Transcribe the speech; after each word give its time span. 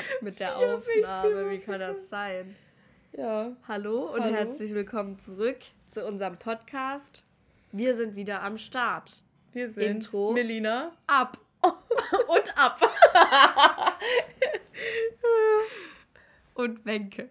verkackt 0.00 0.22
mit 0.22 0.40
der 0.40 0.56
Aufnahme. 0.56 1.50
Wie 1.50 1.58
kann 1.58 1.80
das 1.80 2.08
sein? 2.08 2.56
Ja. 3.16 3.52
Hallo 3.66 4.12
und 4.12 4.22
Hallo. 4.22 4.34
herzlich 4.34 4.74
willkommen 4.74 5.18
zurück 5.18 5.58
zu 5.90 6.06
unserem 6.06 6.38
Podcast. 6.38 7.24
Wir 7.72 7.94
sind 7.94 8.16
wieder 8.16 8.42
am 8.42 8.56
Start. 8.56 9.22
Wir 9.52 9.70
sind 9.70 9.84
Intro. 9.84 10.32
Melina. 10.32 10.92
Ab. 11.06 11.38
und 11.62 12.58
ab. 12.58 12.80
und 16.54 16.84
Wenke. 16.86 17.28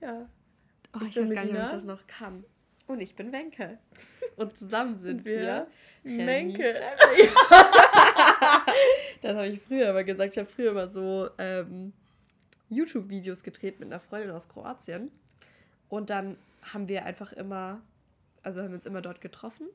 Ja. 0.00 0.28
Oh, 0.94 0.98
ich, 1.02 1.08
ich 1.08 1.22
weiß 1.22 1.30
gar 1.34 1.44
nicht, 1.44 1.56
ob 1.56 1.62
ich 1.62 1.68
das 1.68 1.84
noch 1.84 2.06
kann. 2.06 2.44
Und 2.86 3.00
ich 3.00 3.16
bin 3.16 3.32
Wenke. 3.32 3.78
Und 4.36 4.56
zusammen 4.56 4.96
sind 4.96 5.24
wir, 5.24 5.66
wir 6.02 6.24
Menke. 6.24 6.74
das 9.20 9.34
habe 9.34 9.48
ich 9.48 9.60
früher 9.60 9.90
immer 9.90 10.04
gesagt. 10.04 10.32
Ich 10.32 10.38
habe 10.38 10.48
früher 10.48 10.70
immer 10.70 10.88
so 10.88 11.28
ähm, 11.38 11.92
YouTube-Videos 12.70 13.42
gedreht 13.42 13.80
mit 13.80 13.88
einer 13.88 14.00
Freundin 14.00 14.30
aus 14.30 14.48
Kroatien. 14.48 15.10
Und 15.88 16.10
dann 16.10 16.36
haben 16.62 16.88
wir 16.88 17.04
einfach 17.04 17.32
immer, 17.32 17.80
also 18.42 18.60
haben 18.60 18.70
wir 18.70 18.76
uns 18.76 18.86
immer 18.86 19.02
dort 19.02 19.20
getroffen. 19.20 19.68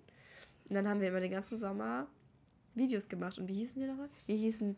Und 0.67 0.75
dann 0.75 0.87
haben 0.87 1.01
wir 1.01 1.09
immer 1.09 1.19
den 1.19 1.31
ganzen 1.31 1.59
Sommer 1.59 2.07
Videos 2.75 3.09
gemacht. 3.09 3.37
Und 3.37 3.47
wie 3.47 3.55
hießen 3.55 3.81
wir 3.81 3.87
nochmal? 3.87 4.09
Wir 4.25 4.35
hießen 4.35 4.75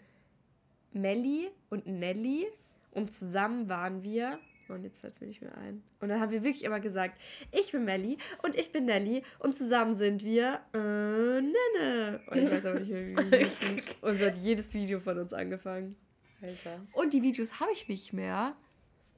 Melli 0.93 1.49
und 1.69 1.87
Nelly. 1.87 2.47
Und 2.91 3.13
zusammen 3.13 3.69
waren 3.69 4.03
wir 4.03 4.39
und 4.71 4.83
jetzt 4.83 4.99
fällt 4.99 5.13
es 5.13 5.21
mir 5.21 5.27
nicht 5.27 5.41
mehr 5.41 5.57
ein. 5.57 5.83
Und 5.99 6.09
dann 6.09 6.19
haben 6.19 6.31
wir 6.31 6.43
wirklich 6.43 6.63
immer 6.63 6.79
gesagt, 6.79 7.19
ich 7.51 7.71
bin 7.71 7.85
Melli 7.85 8.17
und 8.43 8.55
ich 8.55 8.71
bin 8.71 8.85
Nelly 8.85 9.23
und 9.39 9.55
zusammen 9.55 9.93
sind 9.93 10.23
wir 10.23 10.59
äh, 10.73 10.77
Nenne. 10.77 12.21
Und 12.27 12.37
ich 12.37 12.51
weiß 12.51 12.65
aber 12.65 12.79
nicht 12.79 12.91
mehr, 12.91 13.07
wie 13.07 13.31
wir 13.31 13.37
hießen. 13.39 13.81
Und 14.01 14.17
so 14.17 14.25
hat 14.25 14.35
jedes 14.37 14.73
Video 14.73 14.99
von 14.99 15.17
uns 15.17 15.33
angefangen. 15.33 15.95
Alter. 16.41 16.81
Und 16.93 17.13
die 17.13 17.21
Videos 17.21 17.59
habe 17.59 17.71
ich 17.71 17.87
nicht 17.87 18.13
mehr, 18.13 18.55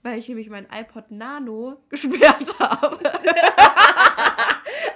weil 0.02 0.20
ich 0.20 0.28
nämlich 0.28 0.50
mein 0.50 0.68
iPod 0.72 1.12
Nano 1.12 1.78
gesperrt 1.90 2.60
habe. 2.60 3.00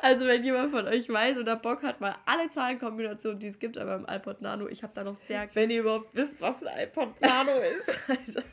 also 0.01 0.25
wenn 0.25 0.43
jemand 0.43 0.71
von 0.71 0.85
euch 0.87 1.09
weiß 1.09 1.37
oder 1.37 1.55
Bock 1.55 1.83
hat, 1.83 2.01
mal 2.01 2.15
alle 2.25 2.49
Zahlenkombinationen, 2.49 3.39
die 3.39 3.47
es 3.47 3.59
gibt, 3.59 3.77
aber 3.77 3.95
im 3.95 4.05
iPod 4.07 4.41
Nano, 4.41 4.67
ich 4.67 4.83
habe 4.83 4.93
da 4.93 5.03
noch 5.03 5.15
sehr... 5.15 5.49
Wenn 5.53 5.69
ihr 5.69 5.81
überhaupt 5.81 6.13
wisst, 6.13 6.39
was 6.41 6.63
ein 6.63 6.87
iPod 6.87 7.19
Nano 7.21 7.51
ist, 7.87 7.99
Alter. 8.09 8.43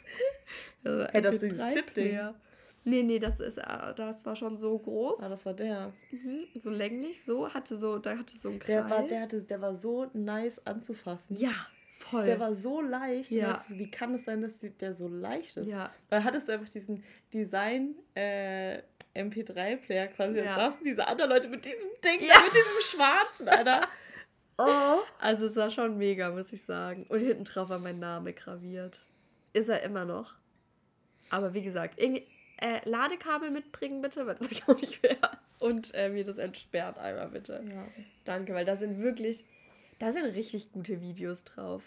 Also 0.84 1.04
hey, 1.06 1.20
das 1.20 1.34
ist 1.34 1.42
dieses 1.42 1.72
Clip-Ding. 1.72 2.34
Nee, 2.86 3.02
nee, 3.02 3.18
das 3.18 3.40
ist, 3.40 3.56
äh, 3.56 3.94
das 3.96 4.27
war 4.27 4.36
schon 4.36 4.58
so 4.58 4.78
groß. 4.78 5.20
Ah, 5.20 5.28
das 5.28 5.46
war 5.46 5.54
der. 5.54 5.92
Mhm, 6.10 6.46
so 6.54 6.68
länglich, 6.68 7.24
so, 7.24 7.48
hatte 7.48 7.78
so, 7.78 7.98
da 7.98 8.18
hatte 8.18 8.36
so 8.36 8.50
einen 8.50 8.58
Kreis. 8.58 8.68
Der 8.68 8.91
war, 8.91 9.02
der 9.06 9.20
hatte, 9.22 9.42
der 9.42 9.60
war 9.62 9.74
so 9.74 10.10
nice 10.12 10.60
anzufassen. 10.66 11.34
Ja, 11.34 11.54
voll. 11.98 12.26
Der 12.26 12.38
war 12.38 12.54
so 12.54 12.82
leicht. 12.82 13.30
Ja. 13.30 13.54
Weißt, 13.54 13.78
wie 13.78 13.91
kann 13.91 14.14
es 14.14 14.26
sein, 14.26 14.42
dass 14.42 14.52
der 14.60 14.92
so 14.92 15.08
leicht 15.08 15.56
ist? 15.56 15.66
Ja. 15.66 15.91
Weil 16.10 16.24
hattest 16.24 16.48
du 16.48 16.52
einfach 16.52 16.68
diesen 16.68 17.02
Design, 17.32 17.94
äh, 18.14 18.82
MP3-Player 19.14 20.08
quasi. 20.08 20.38
Ja. 20.38 20.56
Da 20.56 20.70
saßen 20.70 20.84
diese 20.84 21.06
anderen 21.06 21.30
Leute 21.30 21.48
mit 21.48 21.64
diesem 21.64 21.88
Ding, 22.04 22.20
ja. 22.20 22.34
mit 22.42 22.52
diesem 22.54 22.80
schwarzen, 22.82 23.48
Alter. 23.48 23.88
Oh. 24.56 25.00
Also 25.19 25.46
es 25.46 25.56
war 25.56 25.69
schon 25.69 25.98
mega, 25.98 26.30
muss 26.30 26.52
ich 26.52 26.62
sagen. 26.62 27.06
Und 27.08 27.19
hinten 27.19 27.42
drauf 27.42 27.70
war 27.70 27.80
mein 27.80 27.98
Name 27.98 28.32
graviert. 28.32 29.08
Ist 29.52 29.69
er 29.69 29.82
immer 29.82 30.04
noch. 30.04 30.36
Aber 31.30 31.55
wie 31.55 31.62
gesagt, 31.62 32.00
irgendwie, 32.00 32.27
äh, 32.58 32.89
Ladekabel 32.89 33.50
mitbringen 33.50 34.00
bitte, 34.00 34.27
weil 34.27 34.36
das 34.36 34.48
habe 34.50 34.55
ich 34.55 34.69
auch 34.69 34.80
nicht 34.80 35.03
mehr. 35.03 35.39
Und 35.58 35.94
äh, 35.94 36.08
mir 36.08 36.25
das 36.25 36.39
entsperrt 36.39 36.98
einmal 36.98 37.28
bitte. 37.28 37.64
Ja. 37.69 37.86
Danke, 38.25 38.55
weil 38.55 38.64
da 38.64 38.77
sind 38.77 38.98
wirklich, 38.98 39.44
da 39.98 40.12
sind 40.12 40.25
richtig 40.27 40.72
gute 40.72 41.00
Videos 41.00 41.44
drauf. 41.44 41.83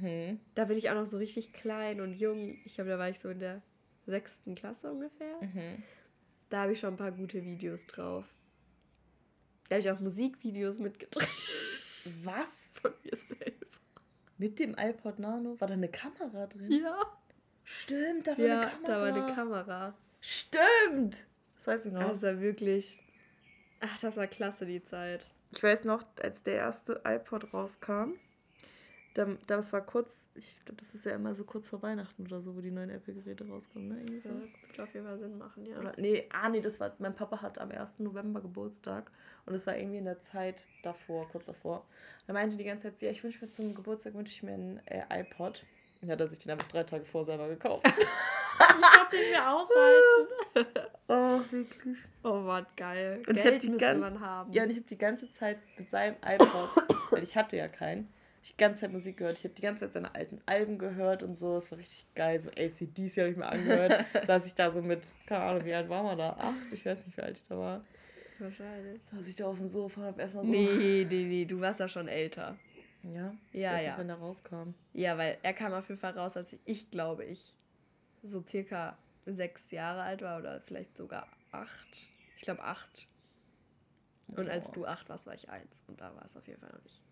Mhm. 0.00 0.40
Da 0.54 0.64
bin 0.64 0.76
ich 0.76 0.90
auch 0.90 0.94
noch 0.94 1.06
so 1.06 1.18
richtig 1.18 1.52
klein 1.52 2.00
und 2.00 2.14
jung. 2.14 2.58
Ich 2.64 2.74
glaube, 2.74 2.90
da 2.90 2.98
war 2.98 3.08
ich 3.08 3.18
so 3.18 3.28
in 3.28 3.38
der 3.38 3.62
sechsten 4.06 4.54
Klasse 4.54 4.90
ungefähr. 4.90 5.36
Mhm. 5.40 5.82
Da 6.50 6.62
habe 6.62 6.72
ich 6.72 6.80
schon 6.80 6.94
ein 6.94 6.98
paar 6.98 7.12
gute 7.12 7.44
Videos 7.44 7.86
drauf. 7.86 8.24
Da 9.68 9.76
habe 9.76 9.80
ich 9.80 9.90
auch 9.90 10.00
Musikvideos 10.00 10.78
mitgedreht. 10.78 11.28
Was? 12.24 12.48
Von 12.72 12.92
mir 13.04 13.16
selber. 13.16 13.66
Mit 14.38 14.58
dem 14.58 14.74
iPod 14.76 15.18
Nano? 15.18 15.60
War 15.60 15.68
da 15.68 15.74
eine 15.74 15.88
Kamera 15.88 16.46
drin? 16.46 16.72
Ja. 16.82 17.06
Stimmt, 17.80 18.26
da 18.26 18.38
war 18.38 18.44
ja, 18.44 18.60
eine 18.60 18.70
Kamera. 18.70 18.86
da 18.86 19.00
war 19.00 19.06
eine 19.06 19.34
Kamera. 19.34 19.94
Stimmt! 20.20 21.26
Das 21.56 21.66
weiß 21.66 21.86
ich 21.86 21.92
noch. 21.92 22.00
Also 22.00 22.40
wirklich. 22.40 23.02
Ach, 23.80 23.98
das 24.00 24.16
war 24.16 24.26
klasse, 24.26 24.66
die 24.66 24.82
Zeit. 24.82 25.32
Ich 25.52 25.62
weiß 25.62 25.84
noch, 25.84 26.04
als 26.20 26.42
der 26.42 26.54
erste 26.54 27.00
iPod 27.04 27.52
rauskam, 27.52 28.14
das 29.14 29.72
war 29.72 29.82
kurz, 29.82 30.24
ich 30.34 30.64
glaube, 30.64 30.80
das 30.80 30.94
ist 30.94 31.04
ja 31.04 31.14
immer 31.14 31.34
so 31.34 31.44
kurz 31.44 31.68
vor 31.68 31.82
Weihnachten 31.82 32.24
oder 32.24 32.40
so, 32.40 32.56
wo 32.56 32.60
die 32.60 32.70
neuen 32.70 32.88
Apple-Geräte 32.88 33.46
rauskommen, 33.46 33.88
ne? 33.88 33.98
Irgendwie 33.98 34.20
so. 34.20 34.30
Ja, 34.30 34.34
würde 34.34 34.82
auf 34.82 34.94
jeden 34.94 35.06
Fall 35.06 35.18
Sinn 35.18 35.36
machen, 35.36 35.66
ja. 35.66 35.78
Oder, 35.78 35.92
nee, 35.98 36.26
ah, 36.32 36.48
nee, 36.48 36.60
das 36.60 36.80
war, 36.80 36.94
mein 36.98 37.14
Papa 37.14 37.42
hat 37.42 37.58
am 37.58 37.70
1. 37.70 37.98
November 37.98 38.40
Geburtstag 38.40 39.10
und 39.44 39.54
es 39.54 39.66
war 39.66 39.76
irgendwie 39.76 39.98
in 39.98 40.06
der 40.06 40.22
Zeit 40.22 40.64
davor, 40.82 41.28
kurz 41.28 41.46
davor. 41.46 41.86
Er 42.26 42.34
meinte 42.34 42.56
die 42.56 42.64
ganze 42.64 42.88
Zeit, 42.88 43.02
ja, 43.02 43.10
ich 43.10 43.22
wünsche 43.22 43.44
mir 43.44 43.50
zum 43.50 43.74
Geburtstag, 43.74 44.14
wünsche 44.14 44.32
ich 44.32 44.42
mir 44.42 44.54
ein 44.54 44.80
äh, 44.86 45.20
iPod. 45.20 45.66
Ja, 46.04 46.16
dass 46.16 46.32
ich 46.32 46.40
den 46.40 46.52
einfach 46.52 46.68
drei 46.68 46.82
Tage 46.82 47.04
vor 47.04 47.24
selber 47.24 47.48
gekauft. 47.48 47.86
ich 47.86 47.94
kann 48.58 49.06
es 49.06 49.12
nicht 49.12 49.30
mehr 49.30 49.54
aushalten. 49.54 50.88
oh, 51.08 51.40
wirklich. 51.52 51.98
Oh 52.24 52.40
Mann, 52.40 52.66
geil. 52.76 53.22
Und 53.28 53.36
Geld 53.36 53.64
ich 53.64 53.70
müsste 53.70 53.86
ganze, 53.86 54.00
man 54.00 54.20
haben. 54.20 54.52
Ja, 54.52 54.64
und 54.64 54.70
ich 54.70 54.76
habe 54.76 54.88
die 54.88 54.98
ganze 54.98 55.32
Zeit 55.34 55.58
mit 55.78 55.90
seinem 55.90 56.16
iPod, 56.24 56.70
weil 57.10 57.22
ich 57.22 57.36
hatte 57.36 57.56
ja 57.56 57.68
keinen, 57.68 58.12
ich 58.42 58.50
die 58.50 58.56
ganze 58.56 58.80
Zeit 58.80 58.92
Musik 58.92 59.18
gehört. 59.18 59.38
Ich 59.38 59.44
habe 59.44 59.54
die 59.54 59.62
ganze 59.62 59.82
Zeit 59.82 59.92
seine 59.92 60.12
alten 60.14 60.40
Alben 60.46 60.76
gehört 60.78 61.22
und 61.22 61.38
so. 61.38 61.56
Es 61.56 61.70
war 61.70 61.78
richtig 61.78 62.04
geil. 62.16 62.40
So 62.40 62.48
ACDC 62.50 63.18
habe 63.18 63.30
ich 63.30 63.36
mir 63.36 63.46
angehört. 63.46 64.04
saß 64.26 64.44
ich 64.46 64.54
da 64.56 64.72
so 64.72 64.82
mit, 64.82 65.06
keine 65.26 65.44
Ahnung, 65.44 65.64
wie 65.64 65.74
alt 65.74 65.88
war 65.88 66.02
man 66.02 66.18
da? 66.18 66.30
Acht? 66.30 66.72
Ich 66.72 66.84
weiß 66.84 67.06
nicht, 67.06 67.16
wie 67.16 67.22
alt 67.22 67.38
ich 67.38 67.46
da 67.46 67.56
war. 67.56 67.84
Wahrscheinlich. 68.40 69.00
Saß 69.12 69.28
ich 69.28 69.36
da 69.36 69.46
auf 69.46 69.58
dem 69.58 69.68
Sofa 69.68 70.00
und 70.00 70.06
habe 70.08 70.20
erstmal 70.20 70.44
so. 70.44 70.50
Nee, 70.50 71.06
nee, 71.08 71.24
nee, 71.24 71.44
du 71.44 71.60
warst 71.60 71.78
ja 71.78 71.86
schon 71.86 72.08
älter. 72.08 72.58
Ja? 73.02 73.34
Ich 73.52 73.60
ja, 73.60 73.72
weiß 73.72 73.84
ja. 73.84 73.90
Nicht, 73.90 73.98
wenn 73.98 74.08
er 74.10 74.16
rauskam. 74.16 74.74
Ja, 74.92 75.18
weil 75.18 75.38
er 75.42 75.52
kam 75.52 75.72
auf 75.72 75.88
jeden 75.88 76.00
Fall 76.00 76.12
raus, 76.12 76.36
als 76.36 76.52
ich, 76.52 76.60
ich 76.64 76.90
glaube 76.90 77.24
ich, 77.24 77.56
so 78.22 78.44
circa 78.46 78.96
sechs 79.26 79.70
Jahre 79.70 80.02
alt 80.02 80.22
war 80.22 80.38
oder 80.38 80.60
vielleicht 80.60 80.96
sogar 80.96 81.26
acht. 81.50 82.10
Ich 82.36 82.42
glaube 82.42 82.62
acht. 82.62 83.08
Und 84.28 84.48
oh. 84.48 84.50
als 84.50 84.70
du 84.70 84.86
acht 84.86 85.08
warst, 85.08 85.26
war 85.26 85.34
ich 85.34 85.48
eins. 85.48 85.84
Und 85.86 86.00
da 86.00 86.14
war 86.14 86.24
es 86.24 86.36
auf 86.36 86.46
jeden 86.46 86.60
Fall 86.60 86.70
noch 86.72 86.82
nicht. 86.82 87.02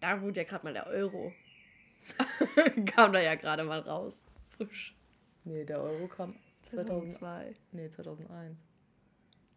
Da 0.00 0.20
wurde 0.20 0.40
ja 0.40 0.46
gerade 0.46 0.64
mal 0.64 0.72
der 0.72 0.86
Euro. 0.86 1.32
kam 2.86 3.12
da 3.12 3.20
ja 3.20 3.34
gerade 3.34 3.64
mal 3.64 3.80
raus. 3.80 4.24
Frisch. 4.44 4.96
Nee, 5.44 5.64
der 5.64 5.80
Euro 5.80 6.08
kam 6.08 6.36
2002. 6.70 7.54
Nee, 7.72 7.90
2001. 7.90 8.56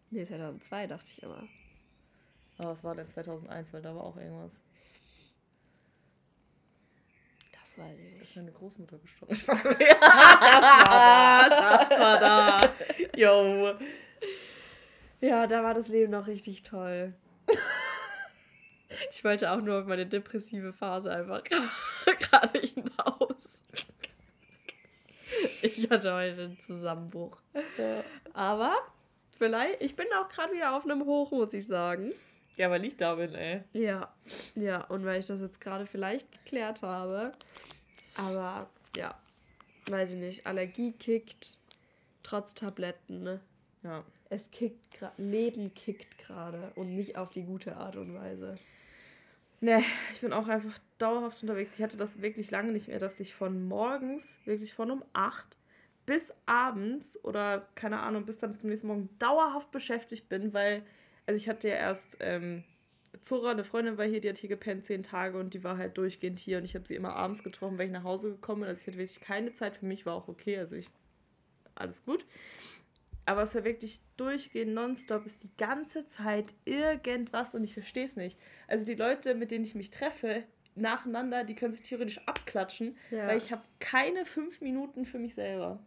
Nee, 0.09 0.25
2002 0.25 0.87
dachte 0.87 1.07
ich 1.09 1.23
immer. 1.23 1.47
Aber 2.57 2.69
was 2.69 2.83
war 2.83 2.95
denn 2.95 3.09
2001? 3.09 3.73
Weil 3.73 3.81
da 3.81 3.95
war 3.95 4.03
auch 4.03 4.17
irgendwas. 4.17 4.53
Das 7.71 7.85
weiß 7.85 7.97
ich 7.99 8.11
nicht. 8.11 8.21
Ist 8.21 8.35
meine 8.35 8.51
Großmutter 8.51 8.97
gestorben. 8.97 9.33
ja, 9.47 9.95
das 11.49 11.61
war 11.61 11.79
da. 11.79 11.85
Das 11.85 11.99
war 11.99 12.19
da. 12.19 12.61
Yo. 13.15 13.75
Ja, 15.21 15.47
da 15.47 15.63
war 15.63 15.73
das 15.73 15.87
Leben 15.87 16.11
noch 16.11 16.27
richtig 16.27 16.63
toll. 16.63 17.13
Ich 19.09 19.23
wollte 19.23 19.51
auch 19.51 19.61
nur 19.61 19.79
auf 19.79 19.85
meine 19.85 20.05
depressive 20.05 20.73
Phase 20.73 21.13
einfach 21.13 21.43
gerade 22.05 22.59
hinaus. 22.59 23.57
Ich 25.61 25.89
hatte 25.89 26.13
heute 26.13 26.41
einen 26.41 26.59
Zusammenbruch. 26.59 27.37
Ja. 27.77 28.03
Aber 28.33 28.75
vielleicht, 29.37 29.81
ich 29.81 29.95
bin 29.95 30.07
auch 30.19 30.27
gerade 30.27 30.51
wieder 30.53 30.75
auf 30.75 30.83
einem 30.83 31.05
Hoch, 31.05 31.31
muss 31.31 31.53
ich 31.53 31.65
sagen. 31.67 32.11
Ja, 32.61 32.69
weil 32.69 32.85
ich 32.85 32.95
da 32.95 33.15
bin, 33.15 33.33
ey. 33.33 33.63
Ja, 33.73 34.13
ja, 34.53 34.83
und 34.83 35.03
weil 35.03 35.19
ich 35.19 35.25
das 35.25 35.41
jetzt 35.41 35.59
gerade 35.59 35.87
vielleicht 35.87 36.31
geklärt 36.31 36.83
habe. 36.83 37.31
Aber 38.13 38.69
ja, 38.95 39.19
weiß 39.87 40.13
ich 40.13 40.19
nicht. 40.19 40.45
Allergie 40.45 40.91
kickt 40.91 41.57
trotz 42.21 42.53
Tabletten, 42.53 43.23
ne? 43.23 43.39
Ja. 43.81 44.03
Es 44.29 44.51
kickt 44.51 44.91
gerade, 44.91 45.19
Leben 45.19 45.73
kickt 45.73 46.19
gerade 46.19 46.71
und 46.75 46.93
nicht 46.93 47.17
auf 47.17 47.31
die 47.31 47.41
gute 47.41 47.77
Art 47.77 47.95
und 47.95 48.13
Weise. 48.13 48.59
Ne, 49.59 49.83
ich 50.13 50.21
bin 50.21 50.31
auch 50.31 50.47
einfach 50.47 50.77
dauerhaft 50.99 51.41
unterwegs. 51.41 51.71
Ich 51.75 51.81
hatte 51.81 51.97
das 51.97 52.21
wirklich 52.21 52.51
lange 52.51 52.73
nicht 52.73 52.89
mehr, 52.89 52.99
dass 52.99 53.19
ich 53.19 53.33
von 53.33 53.67
morgens, 53.67 54.23
wirklich 54.45 54.75
von 54.75 54.91
um 54.91 55.03
8 55.13 55.57
bis 56.05 56.31
abends 56.45 57.17
oder 57.23 57.67
keine 57.73 58.01
Ahnung, 58.01 58.27
bis 58.27 58.37
dann 58.37 58.53
zum 58.53 58.69
nächsten 58.69 58.85
Morgen 58.85 59.09
dauerhaft 59.17 59.71
beschäftigt 59.71 60.29
bin, 60.29 60.53
weil 60.53 60.83
also 61.25 61.37
ich 61.37 61.47
hatte 61.49 61.67
ja 61.69 61.75
erst 61.75 62.17
ähm, 62.19 62.63
Zora, 63.21 63.51
eine 63.51 63.63
Freundin 63.63 63.97
war 63.97 64.05
hier, 64.05 64.21
die 64.21 64.29
hat 64.29 64.37
hier 64.37 64.49
gepennt 64.49 64.85
zehn 64.85 65.03
Tage 65.03 65.37
und 65.37 65.53
die 65.53 65.63
war 65.63 65.77
halt 65.77 65.97
durchgehend 65.97 66.39
hier 66.39 66.57
und 66.57 66.63
ich 66.63 66.75
habe 66.75 66.87
sie 66.87 66.95
immer 66.95 67.15
abends 67.15 67.43
getroffen, 67.43 67.77
weil 67.77 67.87
ich 67.87 67.91
nach 67.91 68.03
Hause 68.03 68.31
gekommen 68.31 68.61
bin. 68.61 68.69
Also 68.69 68.81
ich 68.81 68.87
hatte 68.87 68.97
wirklich 68.97 69.21
keine 69.21 69.53
Zeit 69.53 69.77
für 69.77 69.85
mich, 69.85 70.05
war 70.05 70.15
auch 70.15 70.27
okay, 70.27 70.57
also 70.57 70.75
ich, 70.75 70.87
alles 71.75 72.03
gut. 72.03 72.25
Aber 73.25 73.43
es 73.43 73.53
war 73.53 73.63
wirklich 73.63 73.99
durchgehend, 74.17 74.73
nonstop, 74.73 75.25
ist 75.25 75.43
die 75.43 75.51
ganze 75.57 76.07
Zeit 76.07 76.53
irgendwas 76.65 77.53
und 77.53 77.63
ich 77.63 77.73
verstehe 77.73 78.05
es 78.05 78.15
nicht. 78.15 78.37
Also 78.67 78.83
die 78.85 78.95
Leute, 78.95 79.35
mit 79.35 79.51
denen 79.51 79.63
ich 79.65 79.75
mich 79.75 79.91
treffe, 79.91 80.43
nacheinander, 80.75 81.43
die 81.43 81.53
können 81.53 81.71
sich 81.73 81.83
theoretisch 81.83 82.19
abklatschen, 82.27 82.97
Ja. 83.11 83.27
weil 83.27 83.37
ich 83.37 83.51
habe 83.51 83.61
keine 83.79 84.25
fünf 84.25 84.61
Minuten 84.61 85.05
für 85.05 85.19
mich 85.19 85.35
selber. 85.35 85.79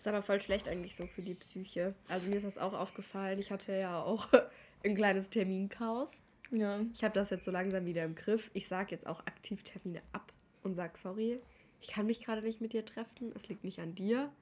Das 0.00 0.06
ist 0.06 0.14
aber 0.14 0.22
voll 0.22 0.40
schlecht 0.40 0.66
eigentlich 0.66 0.94
so 0.94 1.06
für 1.06 1.20
die 1.20 1.34
Psyche. 1.34 1.94
Also 2.08 2.30
mir 2.30 2.36
ist 2.36 2.46
das 2.46 2.56
auch 2.56 2.72
aufgefallen. 2.72 3.38
Ich 3.38 3.50
hatte 3.50 3.76
ja 3.76 4.02
auch 4.02 4.28
ein 4.82 4.94
kleines 4.94 5.28
Terminchaos. 5.28 6.22
Ja. 6.50 6.80
Ich 6.94 7.04
habe 7.04 7.12
das 7.12 7.28
jetzt 7.28 7.44
so 7.44 7.50
langsam 7.50 7.84
wieder 7.84 8.02
im 8.06 8.14
Griff. 8.14 8.50
Ich 8.54 8.66
sage 8.66 8.92
jetzt 8.92 9.06
auch 9.06 9.20
aktiv 9.26 9.62
Termine 9.62 10.00
ab 10.12 10.32
und 10.62 10.74
sage, 10.74 10.96
sorry, 10.96 11.38
ich 11.82 11.88
kann 11.88 12.06
mich 12.06 12.24
gerade 12.24 12.40
nicht 12.40 12.62
mit 12.62 12.72
dir 12.72 12.82
treffen. 12.82 13.30
Es 13.34 13.50
liegt 13.50 13.62
nicht 13.62 13.78
an 13.78 13.94
dir. 13.94 14.32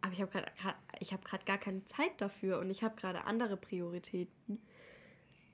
Aber 0.00 0.12
ich 0.12 0.20
habe 0.20 0.32
gerade 0.32 0.50
ich 0.98 1.12
habe 1.12 1.22
gerade 1.22 1.44
gar 1.44 1.58
keine 1.58 1.84
Zeit 1.84 2.20
dafür 2.20 2.58
und 2.58 2.68
ich 2.68 2.82
habe 2.82 2.96
gerade 2.96 3.26
andere 3.26 3.56
Prioritäten. 3.56 4.60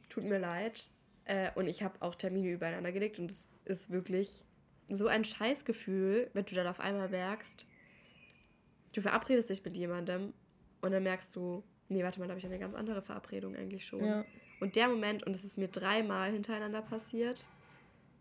Tut 0.09 0.25
mir 0.25 0.39
leid. 0.39 0.89
Äh, 1.27 1.51
und 1.57 1.67
ich 1.67 1.83
habe 1.83 2.01
auch 2.01 2.15
Termine 2.15 2.53
übereinander 2.53 2.91
gelegt 2.91 3.19
und 3.19 3.31
es 3.31 3.51
ist 3.67 3.91
wirklich 3.91 4.47
so 4.89 5.09
ein 5.09 5.25
Scheißgefühl, 5.25 6.31
wenn 6.33 6.47
du 6.47 6.55
dann 6.55 6.69
auf 6.69 6.81
einmal 6.81 7.11
merkst, 7.11 7.67
du 8.93 9.01
verabredest 9.01 9.51
dich 9.51 9.65
mit 9.65 9.77
jemandem 9.77 10.33
und 10.81 10.93
dann 10.93 11.03
merkst 11.03 11.35
du, 11.37 11.63
nee, 11.89 12.03
warte 12.03 12.21
mal, 12.21 12.27
da 12.27 12.33
habe 12.33 12.39
ich 12.39 12.47
eine 12.47 12.59
ganz 12.59 12.75
andere 12.75 13.03
Verabredung 13.03 13.55
eigentlich 13.57 13.87
schon. 13.87 14.05
Ja. 14.05 14.25
Und 14.61 14.77
der 14.77 14.89
Moment, 14.89 15.23
und 15.25 15.35
es 15.35 15.45
ist 15.45 15.59
mir 15.59 15.69
dreimal 15.69 16.33
hintereinander 16.33 16.83
passiert, 16.83 17.49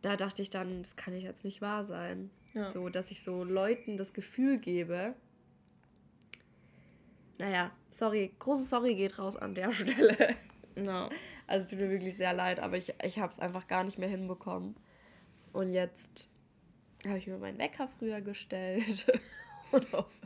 da 0.01 0.15
dachte 0.15 0.41
ich 0.41 0.49
dann, 0.49 0.81
das 0.81 0.95
kann 0.95 1.15
jetzt 1.15 1.43
nicht 1.43 1.61
wahr 1.61 1.83
sein. 1.83 2.31
ja. 2.53 2.71
So, 2.71 2.89
dass 2.89 3.11
ich 3.11 3.21
so 3.21 3.43
Leuten 3.43 3.97
das 3.97 4.13
Gefühl 4.13 4.59
gebe, 4.59 5.15
naja, 7.37 7.71
sorry, 7.89 8.31
großes 8.39 8.69
Sorry 8.69 8.95
geht 8.95 9.17
raus 9.19 9.35
an 9.35 9.55
der 9.55 9.71
Stelle. 9.73 10.35
ja. 10.75 11.09
Also 11.47 11.65
es 11.65 11.69
tut 11.71 11.79
mir 11.79 11.89
wirklich 11.89 12.15
sehr 12.15 12.33
leid, 12.33 12.59
aber 12.59 12.77
ich, 12.77 12.93
ich 13.03 13.19
habe 13.19 13.31
es 13.31 13.39
einfach 13.39 13.67
gar 13.67 13.83
nicht 13.83 13.97
mehr 13.97 14.07
hinbekommen. 14.07 14.75
Und 15.51 15.73
jetzt 15.73 16.29
habe 17.05 17.17
ich 17.17 17.27
mir 17.27 17.37
meinen 17.37 17.57
Wecker 17.57 17.89
früher 17.99 18.21
gestellt 18.21 19.05
und 19.71 19.91
hoffe, 19.91 20.20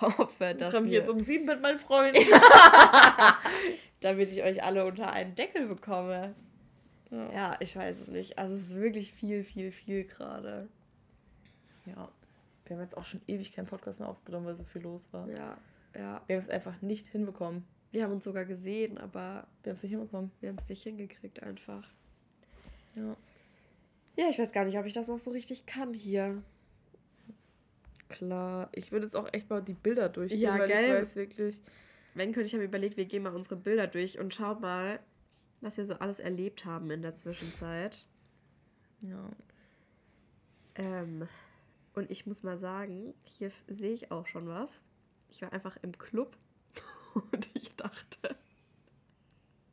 hoffe 0.00 0.50
Ich 0.52 0.56
dass 0.58 0.74
mich 0.80 0.90
wir, 0.90 0.98
jetzt 0.98 1.08
um 1.08 1.20
sieben 1.20 1.44
mit 1.46 1.60
meinen 1.60 1.78
Freunden. 1.78 2.18
damit 4.00 4.30
ich 4.30 4.42
euch 4.42 4.62
alle 4.62 4.84
unter 4.84 5.12
einen 5.12 5.34
Deckel 5.34 5.66
bekomme. 5.66 6.34
Ja. 7.10 7.32
Ja, 7.32 7.56
ich 7.60 7.74
weiß 7.76 8.00
es 8.00 8.08
nicht. 8.08 8.38
Also 8.38 8.54
es 8.54 8.70
ist 8.70 8.76
wirklich 8.76 9.12
viel, 9.12 9.44
viel, 9.44 9.70
viel 9.72 10.04
gerade. 10.04 10.68
ja. 11.86 12.08
Wir 12.66 12.76
haben 12.76 12.82
jetzt 12.82 12.96
auch 12.96 13.04
schon 13.04 13.20
ewig 13.26 13.52
keinen 13.52 13.66
Podcast 13.66 14.00
mehr 14.00 14.08
aufgenommen, 14.08 14.46
weil 14.46 14.54
so 14.54 14.64
viel 14.64 14.80
los 14.80 15.12
war. 15.12 15.28
Ja, 15.28 15.58
ja. 15.94 16.22
Wir 16.26 16.36
haben 16.36 16.42
es 16.42 16.48
einfach 16.48 16.80
nicht 16.80 17.06
hinbekommen. 17.06 17.64
Wir 17.92 18.04
haben 18.04 18.12
uns 18.12 18.24
sogar 18.24 18.46
gesehen, 18.46 18.96
aber 18.96 19.46
Wir 19.62 19.70
haben 19.70 19.76
es 19.76 19.82
nicht 19.82 19.92
hinbekommen. 19.92 20.30
wir 20.40 20.48
haben 20.48 20.56
es 20.58 20.68
nicht 20.68 20.82
hingekriegt 20.82 21.42
einfach. 21.42 21.86
Ja. 22.94 23.16
Ja, 24.16 24.28
ich 24.30 24.38
weiß 24.38 24.52
gar 24.52 24.64
nicht, 24.64 24.78
ob 24.78 24.86
ich 24.86 24.94
das 24.94 25.08
noch 25.08 25.18
so 25.18 25.30
richtig 25.30 25.66
kann 25.66 25.92
hier. 25.92 26.42
Klar. 28.08 28.68
Ich 28.72 28.92
würde 28.92 29.06
jetzt 29.06 29.16
auch 29.16 29.32
echt 29.32 29.48
mal 29.50 29.62
die 29.62 29.74
Bilder 29.74 30.08
durchgehen, 30.08 30.40
Ja, 30.40 30.58
weil 30.58 30.68
gell? 30.68 30.84
ich 30.84 30.92
weiß 30.92 31.16
wirklich. 31.16 31.62
Wenn 32.14 32.32
könnte 32.32 32.46
ich 32.46 32.54
habe 32.54 32.64
überlegt, 32.64 32.96
wir 32.96 33.06
gehen 33.06 33.22
mal 33.24 33.34
unsere 33.34 33.56
Bilder 33.56 33.86
durch 33.86 34.18
und 34.18 34.32
schauen 34.34 34.60
mal, 34.60 35.00
was 35.60 35.76
wir 35.76 35.84
so 35.84 35.94
alles 35.94 36.20
erlebt 36.20 36.64
haben 36.64 36.90
in 36.90 37.02
der 37.02 37.14
Zwischenzeit. 37.16 38.06
Ja. 39.00 39.30
Ähm, 40.76 41.28
und 41.94 42.10
ich 42.10 42.26
muss 42.26 42.42
mal 42.42 42.58
sagen, 42.58 43.14
hier 43.24 43.50
sehe 43.68 43.92
ich 43.92 44.10
auch 44.10 44.26
schon 44.26 44.48
was. 44.48 44.82
Ich 45.30 45.42
war 45.42 45.52
einfach 45.52 45.76
im 45.82 45.96
Club 45.98 46.36
und 47.32 47.48
ich 47.54 47.74
dachte, 47.76 48.36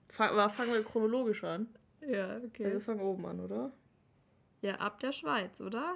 Fang, 0.09 0.49
fangen 0.51 0.73
wir 0.73 0.83
chronologisch 0.83 1.43
an. 1.43 1.67
ja, 2.01 2.37
Okay. 2.37 2.45
okay. 2.47 2.71
Wir 2.73 2.79
fangen 2.81 3.01
oben 3.01 3.25
an, 3.25 3.39
oder? 3.39 3.71
Ja, 4.61 4.75
ab 4.75 4.99
der 4.99 5.11
Schweiz, 5.11 5.61
oder? 5.61 5.95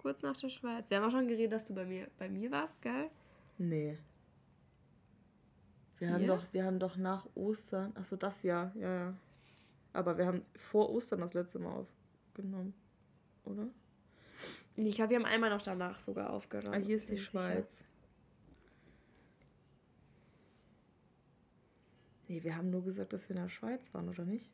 Kurz 0.00 0.22
nach 0.22 0.34
der 0.34 0.48
Schweiz. 0.48 0.88
Wir 0.88 0.96
haben 0.96 1.04
auch 1.04 1.10
schon 1.10 1.28
geredet, 1.28 1.52
dass 1.52 1.66
du 1.66 1.74
bei 1.74 1.84
mir, 1.84 2.08
bei 2.18 2.26
mir 2.26 2.50
warst, 2.50 2.80
gell? 2.80 3.10
Nee. 3.58 3.98
Wir 5.98 6.10
haben, 6.10 6.26
doch, 6.26 6.42
wir 6.52 6.64
haben 6.64 6.78
doch 6.78 6.96
nach 6.96 7.26
Ostern. 7.34 7.92
Achso, 7.94 8.16
das 8.16 8.42
Jahr, 8.42 8.74
ja, 8.76 8.94
ja. 8.94 9.14
Aber 9.92 10.16
wir 10.16 10.26
haben 10.26 10.42
vor 10.56 10.88
Ostern 10.88 11.20
das 11.20 11.34
letzte 11.34 11.58
Mal 11.58 11.86
aufgenommen. 12.28 12.72
Oder? 13.44 13.68
Ich 14.76 14.94
glaube, 14.94 15.10
wir 15.10 15.18
haben 15.18 15.26
einmal 15.26 15.50
noch 15.50 15.60
danach 15.60 16.00
sogar 16.00 16.32
aufgenommen. 16.32 16.76
Ah, 16.76 16.78
hier 16.78 16.96
ist 16.96 17.10
die 17.10 17.16
ich 17.16 17.20
sicher. 17.20 17.32
Schweiz. 17.32 17.84
Nee, 22.28 22.42
wir 22.42 22.56
haben 22.56 22.70
nur 22.70 22.84
gesagt, 22.84 23.12
dass 23.12 23.28
wir 23.28 23.36
in 23.36 23.42
der 23.42 23.50
Schweiz 23.50 23.92
waren, 23.92 24.08
oder 24.08 24.24
nicht? 24.24 24.50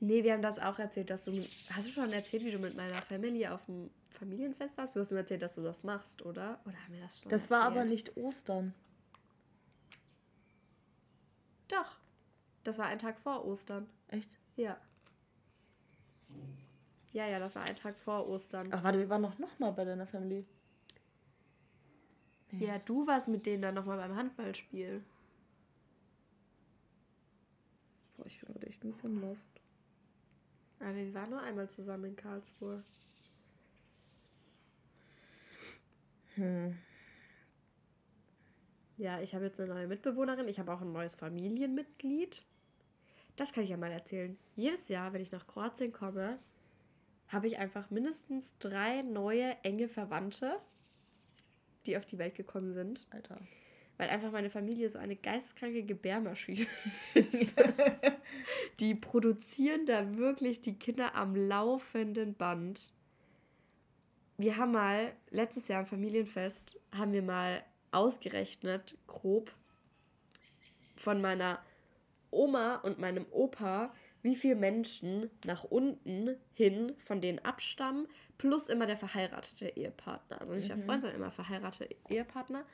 Nee, 0.00 0.24
wir 0.24 0.32
haben 0.32 0.42
das 0.42 0.58
auch 0.58 0.80
erzählt, 0.80 1.10
dass 1.10 1.24
du. 1.24 1.30
Hast 1.70 1.86
du 1.86 1.92
schon 1.92 2.12
erzählt, 2.12 2.44
wie 2.44 2.50
du 2.50 2.58
mit 2.58 2.74
meiner 2.74 3.00
Familie 3.02 3.54
auf 3.54 3.64
dem 3.66 3.90
Familienfest 4.10 4.76
warst? 4.78 4.96
Du 4.96 5.00
hast 5.00 5.10
mir 5.10 5.18
erzählt, 5.18 5.42
dass 5.42 5.54
du 5.54 5.62
das 5.62 5.82
machst, 5.82 6.22
oder? 6.22 6.60
Oder 6.64 6.76
haben 6.84 6.94
wir 6.94 7.00
das 7.00 7.20
schon 7.20 7.30
Das 7.30 7.50
war 7.50 7.62
aber 7.62 7.76
erzählt? 7.76 7.90
nicht 7.92 8.16
Ostern. 8.16 8.74
Doch. 11.68 11.96
Das 12.64 12.78
war 12.78 12.86
ein 12.86 12.98
Tag 12.98 13.18
vor 13.20 13.44
Ostern. 13.44 13.88
Echt? 14.08 14.38
Ja. 14.56 14.76
Ja, 17.12 17.26
ja, 17.26 17.38
das 17.38 17.54
war 17.56 17.62
ein 17.62 17.74
Tag 17.76 17.96
vor 17.98 18.28
Ostern. 18.28 18.68
Ach, 18.72 18.82
warte, 18.84 18.98
wir 18.98 19.08
waren 19.08 19.22
noch, 19.22 19.38
noch 19.38 19.58
mal 19.58 19.72
bei 19.72 19.84
deiner 19.84 20.06
Familie. 20.06 20.44
Nee. 22.52 22.66
Ja, 22.66 22.78
du 22.78 23.06
warst 23.06 23.28
mit 23.28 23.46
denen 23.46 23.62
dann 23.62 23.74
nochmal 23.74 23.96
beim 23.98 24.14
Handballspiel. 24.16 25.02
Boah, 28.16 28.26
ich 28.26 28.40
bin 28.40 28.52
gerade 28.52 28.66
echt 28.66 28.84
ein 28.84 28.90
bisschen 28.90 29.20
lost. 29.20 29.50
Aber 30.80 30.94
wir 30.94 31.14
waren 31.14 31.30
nur 31.30 31.40
einmal 31.42 31.68
zusammen 31.68 32.04
in 32.06 32.16
Karlsruhe. 32.16 32.82
Hm. 36.40 36.74
Ja, 38.96 39.20
ich 39.20 39.34
habe 39.34 39.44
jetzt 39.44 39.60
eine 39.60 39.74
neue 39.74 39.86
Mitbewohnerin. 39.86 40.48
Ich 40.48 40.58
habe 40.58 40.72
auch 40.72 40.80
ein 40.80 40.92
neues 40.92 41.14
Familienmitglied. 41.14 42.44
Das 43.36 43.52
kann 43.52 43.64
ich 43.64 43.70
ja 43.70 43.76
mal 43.76 43.92
erzählen. 43.92 44.38
Jedes 44.56 44.88
Jahr, 44.88 45.12
wenn 45.12 45.20
ich 45.20 45.32
nach 45.32 45.46
Kroatien 45.46 45.92
komme, 45.92 46.38
habe 47.28 47.46
ich 47.46 47.58
einfach 47.58 47.90
mindestens 47.90 48.56
drei 48.58 49.02
neue 49.02 49.54
enge 49.62 49.88
Verwandte, 49.88 50.58
die 51.86 51.96
auf 51.96 52.06
die 52.06 52.18
Welt 52.18 52.34
gekommen 52.34 52.72
sind. 52.72 53.06
Alter. 53.10 53.38
Weil 53.98 54.08
einfach 54.08 54.32
meine 54.32 54.50
Familie 54.50 54.88
so 54.88 54.98
eine 54.98 55.16
geisteskranke 55.16 55.82
Gebärmaschine 55.82 56.66
ist. 57.14 57.54
die 58.80 58.94
produzieren 58.94 59.84
da 59.84 60.16
wirklich 60.16 60.62
die 60.62 60.78
Kinder 60.78 61.14
am 61.14 61.36
laufenden 61.36 62.34
Band. 62.34 62.94
Wir 64.40 64.56
haben 64.56 64.72
mal, 64.72 65.12
letztes 65.28 65.68
Jahr 65.68 65.80
am 65.80 65.86
Familienfest, 65.86 66.80
haben 66.96 67.12
wir 67.12 67.20
mal 67.20 67.62
ausgerechnet, 67.92 68.96
grob, 69.06 69.52
von 70.96 71.20
meiner 71.20 71.58
Oma 72.30 72.76
und 72.76 72.98
meinem 72.98 73.26
Opa, 73.32 73.92
wie 74.22 74.34
viele 74.34 74.54
Menschen 74.56 75.28
nach 75.44 75.64
unten 75.64 76.38
hin 76.54 76.94
von 77.04 77.20
denen 77.20 77.38
abstammen, 77.40 78.08
plus 78.38 78.68
immer 78.68 78.86
der 78.86 78.96
verheiratete 78.96 79.68
Ehepartner. 79.76 80.40
Also 80.40 80.54
nicht 80.54 80.70
der 80.70 80.76
Mhm. 80.78 80.84
Freund, 80.84 81.02
sondern 81.02 81.20
immer 81.20 81.30
verheiratete 81.30 81.94
Ehepartner. 82.08 82.64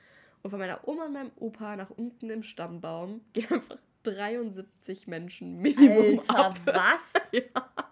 Und 0.45 0.50
von 0.50 0.61
meiner 0.61 0.87
Oma 0.87 1.07
und 1.07 1.14
meinem 1.14 1.33
Opa 1.35 1.75
nach 1.75 1.90
unten 1.90 2.31
im 2.31 2.45
Stammbaum 2.45 3.23
gehen 3.33 3.52
einfach 3.52 3.79
73 4.05 5.09
Menschen 5.09 5.57
Minimum 5.61 6.21
Alter, 6.29 6.47
ab. 6.47 6.61
was? 6.64 7.00
Ja. 7.33 7.90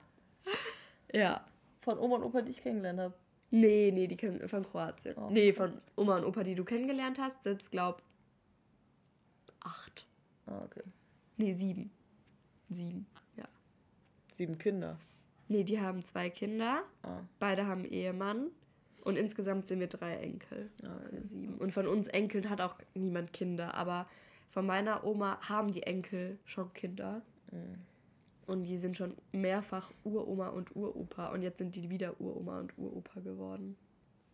ja. 1.13 1.45
Von 1.81 1.99
Oma 1.99 2.17
und 2.19 2.23
Opa, 2.23 2.41
die 2.43 2.53
ich 2.53 2.63
kennengelernt 2.63 3.01
habe. 3.01 3.15
Nee, 3.55 3.93
nee, 3.93 4.09
die 4.09 4.17
kennen 4.17 4.49
von 4.49 4.65
Kroatien. 4.65 5.15
Oh, 5.17 5.31
nee, 5.31 5.53
von 5.53 5.81
Oma 5.95 6.17
und 6.17 6.25
Opa, 6.25 6.43
die 6.43 6.57
du 6.57 6.65
kennengelernt 6.65 7.21
hast, 7.21 7.45
sind 7.45 7.63
es, 7.63 7.71
glaub, 7.71 8.03
acht. 9.61 10.09
Ah, 10.47 10.61
okay. 10.65 10.83
Nee, 11.37 11.53
sieben. 11.53 11.93
Sieben, 12.69 13.07
ja. 13.37 13.45
Sieben 14.37 14.59
Kinder. 14.59 14.99
Nee, 15.47 15.63
die 15.63 15.81
haben 15.81 16.03
zwei 16.03 16.31
Kinder. 16.31 16.83
Ah, 17.05 17.21
Beide 17.39 17.67
haben 17.69 17.85
Ehemann. 17.85 18.51
Und 19.05 19.17
insgesamt 19.17 19.69
sind 19.69 19.79
wir 19.79 19.87
drei 19.87 20.17
Enkel. 20.17 20.73
Ah, 20.85 20.97
okay. 21.07 21.17
Äh, 21.19 21.23
sieben. 21.25 21.59
Und 21.59 21.71
von 21.73 21.87
uns 21.87 22.09
Enkeln 22.09 22.51
hat 22.51 22.61
auch 22.61 22.75
niemand 22.95 23.33
Kinder. 23.33 23.75
Aber 23.75 24.09
von 24.51 24.67
meiner 24.67 25.05
Oma 25.05 25.39
haben 25.49 25.71
die 25.71 25.85
Enkel 25.85 26.41
schon 26.45 26.73
Kinder. 26.73 27.23
mhm. 27.53 27.79
Und 28.47 28.65
die 28.65 28.79
sind 28.79 28.97
schon 28.97 29.15
mehrfach 29.33 29.91
Uroma 30.05 30.49
und 30.49 30.75
Uropa. 30.77 31.29
Und 31.29 31.43
jetzt 31.43 31.59
sind 31.59 31.75
die 31.75 31.89
wieder 31.91 32.21
Uroma 32.21 32.61
und 32.61 32.77
Uropa 32.79 33.21
geworden. 33.21 33.77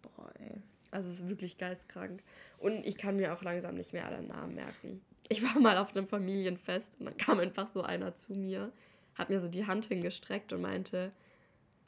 Boah, 0.03 0.31
ey. 0.39 0.61
Also 0.91 1.09
es 1.09 1.21
ist 1.21 1.29
wirklich 1.29 1.59
geistkrank. 1.59 2.23
Und 2.59 2.85
ich 2.85 2.99
kann 2.99 3.17
mir 3.17 3.33
auch 3.33 3.43
langsam 3.43 3.77
nicht 3.77 3.93
mehr 3.93 4.07
alle 4.07 4.23
Namen 4.23 4.55
merken. 4.55 5.01
Ich 5.29 5.43
war 5.43 5.61
mal 5.61 5.79
auf 5.79 5.97
einem 5.97 6.09
Familienfest 6.09 6.99
und 6.99 7.07
dann 7.07 7.17
kam 7.17 7.39
einfach 7.39 7.69
so 7.69 7.83
einer 7.83 8.17
zu 8.17 8.35
mir, 8.35 8.73
hat 9.15 9.31
mir 9.31 9.39
so 9.39 9.47
die 9.47 9.67
Hand 9.67 9.87
hingestreckt 9.87 10.53
und 10.53 10.63
meinte, 10.63 11.13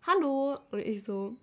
Hallo. 0.06 0.58
Und 0.70 0.80
ich 0.80 1.02
so, 1.02 1.36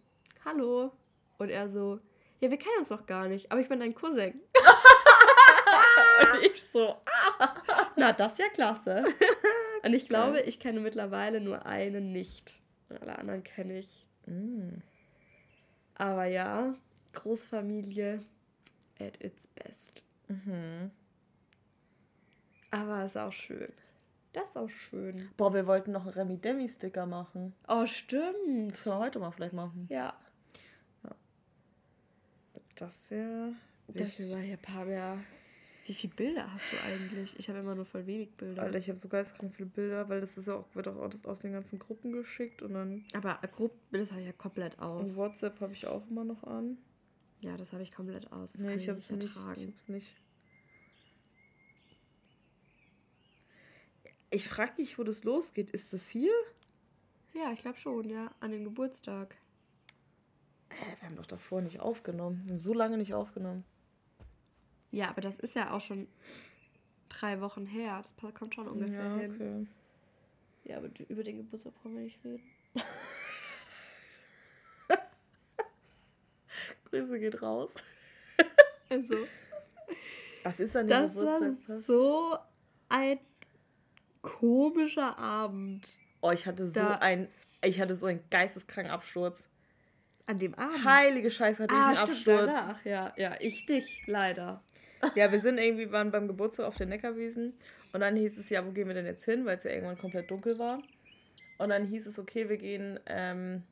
Hallo. 0.45 0.91
Und 1.37 1.49
er 1.49 1.69
so, 1.69 1.99
ja, 2.39 2.49
wir 2.49 2.57
kennen 2.57 2.79
uns 2.79 2.89
doch 2.89 3.05
gar 3.05 3.27
nicht, 3.27 3.51
aber 3.51 3.59
ich 3.61 3.67
bin 3.67 3.79
dein 3.79 3.95
Cousin. 3.95 4.39
und 6.33 6.43
ich 6.43 6.63
so, 6.63 6.95
ah, 7.39 7.55
na, 7.95 8.13
das 8.13 8.33
ist 8.33 8.39
ja 8.39 8.49
klasse. 8.49 9.05
Und 9.83 9.93
ich 9.93 10.07
glaube, 10.07 10.41
ich 10.41 10.59
kenne 10.59 10.79
mittlerweile 10.79 11.41
nur 11.41 11.65
einen 11.65 12.11
nicht. 12.11 12.59
Und 12.89 13.01
alle 13.01 13.17
anderen 13.17 13.43
kenne 13.43 13.77
ich. 13.77 14.05
Mm. 14.25 14.81
Aber 15.95 16.25
ja, 16.25 16.75
Großfamilie 17.13 18.23
at 18.99 19.23
its 19.23 19.47
best. 19.47 20.03
Mhm. 20.27 20.91
Aber 22.71 23.03
ist 23.03 23.17
auch 23.17 23.33
schön. 23.33 23.71
Das 24.33 24.49
ist 24.49 24.57
auch 24.57 24.69
schön. 24.69 25.29
Boah, 25.37 25.53
wir 25.53 25.65
wollten 25.65 25.91
noch 25.91 26.03
einen 26.03 26.13
Remi-Demi-Sticker 26.13 27.05
machen. 27.05 27.53
Oh, 27.67 27.85
stimmt. 27.87 28.73
Das 28.73 28.83
können 28.83 28.95
wir 28.95 28.99
heute 28.99 29.19
mal 29.19 29.31
vielleicht 29.31 29.53
machen. 29.53 29.87
Ja. 29.89 30.13
Das 32.75 33.09
wäre. 33.09 33.53
Das 33.87 34.19
war 34.29 34.39
hier 34.39 34.53
ein 34.53 34.61
paar 34.61 34.85
mehr. 34.85 35.17
Wie 35.89 35.93
viele 35.95 36.13
Bilder 36.13 36.53
hast 36.53 36.71
du 36.71 36.77
eigentlich? 36.83 37.39
Ich 37.39 37.49
habe 37.49 37.57
immer 37.57 37.73
nur 37.73 37.83
voll 37.83 38.05
wenig 38.05 38.29
Bilder. 38.37 38.61
Alter, 38.61 38.77
ich 38.77 38.89
habe 38.89 38.99
so 38.99 39.09
geistkrank 39.09 39.55
viele 39.55 39.67
Bilder, 39.69 40.07
weil 40.07 40.21
das 40.21 40.37
ist 40.37 40.45
ja 40.45 40.53
auch, 40.53 40.75
wird 40.75 40.87
auch 40.87 40.95
aus- 40.97 41.25
aus 41.25 41.39
den 41.39 41.51
ganzen 41.51 41.79
Gruppen 41.79 42.11
geschickt 42.11 42.61
und 42.61 42.75
dann 42.75 43.03
Aber 43.13 43.39
das 43.91 44.11
habe 44.11 44.21
ich 44.21 44.27
ja 44.27 44.33
komplett 44.33 44.75
und 44.75 44.83
aus. 44.83 45.17
WhatsApp 45.17 45.59
habe 45.61 45.73
ich 45.73 45.87
auch 45.87 46.07
immer 46.07 46.23
noch 46.23 46.43
an. 46.43 46.77
Ja, 47.39 47.57
das 47.57 47.73
habe 47.73 47.81
ich 47.81 47.91
komplett 47.91 48.31
aus. 48.31 48.51
Das 48.51 48.61
nee, 48.61 48.67
kann 48.69 48.77
ich 48.77 48.87
habe 48.87 48.99
es 48.99 49.09
nicht. 49.09 49.25
Ich 49.35 49.35
hab's 49.67 49.87
nicht. 49.87 50.15
Ich 54.29 54.47
frage 54.47 54.73
mich, 54.77 54.99
wo 54.99 55.03
das 55.03 55.23
losgeht. 55.23 55.71
Ist 55.71 55.91
das 55.91 56.07
hier? 56.07 56.31
Ja, 57.33 57.51
ich 57.51 57.59
glaube 57.61 57.79
schon, 57.79 58.07
ja. 58.11 58.31
An 58.41 58.51
dem 58.51 58.63
Geburtstag. 58.63 59.35
Hä, 60.69 60.97
wir 60.99 61.07
haben 61.09 61.15
doch 61.15 61.25
davor 61.25 61.61
nicht 61.61 61.79
aufgenommen. 61.79 62.43
Wir 62.45 62.51
haben 62.53 62.59
so 62.59 62.75
lange 62.75 62.97
nicht 62.97 63.15
aufgenommen. 63.15 63.65
Ja, 64.91 65.09
aber 65.09 65.21
das 65.21 65.39
ist 65.39 65.55
ja 65.55 65.71
auch 65.71 65.81
schon 65.81 66.07
drei 67.09 67.41
Wochen 67.41 67.65
her. 67.65 68.01
Das 68.01 68.15
kommt 68.33 68.55
schon 68.55 68.67
ungefähr 68.67 69.03
ja, 69.05 69.15
hin. 69.17 69.33
okay. 69.35 69.67
Ja, 70.63 70.77
aber 70.77 70.89
über 71.07 71.23
den 71.23 71.37
Geburtstag 71.37 71.73
brauchen 71.75 71.95
wir 71.95 72.03
nicht 72.03 72.23
reden. 72.23 72.43
Grüße 76.85 77.19
geht 77.19 77.41
raus. 77.41 77.73
Also, 78.89 79.15
Was 80.43 80.59
ist 80.59 80.73
denn 80.73 80.87
das 80.87 81.15
war 81.15 81.39
so 81.79 82.37
ein 82.89 83.19
komischer 84.21 85.17
Abend. 85.17 85.87
Oh, 86.21 86.31
ich 86.31 86.45
hatte 86.45 86.67
so 86.67 86.79
Da- 86.79 86.95
ein. 86.95 87.29
Ich 87.61 87.79
hatte 87.79 87.95
so 87.95 88.07
einen 88.07 88.23
geisteskranken 88.29 88.91
Absturz. 88.91 89.37
An 90.25 90.39
dem 90.39 90.55
Abend. 90.55 90.85
Heilige 90.85 91.29
Scheiße 91.29 91.63
hatte 91.63 91.75
ah, 91.75 91.91
ich 91.91 91.99
einen 91.99 92.15
stimmt, 92.15 92.39
Absturz. 92.39 92.45
danach. 92.47 92.85
Ja, 92.85 93.13
ja, 93.17 93.35
ich 93.39 93.65
dich, 93.65 94.03
leider. 94.05 94.61
Ja, 95.15 95.31
wir 95.31 95.39
sind 95.39 95.57
irgendwie, 95.57 95.91
waren 95.91 96.11
beim 96.11 96.27
Geburtstag 96.27 96.65
auf 96.65 96.77
den 96.77 96.89
Neckarwiesen 96.89 97.53
und 97.93 97.99
dann 98.01 98.15
hieß 98.15 98.37
es, 98.37 98.49
ja, 98.49 98.65
wo 98.65 98.71
gehen 98.71 98.87
wir 98.87 98.95
denn 98.95 99.05
jetzt 99.05 99.25
hin, 99.25 99.45
weil 99.45 99.57
es 99.57 99.63
ja 99.63 99.71
irgendwann 99.71 99.97
komplett 99.97 100.29
dunkel 100.29 100.57
war. 100.59 100.81
Und 101.57 101.69
dann 101.69 101.85
hieß 101.85 102.07
es, 102.07 102.17
okay, 102.19 102.47
wir 102.47 102.57
gehen, 102.57 102.99
ähm, 103.07 103.63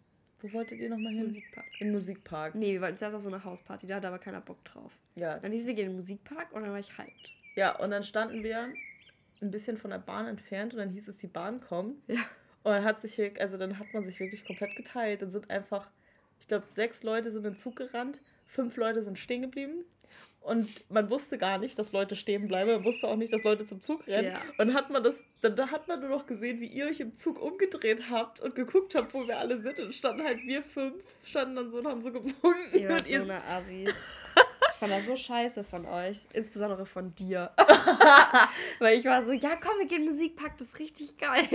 wo 0.41 0.51
wolltet 0.53 0.79
ihr 0.79 0.89
nochmal 0.89 1.13
hin? 1.13 1.23
Musikpark. 1.23 1.65
In 1.79 1.87
den 1.87 1.93
Musikpark. 1.93 2.55
Nee, 2.55 2.73
wir 2.73 2.81
wollten 2.81 2.97
zuerst 2.97 3.15
auf 3.15 3.21
so 3.21 3.29
eine 3.29 3.43
Hausparty, 3.43 3.87
da 3.87 3.95
hat 3.95 4.05
aber 4.05 4.19
keiner 4.19 4.41
Bock 4.41 4.63
drauf. 4.65 4.91
Ja, 5.15 5.39
Dann 5.39 5.51
hieß 5.51 5.61
es, 5.61 5.67
wir 5.67 5.73
gehen 5.73 5.85
in 5.85 5.91
den 5.91 5.95
Musikpark 5.95 6.51
und 6.53 6.63
dann 6.63 6.71
war 6.71 6.79
ich 6.79 6.97
hyped. 6.97 7.31
ja, 7.55 7.75
und 7.77 7.91
dann 7.91 8.03
standen 8.03 8.43
wir 8.43 8.69
ein 9.41 9.51
bisschen 9.51 9.77
von 9.77 9.91
der 9.91 9.99
Bahn 9.99 10.25
entfernt 10.27 10.73
und 10.73 10.79
dann 10.79 10.89
hieß 10.89 11.07
es, 11.07 11.17
die 11.17 11.27
Bahn 11.27 11.61
kommt. 11.61 11.95
Ja. 12.07 12.19
Und 12.63 12.73
dann 12.73 12.83
hat 12.83 12.99
sich, 12.99 13.39
also 13.39 13.57
dann 13.57 13.79
hat 13.79 13.93
man 13.93 14.03
sich 14.03 14.19
wirklich 14.19 14.43
komplett 14.43 14.75
geteilt. 14.75 15.21
Dann 15.21 15.29
sind 15.31 15.49
einfach, 15.49 15.87
ich 16.41 16.47
glaube, 16.47 16.65
sechs 16.73 17.01
Leute 17.03 17.31
sind 17.31 17.45
in 17.45 17.53
den 17.53 17.57
Zug 17.57 17.77
gerannt, 17.77 18.19
fünf 18.45 18.75
Leute 18.75 19.03
sind 19.03 19.17
stehen 19.17 19.43
geblieben. 19.43 19.85
Und 20.41 20.89
man 20.89 21.09
wusste 21.09 21.37
gar 21.37 21.57
nicht, 21.57 21.77
dass 21.77 21.91
Leute 21.91 22.15
stehen 22.15 22.47
bleiben. 22.47 22.71
Man 22.71 22.85
wusste 22.85 23.07
auch 23.07 23.17
nicht, 23.17 23.33
dass 23.33 23.43
Leute 23.43 23.65
zum 23.65 23.81
Zug 23.81 24.07
rennen. 24.07 24.31
Ja. 24.31 24.41
Und 24.57 24.73
hat 24.73 24.89
man 24.89 25.03
das, 25.03 25.15
dann 25.41 25.57
da 25.57 25.69
hat 25.71 25.89
man 25.89 25.99
nur 25.99 26.09
noch 26.09 26.25
gesehen, 26.25 26.61
wie 26.61 26.67
ihr 26.67 26.85
euch 26.85 27.01
im 27.01 27.15
Zug 27.17 27.41
umgedreht 27.41 28.09
habt 28.09 28.39
und 28.39 28.55
geguckt 28.55 28.95
habt, 28.95 29.13
wo 29.13 29.27
wir 29.27 29.37
alle 29.37 29.59
sind. 29.59 29.77
Und 29.79 29.93
standen 29.93 30.23
halt 30.23 30.39
wir 30.45 30.61
fünf, 30.61 31.03
standen 31.25 31.57
dann 31.57 31.69
so 31.69 31.79
und 31.79 31.87
haben 31.87 32.01
so 32.01 32.13
gewunken. 32.13 32.79
Ihr 32.79 32.87
wart 32.87 33.01
so 33.01 33.09
ihr 33.09 33.21
eine 33.23 33.43
Assis. 33.49 33.93
Ich 34.71 34.79
fand 34.79 34.93
das 34.93 35.05
so 35.05 35.15
scheiße 35.17 35.63
von 35.65 35.85
euch. 35.85 36.25
Insbesondere 36.31 36.85
von 36.85 37.13
dir. 37.15 37.51
Weil 38.79 38.97
ich 38.97 39.05
war 39.05 39.23
so, 39.23 39.33
ja 39.33 39.57
komm, 39.59 39.79
wir 39.79 39.87
gehen 39.87 40.05
Musikpark, 40.05 40.57
das 40.57 40.69
ist 40.69 40.79
richtig 40.79 41.17
geil. 41.17 41.45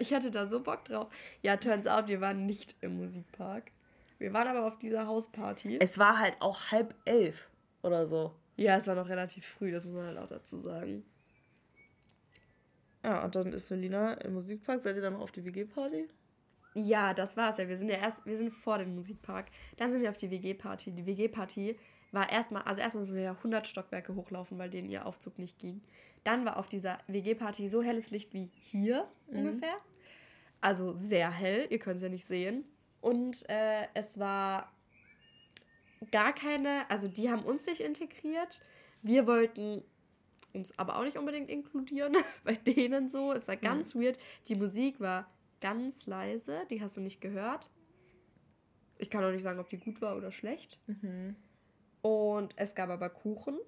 Ich 0.00 0.12
hatte 0.12 0.32
da 0.32 0.48
so 0.48 0.58
Bock 0.58 0.84
drauf. 0.86 1.06
Ja, 1.42 1.58
turns 1.58 1.86
out, 1.86 2.08
wir 2.08 2.20
waren 2.20 2.46
nicht 2.46 2.74
im 2.80 2.96
Musikpark. 2.96 3.70
Wir 4.18 4.32
waren 4.32 4.48
aber 4.48 4.66
auf 4.66 4.78
dieser 4.78 5.06
Hausparty. 5.06 5.78
Es 5.80 5.98
war 5.98 6.18
halt 6.18 6.36
auch 6.40 6.70
halb 6.70 6.94
elf 7.04 7.48
oder 7.82 8.06
so. 8.06 8.32
Ja, 8.56 8.76
es 8.76 8.86
war 8.86 8.94
noch 8.94 9.08
relativ 9.08 9.46
früh, 9.46 9.70
das 9.72 9.86
muss 9.86 9.94
man 9.94 10.06
halt 10.06 10.18
auch 10.18 10.28
dazu 10.28 10.58
sagen. 10.58 11.04
Ja, 13.02 13.24
und 13.24 13.34
dann 13.34 13.52
ist 13.52 13.70
Melina 13.70 14.14
im 14.14 14.34
Musikpark. 14.34 14.82
Seid 14.82 14.96
ihr 14.96 15.02
dann 15.02 15.14
noch 15.14 15.22
auf 15.22 15.32
die 15.32 15.44
WG-Party? 15.44 16.08
Ja, 16.74 17.12
das 17.14 17.36
war's 17.36 17.58
ja. 17.58 17.68
Wir 17.68 17.76
sind 17.76 17.88
ja 17.88 17.96
erst, 17.96 18.24
wir 18.24 18.36
sind 18.36 18.50
vor 18.52 18.78
dem 18.78 18.94
Musikpark. 18.94 19.46
Dann 19.76 19.90
sind 19.90 20.02
wir 20.02 20.10
auf 20.10 20.16
die 20.16 20.30
WG-Party. 20.30 20.92
Die 20.92 21.04
WG-Party 21.06 21.78
war 22.12 22.30
erstmal, 22.30 22.62
also 22.62 22.80
erstmal 22.80 23.02
müssen 23.02 23.16
wir 23.16 23.22
ja 23.22 23.32
100 23.32 23.66
Stockwerke 23.66 24.14
hochlaufen, 24.14 24.58
weil 24.58 24.70
denen 24.70 24.88
ihr 24.88 25.04
Aufzug 25.06 25.38
nicht 25.38 25.58
ging. 25.58 25.82
Dann 26.24 26.44
war 26.44 26.56
auf 26.58 26.68
dieser 26.68 26.98
WG-Party 27.08 27.68
so 27.68 27.82
helles 27.82 28.10
Licht 28.10 28.32
wie 28.32 28.50
hier 28.54 29.08
Mhm. 29.28 29.38
ungefähr. 29.38 29.74
Also 30.60 30.92
sehr 30.94 31.30
hell, 31.32 31.66
ihr 31.70 31.80
könnt 31.80 31.96
es 31.96 32.02
ja 32.04 32.08
nicht 32.08 32.26
sehen. 32.26 32.64
Und 33.00 33.44
äh, 33.50 33.88
es 33.94 34.18
war 34.20 34.70
gar 36.10 36.34
keine, 36.34 36.88
also 36.90 37.08
die 37.08 37.30
haben 37.30 37.44
uns 37.44 37.66
nicht 37.66 37.80
integriert. 37.80 38.62
Wir 39.02 39.26
wollten 39.26 39.82
uns 40.54 40.78
aber 40.78 40.96
auch 40.96 41.04
nicht 41.04 41.16
unbedingt 41.16 41.50
inkludieren 41.50 42.16
bei 42.44 42.54
denen 42.54 43.08
so. 43.08 43.32
Es 43.32 43.48
war 43.48 43.56
ganz 43.56 43.94
weird. 43.94 44.18
Die 44.48 44.54
Musik 44.54 45.00
war 45.00 45.30
ganz 45.60 46.06
leise, 46.06 46.66
die 46.70 46.82
hast 46.82 46.96
du 46.96 47.00
nicht 47.00 47.20
gehört. 47.20 47.70
Ich 48.98 49.10
kann 49.10 49.24
auch 49.24 49.30
nicht 49.30 49.42
sagen, 49.42 49.58
ob 49.58 49.68
die 49.68 49.78
gut 49.78 50.00
war 50.00 50.16
oder 50.16 50.32
schlecht. 50.32 50.78
Mhm. 50.86 51.36
Und 52.02 52.52
es 52.56 52.74
gab 52.74 52.90
aber 52.90 53.08
Kuchen. 53.10 53.58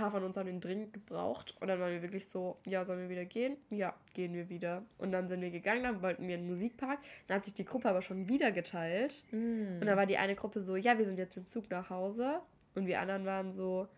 Ein 0.00 0.04
paar 0.04 0.12
von 0.12 0.24
uns 0.24 0.38
haben 0.38 0.46
den 0.46 0.60
dringend 0.60 0.94
gebraucht. 0.94 1.54
Und 1.60 1.68
dann 1.68 1.78
waren 1.78 1.92
wir 1.92 2.00
wirklich 2.00 2.26
so, 2.26 2.56
ja, 2.64 2.86
sollen 2.86 3.00
wir 3.00 3.10
wieder 3.10 3.26
gehen? 3.26 3.58
Ja, 3.68 3.94
gehen 4.14 4.32
wir 4.32 4.48
wieder. 4.48 4.82
Und 4.96 5.12
dann 5.12 5.28
sind 5.28 5.42
wir 5.42 5.50
gegangen, 5.50 5.82
dann 5.82 6.00
wollten 6.00 6.26
wir 6.26 6.36
in 6.36 6.42
den 6.42 6.48
Musikpark. 6.48 7.00
Dann 7.26 7.36
hat 7.36 7.44
sich 7.44 7.52
die 7.52 7.66
Gruppe 7.66 7.90
aber 7.90 8.00
schon 8.00 8.26
wieder 8.26 8.50
geteilt. 8.50 9.22
Mhm. 9.30 9.76
Und 9.78 9.86
dann 9.86 9.98
war 9.98 10.06
die 10.06 10.16
eine 10.16 10.36
Gruppe 10.36 10.62
so, 10.62 10.76
ja, 10.76 10.96
wir 10.96 11.04
sind 11.04 11.18
jetzt 11.18 11.36
im 11.36 11.46
Zug 11.46 11.68
nach 11.68 11.90
Hause. 11.90 12.40
Und 12.74 12.86
wir 12.86 12.98
anderen 12.98 13.26
waren 13.26 13.52
so, 13.52 13.88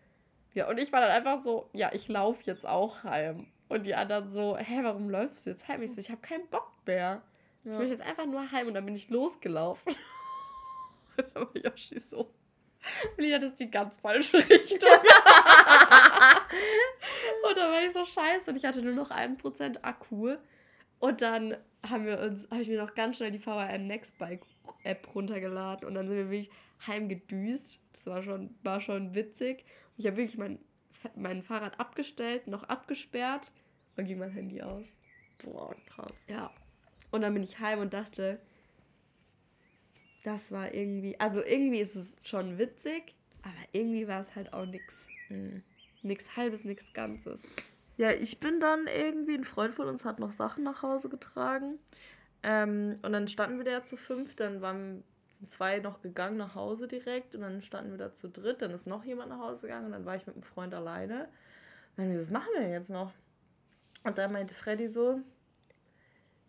ja, 0.53 0.69
und 0.69 0.77
ich 0.77 0.91
war 0.91 0.99
dann 0.99 1.11
einfach 1.11 1.41
so, 1.41 1.69
ja, 1.71 1.89
ich 1.93 2.09
laufe 2.09 2.43
jetzt 2.43 2.65
auch 2.67 3.05
heim. 3.05 3.47
Und 3.69 3.85
die 3.85 3.95
anderen 3.95 4.27
so, 4.27 4.57
hä, 4.57 4.79
warum 4.81 5.09
läufst 5.09 5.45
du 5.45 5.51
jetzt 5.51 5.69
heim? 5.69 5.81
Ich 5.83 5.93
so, 5.93 6.01
ich 6.01 6.11
habe 6.11 6.19
keinen 6.19 6.47
Bock 6.47 6.69
mehr. 6.85 7.21
Ich 7.63 7.71
ja. 7.71 7.77
möchte 7.77 7.93
jetzt 7.93 8.05
einfach 8.05 8.25
nur 8.25 8.51
heim. 8.51 8.67
Und 8.67 8.73
dann 8.73 8.85
bin 8.85 8.93
ich 8.93 9.09
losgelaufen. 9.09 9.95
und 11.17 11.25
dann 11.33 11.43
war 11.43 11.57
Yoshi 11.63 11.97
so, 11.97 12.29
Lina, 13.17 13.39
das 13.39 13.51
ist 13.51 13.59
die 13.59 13.71
ganz 13.71 13.97
falsche 13.97 14.37
Richtung. 14.37 14.89
und 17.49 17.57
dann 17.57 17.71
war 17.71 17.83
ich 17.83 17.93
so 17.93 18.05
scheiße 18.05 18.49
und 18.49 18.57
ich 18.57 18.65
hatte 18.65 18.81
nur 18.81 18.93
noch 18.93 19.11
1% 19.11 19.83
Akku. 19.83 20.35
Und 20.99 21.21
dann 21.21 21.57
haben 21.87 22.05
wir 22.05 22.19
uns, 22.19 22.47
habe 22.49 22.61
ich 22.61 22.69
mir 22.69 22.81
noch 22.81 22.95
ganz 22.95 23.17
schnell 23.17 23.31
die 23.31 23.39
VRN 23.39 23.87
Nextbike 23.87 24.45
App 24.83 25.13
runtergeladen 25.13 25.87
und 25.87 25.95
dann 25.95 26.07
sind 26.07 26.15
wir 26.17 26.29
wirklich 26.29 26.49
heimgedüst. 26.87 27.79
Das 27.91 28.05
war 28.05 28.23
schon, 28.23 28.55
war 28.63 28.79
schon 28.79 29.13
witzig. 29.13 29.65
Und 29.91 29.99
ich 29.99 30.07
habe 30.07 30.17
wirklich 30.17 30.37
mein, 30.37 30.59
mein 31.15 31.43
Fahrrad 31.43 31.79
abgestellt, 31.79 32.47
noch 32.47 32.63
abgesperrt 32.63 33.51
und 33.97 34.05
ging 34.05 34.19
mein 34.19 34.31
Handy 34.31 34.61
aus. 34.61 34.99
Boah, 35.43 35.75
krass. 35.87 36.25
Ja. 36.27 36.51
Und 37.11 37.21
dann 37.21 37.33
bin 37.33 37.43
ich 37.43 37.59
heim 37.59 37.79
und 37.79 37.93
dachte, 37.93 38.39
das 40.23 40.51
war 40.51 40.73
irgendwie, 40.73 41.19
also 41.19 41.43
irgendwie 41.43 41.79
ist 41.79 41.95
es 41.95 42.15
schon 42.23 42.57
witzig, 42.57 43.15
aber 43.41 43.53
irgendwie 43.71 44.07
war 44.07 44.21
es 44.21 44.35
halt 44.35 44.53
auch 44.53 44.65
nix. 44.65 44.93
Mhm. 45.29 45.63
Nix 46.01 46.35
halbes, 46.35 46.65
nix 46.65 46.93
Ganzes. 46.93 47.49
Ja, 47.97 48.11
ich 48.11 48.39
bin 48.39 48.59
dann 48.59 48.87
irgendwie, 48.87 49.35
ein 49.35 49.45
Freund 49.45 49.73
von 49.73 49.87
uns 49.87 50.03
hat 50.03 50.19
noch 50.19 50.31
Sachen 50.31 50.63
nach 50.63 50.81
Hause 50.81 51.09
getragen. 51.09 51.79
Ähm, 52.41 52.99
und 53.03 53.13
dann 53.13 53.27
standen 53.27 53.57
wir 53.57 53.65
da 53.65 53.85
zu 53.85 53.95
fünf, 53.95 54.35
dann 54.35 54.61
waren 54.61 55.03
sind 55.43 55.51
zwei 55.51 55.79
noch 55.79 56.01
gegangen 56.01 56.37
nach 56.37 56.55
Hause 56.55 56.87
direkt 56.87 57.35
und 57.35 57.41
dann 57.41 57.61
standen 57.61 57.91
wir 57.91 57.97
da 57.97 58.13
zu 58.13 58.29
dritt, 58.29 58.61
dann 58.61 58.71
ist 58.71 58.87
noch 58.87 59.03
jemand 59.03 59.29
nach 59.29 59.39
Hause 59.39 59.67
gegangen 59.67 59.87
und 59.87 59.91
dann 59.91 60.05
war 60.05 60.15
ich 60.15 60.25
mit 60.25 60.35
einem 60.35 60.43
Freund 60.43 60.73
alleine. 60.73 61.27
Und 61.97 62.05
dann, 62.05 62.15
was 62.15 62.31
machen 62.31 62.47
wir 62.53 62.61
denn 62.61 62.71
jetzt 62.71 62.89
noch? 62.89 63.11
Und 64.03 64.17
dann 64.17 64.31
meinte 64.31 64.53
Freddy 64.53 64.87
so, 64.87 65.19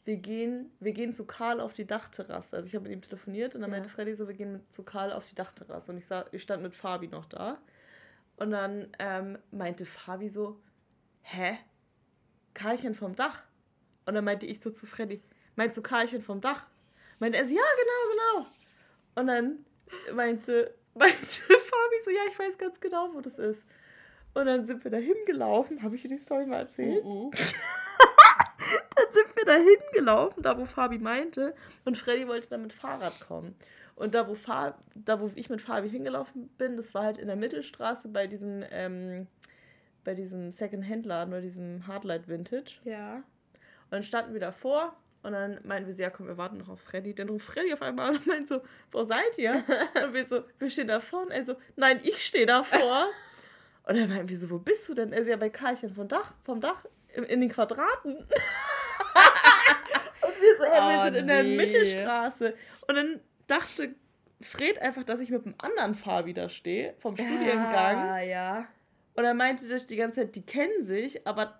wir 0.04 0.16
gehen, 0.16 0.70
wir 0.80 0.92
gehen 0.92 1.14
zu 1.14 1.24
Karl 1.24 1.60
auf 1.60 1.72
die 1.72 1.86
Dachterrasse. 1.86 2.56
Also 2.56 2.68
ich 2.68 2.74
habe 2.74 2.84
mit 2.84 2.92
ihm 2.92 3.02
telefoniert 3.02 3.54
und 3.54 3.62
dann 3.62 3.70
Ja. 3.70 3.76
meinte 3.76 3.90
Freddy 3.90 4.14
so, 4.14 4.28
wir 4.28 4.34
gehen 4.34 4.52
mit, 4.52 4.72
zu 4.72 4.82
Karl 4.82 5.12
auf 5.12 5.24
die 5.26 5.34
Dachterrasse. 5.34 5.92
Und 5.92 5.98
ich, 5.98 6.06
sah, 6.06 6.26
ich 6.32 6.42
stand 6.42 6.62
mit 6.62 6.74
Fabi 6.74 7.08
noch 7.08 7.24
da. 7.26 7.58
Und 8.36 8.50
dann 8.50 8.88
ähm, 8.98 9.38
meinte 9.50 9.86
Fabi 9.86 10.28
so, 10.28 10.60
hä? 11.22 11.58
Karlchen 12.52 12.94
vom 12.94 13.14
Dach? 13.14 13.42
Und 14.06 14.14
dann 14.14 14.24
meinte 14.24 14.44
ich 14.46 14.60
so 14.60 14.70
zu 14.70 14.86
Freddy, 14.86 15.22
meinst 15.56 15.76
du 15.78 15.82
Karlchen 15.82 16.20
vom 16.20 16.40
Dach? 16.40 16.66
Meinte 17.20 17.38
er 17.38 17.46
so, 17.46 17.54
ja, 17.54 17.62
genau, 17.62 18.12
genau. 18.42 18.48
Und 19.14 19.26
dann 19.28 19.64
meinte, 20.14 20.74
meinte 20.94 21.16
Fabi 21.16 21.96
so, 22.04 22.10
ja, 22.10 22.20
ich 22.30 22.38
weiß 22.38 22.58
ganz 22.58 22.78
genau, 22.80 23.08
wo 23.14 23.20
das 23.22 23.38
ist. 23.38 23.64
Und 24.34 24.46
dann 24.46 24.66
sind 24.66 24.82
wir 24.84 24.90
da 24.90 24.96
hingelaufen. 24.98 25.82
Habe 25.82 25.94
ich 25.96 26.02
dir 26.02 26.08
die 26.08 26.18
Story 26.18 26.44
mal 26.44 26.58
erzählt? 26.58 27.04
Mhm. 27.04 27.30
Dann 27.30 27.40
da 29.44 29.54
hingelaufen, 29.54 30.42
da 30.42 30.58
wo 30.58 30.64
Fabi 30.64 30.98
meinte. 30.98 31.54
Und 31.84 31.98
Freddy 31.98 32.26
wollte 32.28 32.50
dann 32.50 32.62
mit 32.62 32.72
Fahrrad 32.72 33.20
kommen. 33.20 33.54
Und 33.96 34.14
da 34.14 34.26
wo, 34.26 34.34
Fa 34.34 34.76
da, 34.94 35.20
wo 35.20 35.30
ich 35.34 35.50
mit 35.50 35.60
Fabi 35.60 35.88
hingelaufen 35.88 36.48
bin, 36.58 36.76
das 36.76 36.94
war 36.94 37.04
halt 37.04 37.18
in 37.18 37.28
der 37.28 37.36
Mittelstraße 37.36 38.08
bei 38.08 38.26
diesem, 38.26 38.64
ähm, 38.70 39.26
bei 40.02 40.14
diesem 40.14 40.50
Second-Hand-Laden 40.50 41.32
oder 41.32 41.42
diesem 41.42 41.86
Hardlight 41.86 42.28
Vintage. 42.28 42.80
Ja. 42.84 43.16
Und 43.16 43.90
dann 43.90 44.02
standen 44.02 44.32
wir 44.32 44.40
davor 44.40 44.96
und 45.22 45.32
dann 45.32 45.58
meinten 45.64 45.86
wir 45.86 45.94
so, 45.94 46.02
ja 46.02 46.10
komm, 46.10 46.26
wir 46.26 46.36
warten 46.36 46.58
noch 46.58 46.68
auf 46.68 46.80
Freddy. 46.80 47.14
Dann 47.14 47.28
ruft 47.28 47.46
Freddy 47.46 47.72
auf 47.72 47.82
einmal 47.82 48.10
und 48.10 48.26
meint 48.26 48.48
so, 48.48 48.60
wo 48.92 49.04
seid 49.04 49.38
ihr? 49.38 49.52
und 50.04 50.12
wir 50.12 50.26
so, 50.26 50.42
wir 50.58 50.70
stehen 50.70 50.88
da 50.88 51.00
vorne. 51.00 51.32
Er 51.32 51.44
so, 51.44 51.56
nein, 51.76 52.00
ich 52.02 52.26
stehe 52.26 52.46
davor. 52.46 53.06
und 53.86 53.96
dann 53.96 54.08
meinten 54.08 54.28
wir 54.28 54.38
so, 54.38 54.50
wo 54.50 54.58
bist 54.58 54.88
du 54.88 54.94
denn? 54.94 55.12
Er 55.12 55.20
ist 55.20 55.28
ja 55.28 55.36
bei 55.36 55.50
Karlchen 55.50 55.90
vom 55.90 56.08
Dach, 56.08 56.34
vom 56.42 56.60
Dach 56.60 56.84
in, 57.14 57.24
in 57.24 57.40
den 57.40 57.48
Quadraten. 57.48 58.26
Wir 60.44 60.56
so, 60.66 60.72
hey, 60.72 60.80
wir 60.80 61.00
Oh, 61.00 61.04
sind 61.04 61.14
in 61.16 61.26
der 61.26 61.42
nee. 61.42 61.56
Mittelstraße. 61.56 62.54
Und 62.88 62.94
dann 62.94 63.20
dachte 63.46 63.94
Fred 64.40 64.80
einfach, 64.82 65.04
dass 65.04 65.20
ich 65.20 65.30
mit 65.30 65.44
einem 65.46 65.54
anderen 65.58 65.94
Fabi 65.94 66.34
da 66.34 66.48
stehe, 66.48 66.94
vom 66.98 67.16
Studiengang. 67.16 67.96
Ah, 67.96 68.20
ja. 68.20 68.66
Und 69.14 69.24
er 69.24 69.34
meinte 69.34 69.68
das 69.68 69.86
die 69.86 69.96
ganze 69.96 70.20
Zeit, 70.20 70.34
die 70.36 70.42
kennen 70.44 70.84
sich, 70.84 71.26
aber 71.26 71.58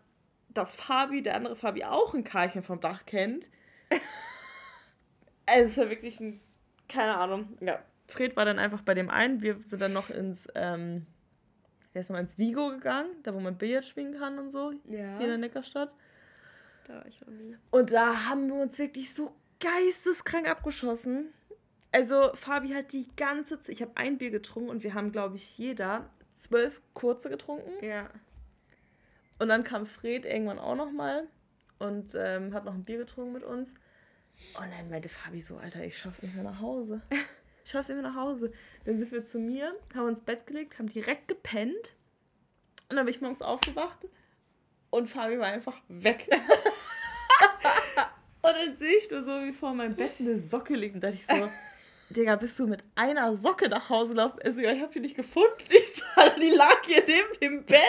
dass 0.49 0.75
Fabi, 0.75 1.23
der 1.23 1.37
andere 1.37 1.57
Fabi, 1.57 1.85
auch 1.85 2.15
ein 2.15 2.25
Karlchen 2.25 2.63
vom 2.63 2.81
Dach 2.81 3.07
kennt. 3.07 3.49
also 5.47 5.63
es 5.63 5.71
ist 5.71 5.77
ja 5.77 5.91
wirklich 5.91 6.21
ein, 6.21 6.41
keine 6.89 7.17
Ahnung. 7.17 7.57
Ja. 7.61 7.81
Fred 8.09 8.37
war 8.37 8.45
dann 8.45 8.59
einfach 8.59 8.83
bei 8.83 8.95
dem 8.95 9.09
einen. 9.11 9.41
Wir 9.43 9.59
sind 9.67 9.81
dann 9.81 9.93
noch 9.93 10.11
ins, 10.11 10.47
ähm, 10.55 11.07
wie 11.93 11.99
heißt 11.99 12.11
nochmal, 12.11 12.23
ins 12.25 12.39
Vigo 12.39 12.69
gegangen, 12.69 13.11
da 13.23 13.35
wo 13.35 13.41
man 13.41 13.57
Billard 13.57 13.85
spielen 13.85 14.19
kann 14.19 14.39
und 14.39 14.51
so, 14.51 14.73
Ja. 14.89 15.17
hier 15.17 15.25
in 15.25 15.29
der 15.29 15.39
Neckarstadt. 15.39 15.93
Da 16.85 16.97
war 16.97 17.07
ich 17.07 17.21
noch 17.21 17.29
nie. 17.29 17.57
Und 17.71 17.93
da 17.93 18.29
haben 18.29 18.49
wir 18.49 18.57
uns 18.57 18.79
wirklich 18.79 19.15
so 19.15 19.35
geisteskrank 19.61 20.49
abgeschossen. 20.49 21.33
Also 21.93 22.33
Fabi 22.35 22.69
hat 22.71 22.93
die 22.93 23.09
ganze 23.17 23.59
Zeit, 23.61 23.69
ich 23.69 23.83
habe 23.83 23.93
ein 23.97 24.19
Bier 24.19 24.31
getrunken 24.31 24.69
und 24.69 24.83
wir 24.83 24.95
haben, 24.95 25.13
glaube 25.13 25.37
ich, 25.37 25.57
jeder 25.59 26.11
zwölf 26.39 26.81
kurze 26.93 27.31
getrunken. 27.31 27.85
Ja. 27.85 28.11
Und 29.39 29.49
dann 29.49 29.65
kam 29.65 29.87
Fred 29.87 30.27
irgendwann 30.27 30.59
auch 30.59 30.75
noch 30.75 30.91
mal 30.91 31.29
und 31.79 32.15
ähm, 32.17 32.53
hat 32.53 32.65
noch 32.65 32.75
ein 32.75 32.85
Bier 32.85 32.99
getrunken 32.99 33.33
mit 33.33 33.45
uns. 33.45 33.71
Und 34.59 34.71
dann 34.71 34.91
meinte 34.91 35.09
Fabi 35.09 35.41
so, 35.41 35.57
Alter, 35.57 35.85
ich 35.85 35.97
schaff's 35.97 36.23
nicht 36.23 36.35
mehr 36.35 36.45
nach 36.45 36.61
Hause. 36.61 37.01
Ich 37.67 37.71
schaff's 37.71 37.89
nicht 37.89 37.99
mehr 37.99 38.11
nach 38.11 38.21
Hause. 38.21 38.53
Dann 38.85 38.99
sind 38.99 39.11
wir 39.11 39.25
zu 39.25 39.39
mir, 39.39 39.75
haben 39.95 40.05
uns 40.05 40.19
ins 40.19 40.27
Bett 40.27 40.47
gelegt, 40.47 40.79
haben 40.79 40.87
direkt 40.87 41.29
gepennt. 41.29 41.95
Und 42.91 42.97
dann 42.97 43.07
bin 43.07 43.15
ich 43.15 43.23
morgens 43.23 43.41
aufgewacht 43.41 44.05
und 44.95 45.09
Fabi 45.09 45.39
war 45.39 45.49
einfach 45.49 45.77
weg. 45.89 46.29
und 48.43 48.43
dann 48.43 48.77
sehe 48.77 48.99
ich 48.99 49.11
nur 49.11 49.25
so, 49.25 49.43
wie 49.43 49.53
vor 49.53 49.75
meinem 49.75 49.97
Bett 49.97 50.13
eine 50.21 50.41
Socke 50.41 50.77
liegt. 50.77 50.95
Und 50.95 51.03
dachte 51.03 51.17
ich 51.17 51.27
so, 51.27 51.51
Digga, 52.11 52.37
bist 52.37 52.61
du 52.61 52.69
mit 52.69 52.85
einer 52.95 53.37
Socke 53.37 53.69
nach 53.69 53.91
Hause 53.91 54.11
gelaufen? 54.11 54.39
Also, 54.45 54.61
ja, 54.61 54.73
ich 54.73 54.81
hab 54.81 54.93
die 54.93 55.01
nicht 55.01 55.17
gefunden. 55.17 55.65
Ich 55.69 56.01
Alter, 56.15 56.39
die 56.41 56.51
lag 56.51 56.85
hier 56.85 57.03
neben 57.07 57.41
dem 57.41 57.65
Bett. 57.65 57.81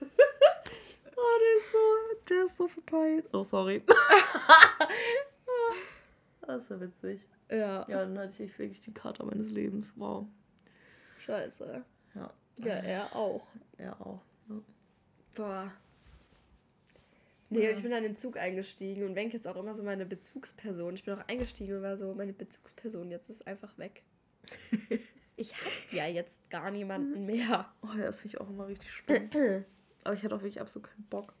Oh, 0.00 1.38
der 1.40 1.56
ist 1.56 1.72
so, 1.72 1.78
der 2.28 2.44
ist 2.44 2.58
so 2.58 2.68
verpeilt. 2.68 3.26
Oh, 3.32 3.42
sorry. 3.42 3.82
das 6.42 6.62
ist 6.62 6.70
ja 6.70 6.80
witzig. 6.80 7.26
Ja. 7.50 7.88
Ja, 7.88 8.04
dann 8.04 8.18
hatte 8.18 8.42
ich 8.42 8.58
wirklich 8.58 8.80
die 8.80 8.92
Karte 8.92 9.24
meines 9.24 9.48
Lebens. 9.50 9.94
Wow. 9.96 10.26
Scheiße. 11.24 11.82
Ja. 12.14 12.30
Ja, 12.58 12.74
er 12.74 13.16
auch. 13.16 13.46
Er 13.78 13.98
auch. 14.00 14.20
Ja. 14.48 14.60
Boah. 15.34 15.72
Nee, 17.50 17.64
Ja. 17.64 17.70
und 17.70 17.76
ich 17.76 17.82
bin 17.82 17.90
dann 17.90 18.04
in 18.04 18.12
den 18.12 18.16
Zug 18.16 18.36
eingestiegen 18.36 19.04
und 19.04 19.14
Wenke 19.16 19.36
ist 19.36 19.46
auch 19.46 19.56
immer 19.56 19.74
so 19.74 19.82
meine 19.82 20.06
Bezugsperson. 20.06 20.94
Ich 20.94 21.04
bin 21.04 21.14
auch 21.14 21.28
eingestiegen 21.28 21.76
und 21.76 21.82
war 21.82 21.96
so, 21.96 22.14
meine 22.14 22.32
Bezugsperson 22.32 23.10
jetzt 23.10 23.28
ist 23.28 23.46
einfach 23.46 23.76
weg. 23.78 24.02
Ich 25.36 25.54
hab 25.54 25.72
ja 25.92 26.06
jetzt 26.06 26.38
gar 26.50 26.70
niemanden 26.70 27.24
mehr. 27.24 27.72
Oh 27.82 27.96
ja, 27.96 28.04
das 28.04 28.20
finde 28.20 28.36
ich 28.36 28.40
auch 28.42 28.50
immer 28.50 28.66
richtig 28.68 28.92
schlimm. 28.92 29.30
Aber 30.04 30.12
ich 30.14 30.22
hatte 30.22 30.34
auch 30.34 30.42
wirklich 30.42 30.60
absolut 30.60 30.90
keinen 30.90 31.04
Bock. 31.08 31.32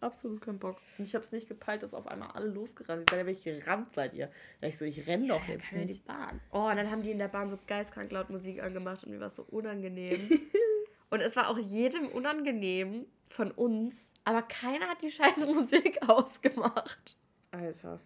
Absolut 0.00 0.40
keinen 0.42 0.60
Bock. 0.60 0.76
Und 0.96 1.06
ich 1.06 1.14
habe 1.16 1.24
es 1.24 1.32
nicht 1.32 1.48
gepeilt, 1.48 1.82
dass 1.82 1.92
auf 1.92 2.06
einmal 2.06 2.30
alle 2.30 2.46
losgerannt 2.46 3.10
sind. 3.10 3.26
Welche 3.26 3.58
gerannt 3.58 3.92
seid 3.94 4.14
ihr? 4.14 4.30
Da 4.60 4.68
ich 4.68 4.78
so, 4.78 4.84
ich 4.84 5.08
renn 5.08 5.26
doch 5.26 5.44
jetzt 5.48 5.64
Keine 5.64 5.86
die 5.86 5.94
nicht. 5.94 6.04
Bahn. 6.06 6.40
Oh, 6.52 6.68
und 6.68 6.76
dann 6.76 6.88
haben 6.88 7.02
die 7.02 7.10
in 7.10 7.18
der 7.18 7.26
Bahn 7.26 7.48
so 7.48 7.58
geistkrank 7.66 8.12
laut 8.12 8.30
Musik 8.30 8.62
angemacht 8.62 9.02
und 9.02 9.10
mir 9.10 9.18
war 9.18 9.26
es 9.26 9.34
so 9.34 9.42
unangenehm. 9.42 10.28
und 11.10 11.20
es 11.20 11.34
war 11.34 11.48
auch 11.48 11.58
jedem 11.58 12.06
unangenehm 12.06 13.06
von 13.28 13.50
uns, 13.50 14.12
aber 14.24 14.42
keiner 14.42 14.88
hat 14.88 15.02
die 15.02 15.10
scheiße 15.10 15.46
Musik 15.54 15.98
ausgemacht. 16.08 17.18
Alter. 17.50 18.00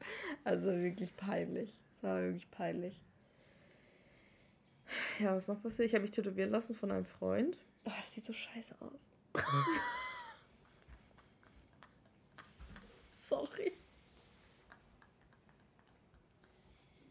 Also 0.44 0.70
wirklich 0.70 1.16
peinlich. 1.16 1.80
Es 1.96 2.02
war 2.02 2.20
wirklich 2.22 2.50
peinlich. 2.50 3.00
Ja, 5.18 5.35
was 5.35 5.44
ist 5.44 5.48
noch 5.48 5.62
passiert? 5.62 5.88
Ich 5.88 5.94
habe 5.94 6.02
mich 6.02 6.11
tätowieren 6.11 6.50
lassen 6.50 6.74
von 6.74 6.90
einem 6.90 7.06
Freund. 7.06 7.56
Oh, 7.85 7.92
das 7.96 8.12
sieht 8.12 8.26
so 8.26 8.33
scheiße 8.33 8.74
aus. 8.80 9.11
Sorry. 13.28 13.72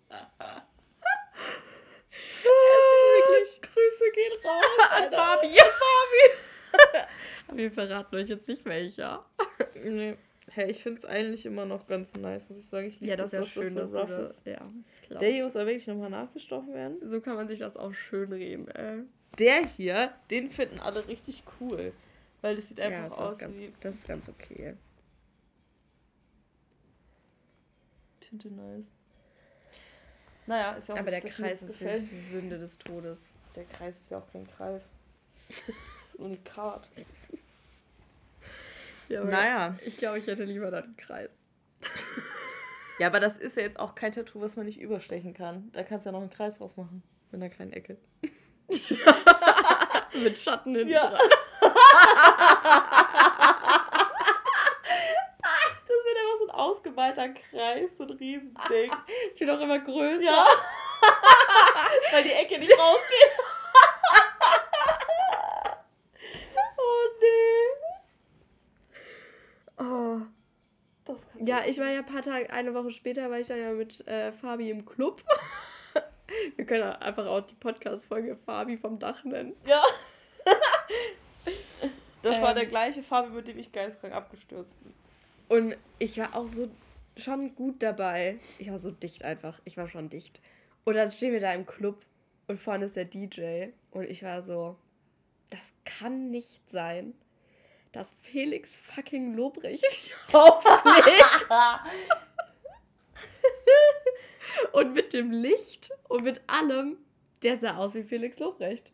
wirklich. 3.30 3.62
Grüße 3.62 4.12
gehen 4.14 4.34
raus. 4.44 4.66
An. 4.90 5.12
Fabi. 5.12 5.48
An 5.48 5.72
Fabi. 5.72 6.49
Wir 7.54 7.72
verraten 7.72 8.16
euch 8.16 8.28
jetzt 8.30 8.48
nicht 8.48 8.66
welcher. 8.66 9.26
Nee. 9.82 10.18
Hey, 10.52 10.72
ich 10.72 10.82
finde 10.82 11.00
es 11.00 11.06
eigentlich 11.06 11.46
immer 11.46 11.66
noch 11.66 11.88
ganz 11.88 12.14
nice, 12.14 12.50
muss 12.50 12.58
ich 12.58 12.66
sagen. 12.66 12.88
Ich 12.88 13.00
liebe 13.00 13.12
Ja, 13.12 13.16
das 13.16 13.28
ist 13.32 13.40
ja 13.40 13.46
schön, 13.46 13.76
das 13.76 13.92
dass 13.92 14.02
so 14.02 14.08
das. 14.08 14.32
ist. 14.32 14.46
Ja, 14.46 14.70
klar. 15.08 15.20
Der 15.20 15.32
hier 15.32 15.44
muss 15.44 15.56
aber 15.56 15.68
wirklich 15.68 15.88
nochmal 15.88 16.10
nachgestochen 16.10 16.74
werden. 16.74 16.98
So 17.10 17.22
kann 17.22 17.36
man 17.36 17.48
sich 17.48 17.60
das 17.60 17.78
auch 17.78 17.94
schön 17.94 18.34
reden, 18.34 18.68
ey. 18.70 19.04
Der 19.38 19.64
hier, 19.66 20.12
den 20.32 20.50
finden 20.50 20.80
alle 20.80 21.08
richtig 21.08 21.44
cool. 21.62 21.94
Weil 22.42 22.56
das 22.56 22.68
sieht 22.70 22.80
einfach 22.80 23.10
das 23.10 23.18
ist 23.18 23.24
aus 23.24 23.38
ganz, 23.40 23.60
wie. 23.60 23.74
Das 23.80 23.96
ist 23.96 24.08
ganz 24.08 24.28
okay. 24.30 24.76
Tinte 28.22 28.50
nice. 28.50 28.92
Naja, 30.48 30.74
ist 30.74 30.90
ja 30.90 30.96
auch 30.96 31.00
Aber 31.00 31.12
der 31.12 31.22
Kreis 31.22 31.60
das 31.60 31.80
ist 31.82 32.32
Sünde 32.32 32.58
des 32.58 32.78
Todes. 32.80 33.36
Der 33.56 33.66
Kreis 33.66 33.96
ist 34.00 34.10
ja 34.10 34.18
auch 34.18 34.32
kein 34.32 34.48
Kreis. 34.48 34.82
Unikat. 36.20 36.88
Ja, 39.08 39.24
Naja. 39.24 39.76
Ich 39.86 39.98
glaube, 39.98 40.18
ich 40.20 40.28
hätte 40.28 40.44
lieber 40.44 40.70
dann 40.72 40.84
einen 40.84 40.98
Kreis. 40.98 41.32
Ja, 43.00 43.08
aber 43.08 43.20
das 43.20 43.38
ist 43.38 43.56
ja 43.58 43.64
jetzt 43.64 43.80
auch 43.80 43.96
kein 43.96 44.12
Tattoo, 44.12 44.42
was 44.42 44.56
man 44.56 44.66
nicht 44.66 44.80
überstechen 44.80 45.34
kann. 45.34 45.72
Da 45.74 45.84
kannst 45.84 46.06
du 46.06 46.10
ja 46.10 46.14
noch 46.14 46.22
einen 46.22 46.30
Kreis 46.30 46.58
draus 46.58 46.78
machen. 46.78 47.02
Mit 47.32 47.42
einer 47.42 47.50
kleinen 47.50 47.74
Ecke. 47.74 47.98
Mit 50.14 50.38
Schatten 50.38 50.76
hinten 50.76 50.92
Ja. 50.92 51.08
dran. 51.10 51.20
Das 51.62 51.74
wird 56.06 56.18
einfach 56.18 56.38
so 56.40 56.46
ein 56.48 56.52
ausgemalter 56.52 57.30
Kreis, 57.30 57.98
so 57.98 58.04
ein 58.04 58.12
Riesending. 58.12 58.92
Es 59.34 59.40
wird 59.40 59.50
auch 59.50 59.60
immer 59.62 59.80
größer. 59.80 60.22
Ja. 60.22 60.46
Weil 62.12 62.24
die 62.24 62.32
Ecke 62.34 62.60
nicht 62.60 62.74
rausgeht. 62.78 63.32
oh 66.78 67.08
nee. 67.22 67.70
Oh. 69.78 70.20
Das 71.06 71.18
kannst 71.22 71.29
Ja, 71.40 71.64
ich 71.66 71.78
war 71.80 71.90
ja 71.90 72.00
ein 72.00 72.06
paar 72.06 72.22
Tage, 72.22 72.50
eine 72.52 72.74
Woche 72.74 72.92
später 72.92 73.30
war 73.32 73.40
ich 73.40 73.48
dann 73.48 73.60
ja 73.60 73.72
mit 73.72 74.06
äh, 74.08 74.32
Fabi 74.32 74.70
im 74.70 74.86
Club. 74.86 75.24
Wir 76.56 76.66
können 76.66 76.84
einfach 76.84 77.26
auch 77.26 77.42
die 77.42 77.56
Podcast-Folge 77.56 78.36
Fabi 78.46 78.78
vom 78.78 79.00
Dach 79.00 79.24
nennen. 79.24 79.54
Ja. 79.66 79.82
Das 82.22 82.42
war 82.42 82.50
Ähm. 82.50 82.56
der 82.56 82.66
gleiche 82.66 83.02
Fabi, 83.02 83.30
mit 83.30 83.48
dem 83.48 83.58
ich 83.58 83.72
geistkrank 83.72 84.14
abgestürzt 84.14 84.76
bin. 84.84 84.94
Und 85.48 85.78
ich 86.00 86.18
war 86.18 86.36
auch 86.36 86.48
so 86.50 86.70
schon 87.16 87.56
gut 87.56 87.82
dabei. 87.82 88.40
Ich 88.58 88.70
war 88.70 88.78
so 88.78 88.92
dicht 88.92 89.24
einfach. 89.24 89.60
Ich 89.64 89.78
war 89.78 89.88
schon 89.88 90.10
dicht. 90.10 90.42
Und 90.84 90.96
dann 90.96 91.10
stehen 91.10 91.32
wir 91.32 91.40
da 91.40 91.54
im 91.54 91.66
Club 91.66 92.02
und 92.48 92.60
vorne 92.60 92.86
ist 92.86 92.96
der 92.98 93.06
DJ. 93.06 93.68
Und 93.92 94.04
ich 94.04 94.24
war 94.24 94.42
so, 94.42 94.76
das 95.50 95.62
kann 95.86 96.30
nicht 96.30 96.60
sein, 96.70 97.14
dass 97.92 98.14
Felix 98.22 98.76
fucking 98.76 99.36
Lobrecht 99.36 99.84
auflegt. 100.34 101.48
und 104.74 104.94
mit 104.94 105.14
dem 105.14 105.32
Licht 105.32 105.92
und 106.08 106.24
mit 106.24 106.42
allem, 106.48 106.98
der 107.44 107.58
sah 107.58 107.78
aus 107.78 107.96
wie 107.96 108.04
Felix 108.04 108.40
Lobrecht. 108.40 108.92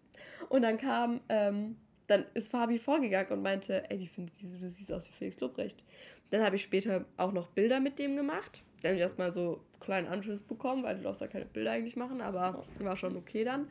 Und 0.49 0.61
dann 0.61 0.77
kam, 0.77 1.21
ähm, 1.29 1.77
dann 2.07 2.25
ist 2.33 2.51
Fabi 2.51 2.79
vorgegangen 2.79 3.31
und 3.31 3.41
meinte, 3.41 3.89
ey, 3.89 3.97
die 3.97 4.07
findet 4.07 4.39
diese, 4.39 4.57
du 4.57 4.69
siehst 4.69 4.91
aus 4.91 5.07
wie 5.07 5.13
Felix 5.13 5.39
Lobrecht. 5.39 5.83
Dann 6.31 6.43
habe 6.43 6.55
ich 6.55 6.63
später 6.63 7.05
auch 7.17 7.31
noch 7.31 7.47
Bilder 7.47 7.79
mit 7.79 7.99
dem 7.99 8.15
gemacht. 8.15 8.63
Dann 8.81 8.89
habe 8.89 8.95
ich 8.95 9.01
erstmal 9.01 9.31
so 9.31 9.61
einen 9.73 9.79
kleinen 9.79 10.07
Anschiss 10.07 10.41
bekommen, 10.41 10.83
weil 10.83 10.97
du 10.97 11.03
darfst 11.03 11.21
ja 11.21 11.27
keine 11.27 11.45
Bilder 11.45 11.71
eigentlich 11.71 11.95
machen, 11.95 12.21
aber 12.21 12.65
war 12.79 12.97
schon 12.97 13.15
okay 13.15 13.43
dann. 13.43 13.67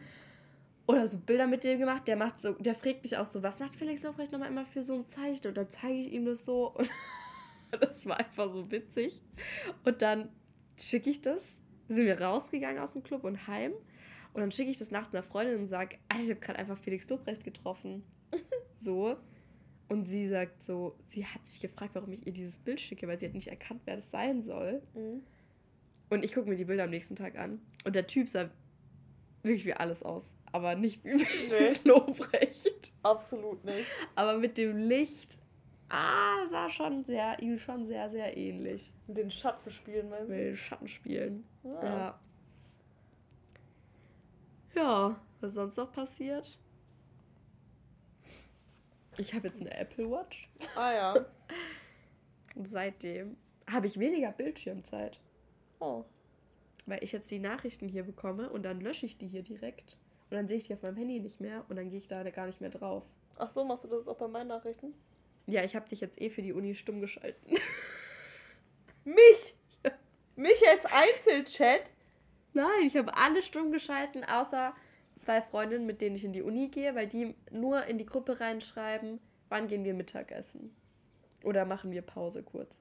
Oder 0.86 1.06
so 1.06 1.18
Bilder 1.18 1.46
mit 1.46 1.64
dem 1.64 1.78
gemacht, 1.78 2.06
der 2.06 2.16
macht 2.16 2.40
so, 2.40 2.52
der 2.52 2.74
fragt 2.74 3.02
mich 3.02 3.16
auch 3.16 3.24
so, 3.24 3.42
was 3.42 3.58
macht 3.58 3.74
Felix 3.74 4.02
Lobrecht 4.02 4.32
nochmal 4.32 4.50
immer 4.50 4.66
für 4.66 4.82
so 4.82 4.94
ein 4.94 5.08
Zeichen? 5.08 5.48
Und 5.48 5.56
dann 5.56 5.70
zeige 5.70 5.94
ich 5.94 6.12
ihm 6.12 6.24
das 6.26 6.44
so. 6.44 6.76
Und 7.72 7.82
Das 7.82 8.06
war 8.06 8.18
einfach 8.18 8.50
so 8.50 8.70
witzig. 8.70 9.20
Und 9.84 10.02
dann 10.02 10.28
schicke 10.78 11.10
ich 11.10 11.20
das, 11.20 11.58
sind 11.88 12.06
wir 12.06 12.20
rausgegangen 12.20 12.80
aus 12.80 12.92
dem 12.92 13.02
Club 13.02 13.24
und 13.24 13.46
heim. 13.46 13.72
Und 14.32 14.40
dann 14.40 14.50
schicke 14.50 14.70
ich 14.70 14.78
das 14.78 14.90
nachts 14.90 15.14
einer 15.14 15.22
Freundin 15.22 15.58
und 15.60 15.66
sage, 15.66 15.98
Alter, 16.08 16.24
ich 16.24 16.30
habe 16.30 16.40
gerade 16.40 16.58
einfach 16.58 16.78
Felix 16.78 17.08
Lobrecht 17.08 17.44
getroffen. 17.44 18.02
so. 18.76 19.16
Und 19.88 20.06
sie 20.06 20.28
sagt 20.28 20.62
so, 20.62 20.96
sie 21.08 21.26
hat 21.26 21.46
sich 21.46 21.60
gefragt, 21.60 21.94
warum 21.94 22.12
ich 22.12 22.26
ihr 22.26 22.32
dieses 22.32 22.58
Bild 22.58 22.80
schicke, 22.80 23.06
weil 23.06 23.18
sie 23.18 23.26
hat 23.26 23.34
nicht 23.34 23.48
erkannt, 23.48 23.82
wer 23.84 23.96
das 23.96 24.10
sein 24.10 24.42
soll. 24.42 24.82
Mhm. 24.94 25.22
Und 26.10 26.24
ich 26.24 26.34
gucke 26.34 26.48
mir 26.48 26.56
die 26.56 26.64
Bilder 26.64 26.84
am 26.84 26.90
nächsten 26.90 27.16
Tag 27.16 27.36
an. 27.36 27.60
Und 27.84 27.94
der 27.96 28.06
Typ 28.06 28.28
sah 28.28 28.50
wirklich 29.42 29.66
wie 29.66 29.74
alles 29.74 30.02
aus. 30.02 30.24
Aber 30.54 30.76
nicht 30.76 31.04
wie 31.04 31.18
Felix 31.18 31.82
Lobrecht. 31.84 32.92
Absolut 33.02 33.64
nicht. 33.64 33.90
Aber 34.14 34.38
mit 34.38 34.56
dem 34.56 34.76
Licht, 34.76 35.40
ah, 35.88 36.46
sah 36.46 36.70
schon 36.70 37.02
sehr, 37.02 37.42
ihm 37.42 37.58
schon 37.58 37.88
sehr, 37.88 38.08
sehr 38.08 38.36
ähnlich. 38.36 38.92
Mit 39.08 39.16
den 39.16 39.32
Schatten 39.32 39.68
spielen, 39.72 40.08
meinst 40.10 40.28
Mit 40.28 40.38
du? 40.38 40.44
den 40.44 40.56
Schattenspielen. 40.56 41.44
Ja. 41.64 41.82
Ja. 41.82 42.20
Ja, 44.76 45.20
was 45.40 45.48
ist 45.48 45.54
sonst 45.56 45.76
noch 45.76 45.90
passiert? 45.90 46.60
Ich 49.18 49.34
habe 49.34 49.48
jetzt 49.48 49.60
eine 49.60 49.76
Apple 49.76 50.08
Watch. 50.08 50.48
Ah 50.76 50.92
ja. 50.92 51.14
Und 52.54 52.68
seitdem 52.68 53.36
habe 53.68 53.88
ich 53.88 53.98
weniger 53.98 54.30
Bildschirmzeit. 54.30 55.18
Oh. 55.80 56.04
Weil 56.86 57.02
ich 57.02 57.10
jetzt 57.10 57.32
die 57.32 57.40
Nachrichten 57.40 57.88
hier 57.88 58.04
bekomme 58.04 58.50
und 58.50 58.62
dann 58.62 58.80
lösche 58.80 59.06
ich 59.06 59.18
die 59.18 59.26
hier 59.26 59.42
direkt. 59.42 59.98
Und 60.30 60.36
dann 60.36 60.48
sehe 60.48 60.56
ich 60.56 60.66
die 60.66 60.74
auf 60.74 60.82
meinem 60.82 60.96
Handy 60.96 61.20
nicht 61.20 61.40
mehr 61.40 61.64
und 61.68 61.76
dann 61.76 61.90
gehe 61.90 61.98
ich 61.98 62.08
da 62.08 62.22
gar 62.30 62.46
nicht 62.46 62.60
mehr 62.60 62.70
drauf. 62.70 63.04
Ach 63.36 63.50
so, 63.52 63.64
machst 63.64 63.84
du 63.84 63.88
das 63.88 64.08
auch 64.08 64.16
bei 64.16 64.28
meinen 64.28 64.48
Nachrichten? 64.48 64.94
Ja, 65.46 65.62
ich 65.62 65.76
habe 65.76 65.88
dich 65.88 66.00
jetzt 66.00 66.20
eh 66.20 66.30
für 66.30 66.42
die 66.42 66.52
Uni 66.52 66.74
stumm 66.74 67.00
geschalten. 67.00 67.58
Mich! 69.04 69.54
Mich 70.36 70.62
als 70.68 70.86
Einzelchat? 70.86 71.92
Nein, 72.54 72.86
ich 72.86 72.96
habe 72.96 73.16
alle 73.16 73.42
stumm 73.42 73.70
geschalten, 73.70 74.24
außer 74.24 74.74
zwei 75.16 75.42
Freundinnen, 75.42 75.86
mit 75.86 76.00
denen 76.00 76.16
ich 76.16 76.24
in 76.24 76.32
die 76.32 76.42
Uni 76.42 76.68
gehe, 76.68 76.94
weil 76.94 77.06
die 77.06 77.34
nur 77.50 77.84
in 77.86 77.98
die 77.98 78.06
Gruppe 78.06 78.40
reinschreiben, 78.40 79.20
wann 79.48 79.68
gehen 79.68 79.84
wir 79.84 79.94
Mittagessen. 79.94 80.74
Oder 81.44 81.66
machen 81.66 81.92
wir 81.92 82.02
Pause 82.02 82.42
kurz. 82.42 82.80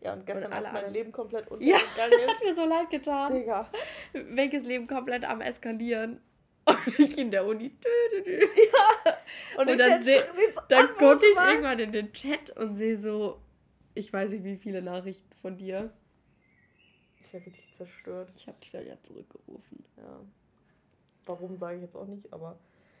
Ja, 0.00 0.12
und 0.12 0.26
gestern, 0.26 0.52
als 0.52 0.70
mein. 0.70 0.92
Leben 0.92 1.12
komplett 1.12 1.46
Ja, 1.46 1.76
untergegangen 1.78 1.86
das 1.96 2.20
ist. 2.20 2.28
hat 2.28 2.44
mir 2.44 2.54
so 2.54 2.64
leid 2.66 2.90
getan. 2.90 3.34
Digga. 3.34 3.70
Welches 4.12 4.64
Leben 4.64 4.86
komplett 4.86 5.24
am 5.24 5.40
Eskalieren. 5.40 6.20
Und 6.66 6.98
ich 6.98 7.18
in 7.18 7.30
der 7.30 7.44
Uni. 7.46 7.70
Dü, 7.70 8.22
dü, 8.22 8.22
dü. 8.24 8.46
Und, 9.56 9.62
Und 9.66 9.68
ich 9.68 9.76
dann 9.76 10.00
seh- 10.02 10.22
Dann 10.68 10.88
gucke 10.94 11.26
ich 11.26 11.36
irgendwann 11.36 11.78
in 11.78 11.92
den 11.92 12.12
Chat 12.12 12.50
und 12.56 12.76
sehe 12.76 12.96
so, 12.96 13.40
ich 13.94 14.12
weiß 14.12 14.30
nicht, 14.32 14.44
wie 14.44 14.56
viele 14.56 14.80
Nachrichten 14.82 15.30
von 15.42 15.56
dir. 15.58 15.92
Ich 17.22 17.32
werde 17.32 17.46
richtig 17.46 17.72
zerstört. 17.74 18.32
Ich 18.36 18.46
habe 18.46 18.58
dich 18.60 18.70
dann 18.70 18.86
ja 18.86 18.96
zurückgerufen. 19.02 19.84
Ja. 19.96 20.20
Warum 21.26 21.56
sage 21.56 21.76
ich 21.76 21.82
jetzt 21.82 21.96
auch 21.96 22.06
nicht, 22.06 22.32
aber. 22.32 22.58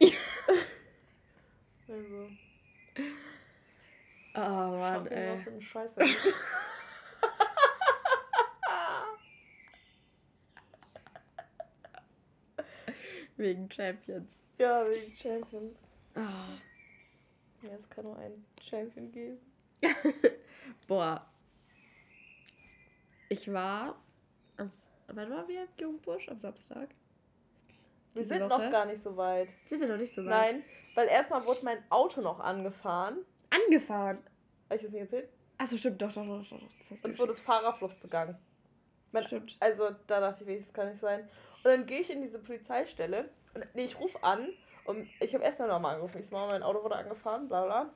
also. 1.88 2.28
Oh 4.36 4.38
Mann, 4.40 5.04
Shopping 5.04 5.12
ey. 5.18 5.32
was 5.32 5.42
für 5.42 5.50
ein 5.50 5.60
Scheiße. 5.62 6.00
Wegen 13.36 13.70
Champions. 13.70 14.30
ja, 14.58 14.86
wegen 14.88 15.14
Champions. 15.16 15.76
Ah. 16.14 16.56
Ja, 17.62 17.70
es 17.76 17.88
kann 17.88 18.04
nur 18.04 18.16
einen 18.18 18.44
Champion 18.60 19.10
geben. 19.10 19.38
Boah. 20.86 21.26
Ich 23.28 23.52
war. 23.52 23.96
Am, 24.56 24.70
wann 25.08 25.30
waren 25.30 25.48
wir? 25.48 25.66
Jungbusch? 25.80 26.28
Am 26.28 26.38
Samstag? 26.38 26.90
Wir 28.12 28.22
Diese 28.22 28.34
sind 28.34 28.50
Woche? 28.50 28.64
noch 28.64 28.70
gar 28.70 28.86
nicht 28.86 29.02
so 29.02 29.16
weit. 29.16 29.48
Sind 29.64 29.80
wir 29.80 29.88
noch 29.88 29.96
nicht 29.96 30.14
so 30.14 30.24
weit? 30.24 30.30
Nein, 30.30 30.64
weil 30.94 31.08
erstmal 31.08 31.44
wurde 31.44 31.64
mein 31.64 31.82
Auto 31.90 32.20
noch 32.20 32.38
angefahren. 32.38 33.18
Angefahren. 33.50 34.18
Habe 34.66 34.76
ich 34.76 34.82
das 34.82 34.90
nicht 34.92 35.00
erzählt? 35.00 35.28
Achso, 35.58 35.76
stimmt, 35.76 36.00
doch, 36.00 36.12
doch, 36.12 36.24
doch, 36.24 36.48
doch. 36.48 36.60
Das 36.88 37.00
du 37.00 37.04
Und 37.06 37.10
es 37.10 37.18
wurde 37.18 37.34
Fahrerflucht 37.34 38.00
begangen. 38.00 38.36
Mein, 39.14 39.26
Stimmt. 39.26 39.56
Also 39.60 39.90
da 40.08 40.20
dachte 40.20 40.44
ich, 40.50 40.64
das 40.64 40.72
kann 40.72 40.88
nicht 40.88 41.00
sein. 41.00 41.20
Und 41.62 41.70
dann 41.70 41.86
gehe 41.86 42.00
ich 42.00 42.10
in 42.10 42.20
diese 42.20 42.40
Polizeistelle 42.40 43.30
und 43.54 43.64
nee, 43.74 43.84
ich 43.84 43.98
rufe 43.98 44.22
an 44.22 44.48
und 44.86 45.08
ich 45.20 45.32
habe 45.34 45.44
erst 45.44 45.60
mal 45.60 45.68
nochmal 45.68 45.94
angerufen. 45.94 46.18
Ich 46.18 46.26
so, 46.26 46.36
mein 46.36 46.64
Auto 46.64 46.82
wurde 46.82 46.96
angefahren, 46.96 47.48
bla 47.48 47.64
bla. 47.64 47.90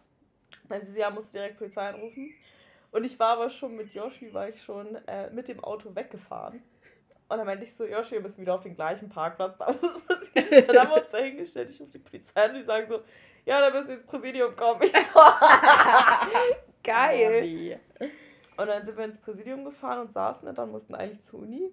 Dann 0.68 0.84
sie, 0.84 1.00
ja, 1.00 1.10
musst 1.10 1.34
du 1.34 1.38
direkt 1.38 1.58
Polizei 1.58 1.88
anrufen. 1.88 2.32
Und 2.92 3.04
ich 3.04 3.18
war 3.18 3.30
aber 3.30 3.50
schon 3.50 3.74
mit 3.74 3.92
Yoshi, 3.92 4.32
war 4.32 4.48
ich 4.48 4.62
schon 4.62 4.94
äh, 5.06 5.28
mit 5.30 5.48
dem 5.48 5.62
Auto 5.62 5.94
weggefahren. 5.94 6.62
Und 7.28 7.36
dann 7.36 7.46
meinte 7.46 7.64
ich 7.64 7.74
so, 7.74 7.84
Yoshi, 7.84 8.12
wir 8.12 8.20
müssen 8.20 8.40
wieder 8.40 8.54
auf 8.54 8.62
den 8.62 8.76
gleichen 8.76 9.08
Parkplatz, 9.08 9.58
da 9.58 9.66
was 9.66 10.00
passiert 10.02 10.50
ist. 10.52 10.68
Dann 10.68 10.78
haben 10.78 10.90
wir 10.90 11.02
uns 11.02 11.10
da 11.10 11.18
hingestellt, 11.18 11.68
ich 11.68 11.80
rufe 11.80 11.90
die 11.90 11.98
Polizei 11.98 12.44
an 12.44 12.50
und 12.52 12.58
die 12.58 12.64
sagen 12.64 12.88
so, 12.88 13.02
ja, 13.44 13.60
da 13.60 13.70
müssen 13.70 13.88
wir 13.88 13.94
ins 13.96 14.06
Präsidium 14.06 14.54
kommen. 14.54 14.82
Ich 14.84 14.92
so, 14.92 15.20
geil. 16.84 17.80
Und 18.58 18.66
dann 18.66 18.84
sind 18.84 18.98
wir 18.98 19.04
ins 19.04 19.20
Präsidium 19.20 19.64
gefahren 19.64 20.00
und 20.00 20.12
saßen 20.12 20.44
da, 20.46 20.52
dann 20.52 20.70
mussten 20.70 20.94
eigentlich 20.94 21.22
zur 21.22 21.40
Uni. 21.40 21.72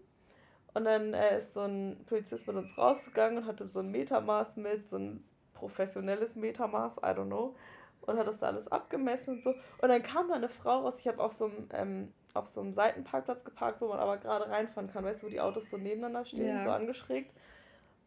Und 0.74 0.86
dann 0.86 1.14
äh, 1.14 1.38
ist 1.38 1.54
so 1.54 1.62
ein 1.62 1.98
Polizist 2.06 2.48
mit 2.48 2.56
uns 2.56 2.78
rausgegangen 2.78 3.40
und 3.40 3.46
hatte 3.48 3.66
so 3.66 3.80
ein 3.80 3.90
Metermaß 3.92 4.56
mit, 4.58 4.88
so 4.88 4.98
ein 4.98 5.24
professionelles 5.54 6.36
Metermaß, 6.36 6.98
I 6.98 7.08
don't 7.08 7.26
know. 7.28 7.56
Und 8.02 8.18
hat 8.18 8.28
das 8.28 8.38
da 8.40 8.48
alles 8.48 8.72
abgemessen 8.72 9.36
und 9.36 9.44
so. 9.44 9.50
Und 9.82 9.90
dann 9.90 10.04
kam 10.04 10.28
da 10.30 10.36
eine 10.36 10.50
Frau 10.50 10.82
raus, 10.82 11.00
ich 11.00 11.08
habe 11.08 11.24
auf 11.24 11.32
so 11.34 11.46
einem 11.46 11.68
ähm, 11.74 12.14
auf 12.36 12.48
so 12.48 12.62
einem 12.62 12.74
Seitenparkplatz 12.74 13.44
geparkt, 13.46 13.82
wo 13.82 13.88
man 13.88 13.98
aber 14.00 14.18
gerade 14.18 14.50
reinfahren 14.50 14.92
kann, 14.92 15.06
weißt 15.06 15.24
du, 15.24 15.28
wo 15.28 15.30
die 15.32 15.40
Autos 15.40 15.70
so 15.70 15.78
nebeneinander 15.78 16.26
stehen, 16.26 16.48
Ja. 16.58 16.62
so 16.62 16.70
angeschrägt. 16.70 17.34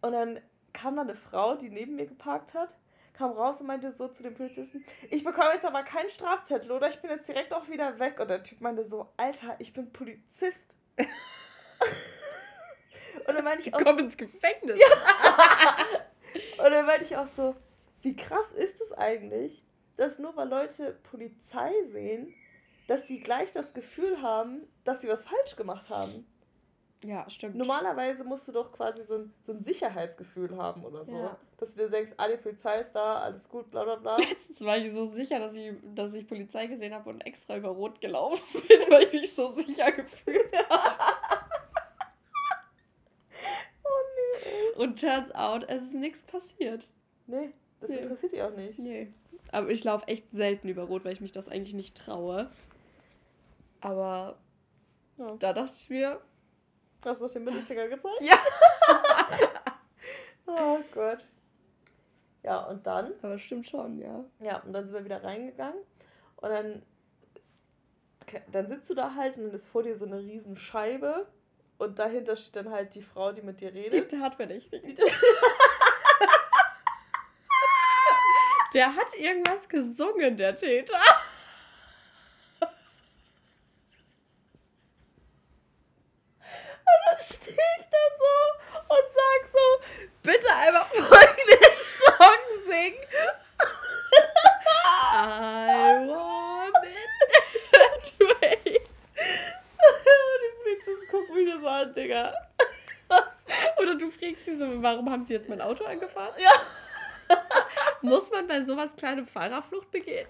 Und 0.02 0.12
dann 0.12 0.38
kam 0.72 0.96
da 0.96 1.02
eine 1.02 1.14
Frau, 1.14 1.56
die 1.56 1.70
neben 1.70 1.96
mir 1.96 2.06
geparkt 2.06 2.54
hat, 2.54 2.76
kam 3.18 3.32
raus 3.32 3.60
und 3.60 3.66
meinte 3.66 3.92
so 3.92 4.08
zu 4.08 4.22
dem 4.22 4.34
Polizisten, 4.34 4.84
ich 5.10 5.24
bekomme 5.24 5.52
jetzt 5.52 5.64
aber 5.64 5.82
keinen 5.82 6.08
Strafzettel, 6.08 6.70
oder 6.70 6.88
ich 6.88 7.00
bin 7.00 7.10
jetzt 7.10 7.28
direkt 7.28 7.52
auch 7.52 7.68
wieder 7.68 7.98
weg. 7.98 8.20
Und 8.20 8.30
der 8.30 8.44
Typ 8.44 8.60
meinte 8.60 8.84
so, 8.84 9.08
Alter, 9.16 9.56
ich 9.58 9.72
bin 9.72 9.92
Polizist. 9.92 10.76
und 10.98 11.08
dann 13.26 13.44
meinte 13.44 13.62
ich 13.62 13.74
auch 13.74 13.82
Komm 13.82 13.98
ins 13.98 14.16
Gefängnis. 14.16 14.78
und 16.58 16.70
dann 16.70 16.86
meinte 16.86 17.04
ich 17.04 17.16
auch 17.16 17.26
so, 17.26 17.56
wie 18.02 18.14
krass 18.14 18.52
ist 18.52 18.80
es 18.80 18.92
eigentlich, 18.92 19.64
dass 19.96 20.20
nur 20.20 20.36
weil 20.36 20.48
Leute 20.48 20.96
Polizei 21.10 21.72
sehen, 21.90 22.32
dass 22.86 23.04
die 23.06 23.18
gleich 23.18 23.50
das 23.50 23.74
Gefühl 23.74 24.22
haben, 24.22 24.68
dass 24.84 25.00
sie 25.00 25.08
was 25.08 25.24
falsch 25.24 25.56
gemacht 25.56 25.90
haben. 25.90 26.24
Ja, 27.04 27.28
stimmt. 27.30 27.54
Normalerweise 27.54 28.24
musst 28.24 28.48
du 28.48 28.52
doch 28.52 28.72
quasi 28.72 29.04
so 29.04 29.14
ein, 29.18 29.32
so 29.46 29.52
ein 29.52 29.62
Sicherheitsgefühl 29.62 30.56
haben 30.56 30.84
oder 30.84 31.04
so. 31.04 31.12
Ja. 31.12 31.36
Dass 31.58 31.74
du 31.74 31.82
dir 31.84 31.88
denkst, 31.90 32.12
ah, 32.16 32.26
die 32.28 32.36
Polizei 32.36 32.80
ist 32.80 32.90
da, 32.92 33.18
alles 33.20 33.48
gut, 33.48 33.70
bla 33.70 33.84
bla 33.84 33.94
bla. 33.96 34.16
Letztens 34.18 34.60
war 34.64 34.76
ich 34.78 34.92
so 34.92 35.04
sicher, 35.04 35.38
dass 35.38 35.54
ich, 35.54 35.72
dass 35.94 36.12
ich 36.14 36.26
Polizei 36.26 36.66
gesehen 36.66 36.92
habe 36.92 37.08
und 37.10 37.20
extra 37.20 37.56
über 37.56 37.68
Rot 37.68 38.00
gelaufen 38.00 38.42
bin, 38.68 38.80
weil 38.90 39.04
ich 39.04 39.12
mich 39.12 39.32
so 39.34 39.52
sicher 39.52 39.92
gefühlt 39.92 40.52
habe. 40.70 41.04
Oh 43.84 44.82
Und 44.82 45.00
turns 45.00 45.34
out, 45.34 45.64
es 45.68 45.82
ist 45.82 45.94
nichts 45.94 46.22
passiert. 46.22 46.88
nee. 47.26 47.36
Nee, 47.46 47.52
das 47.80 47.90
Nee. 47.90 47.96
interessiert 47.98 48.32
dich 48.32 48.42
auch 48.42 48.54
nicht. 48.56 48.78
Nee. 48.78 49.12
Aber 49.52 49.68
ich 49.70 49.84
laufe 49.84 50.06
echt 50.08 50.26
selten 50.32 50.68
über 50.68 50.82
Rot, 50.84 51.04
weil 51.04 51.12
ich 51.12 51.20
mich 51.20 51.32
das 51.32 51.48
eigentlich 51.48 51.74
nicht 51.74 51.96
traue. 51.96 52.50
Aber 53.80 54.36
Ja. 55.16 55.36
da 55.38 55.52
dachte 55.52 55.74
ich 55.76 55.88
mir, 55.90 56.20
Hast 57.04 57.20
du 57.20 57.24
noch 57.26 57.32
den 57.32 57.44
Mittelfinger 57.44 57.88
gezeigt? 57.88 58.20
ja. 58.20 58.38
Oh 60.50 60.78
Gott. 60.94 61.26
Ja, 62.42 62.60
und 62.64 62.86
dann 62.86 63.12
Aber 63.22 63.38
stimmt 63.38 63.68
schon, 63.68 63.98
ja. 63.98 64.24
Ja, 64.40 64.58
und 64.62 64.72
dann 64.72 64.86
sind 64.86 64.94
wir 64.94 65.04
wieder 65.04 65.22
reingegangen 65.22 65.78
und 66.36 66.48
dann, 66.48 66.82
dann 68.50 68.66
sitzt 68.66 68.88
du 68.88 68.94
da 68.94 69.14
halt 69.14 69.36
und 69.36 69.44
dann 69.44 69.52
ist 69.52 69.68
vor 69.68 69.82
dir 69.82 69.94
so 69.96 70.06
eine 70.06 70.18
riesen 70.20 70.56
Scheibe 70.56 71.26
und 71.76 71.98
dahinter 71.98 72.34
steht 72.36 72.56
dann 72.56 72.70
halt 72.72 72.94
die 72.94 73.02
Frau, 73.02 73.32
die 73.32 73.42
mit 73.42 73.60
dir 73.60 73.70
Die 73.72 73.80
redet. 73.80 74.10
Tatverdächtige. 74.10 74.80
Die- 74.94 75.02
Der 78.74 78.94
hat 78.94 79.14
irgendwas 79.18 79.68
gesungen, 79.68 80.36
der 80.38 80.54
Täter. 80.54 80.98
Und 86.40 87.00
dann 87.06 87.18
stehe 87.18 87.56
ich 87.80 87.86
da 87.90 87.98
so 88.18 88.94
und 88.94 89.04
sag 89.14 89.48
so, 89.52 89.64
bitte 90.22 90.54
einmal 90.54 90.84
folgenden 90.86 91.72
Song 91.74 92.42
singen. 92.66 93.06
I 95.10 96.08
want 96.08 96.76
it 96.84 97.72
that 97.72 98.12
way. 98.20 98.80
Und 99.78 100.40
die 100.42 100.62
Polizisten 100.62 101.08
gucken 101.10 101.34
mich 101.34 101.48
das 101.52 101.60
so 101.60 101.68
an, 101.68 101.94
Digga. 101.94 102.34
Oder 103.80 103.94
du 103.96 104.10
fragst 104.10 104.44
sie 104.44 104.56
so, 104.56 104.82
warum 104.82 105.10
haben 105.10 105.17
sie 105.28 105.34
jetzt 105.34 105.48
mein 105.48 105.60
Auto 105.60 105.84
angefahren? 105.84 106.34
Ja. 106.38 106.50
Muss 108.02 108.30
man 108.30 108.46
bei 108.46 108.62
sowas 108.62 108.96
kleine 108.96 109.24
Fahrerflucht 109.24 109.90
begehen? 109.90 110.26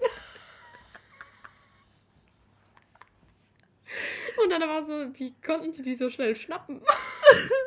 Und 4.43 4.49
dann 4.51 4.61
war 4.61 4.83
so, 4.83 4.93
wie 5.15 5.33
konnten 5.41 5.73
sie 5.73 5.81
die 5.81 5.95
so 5.95 6.09
schnell 6.09 6.35
schnappen? 6.35 6.81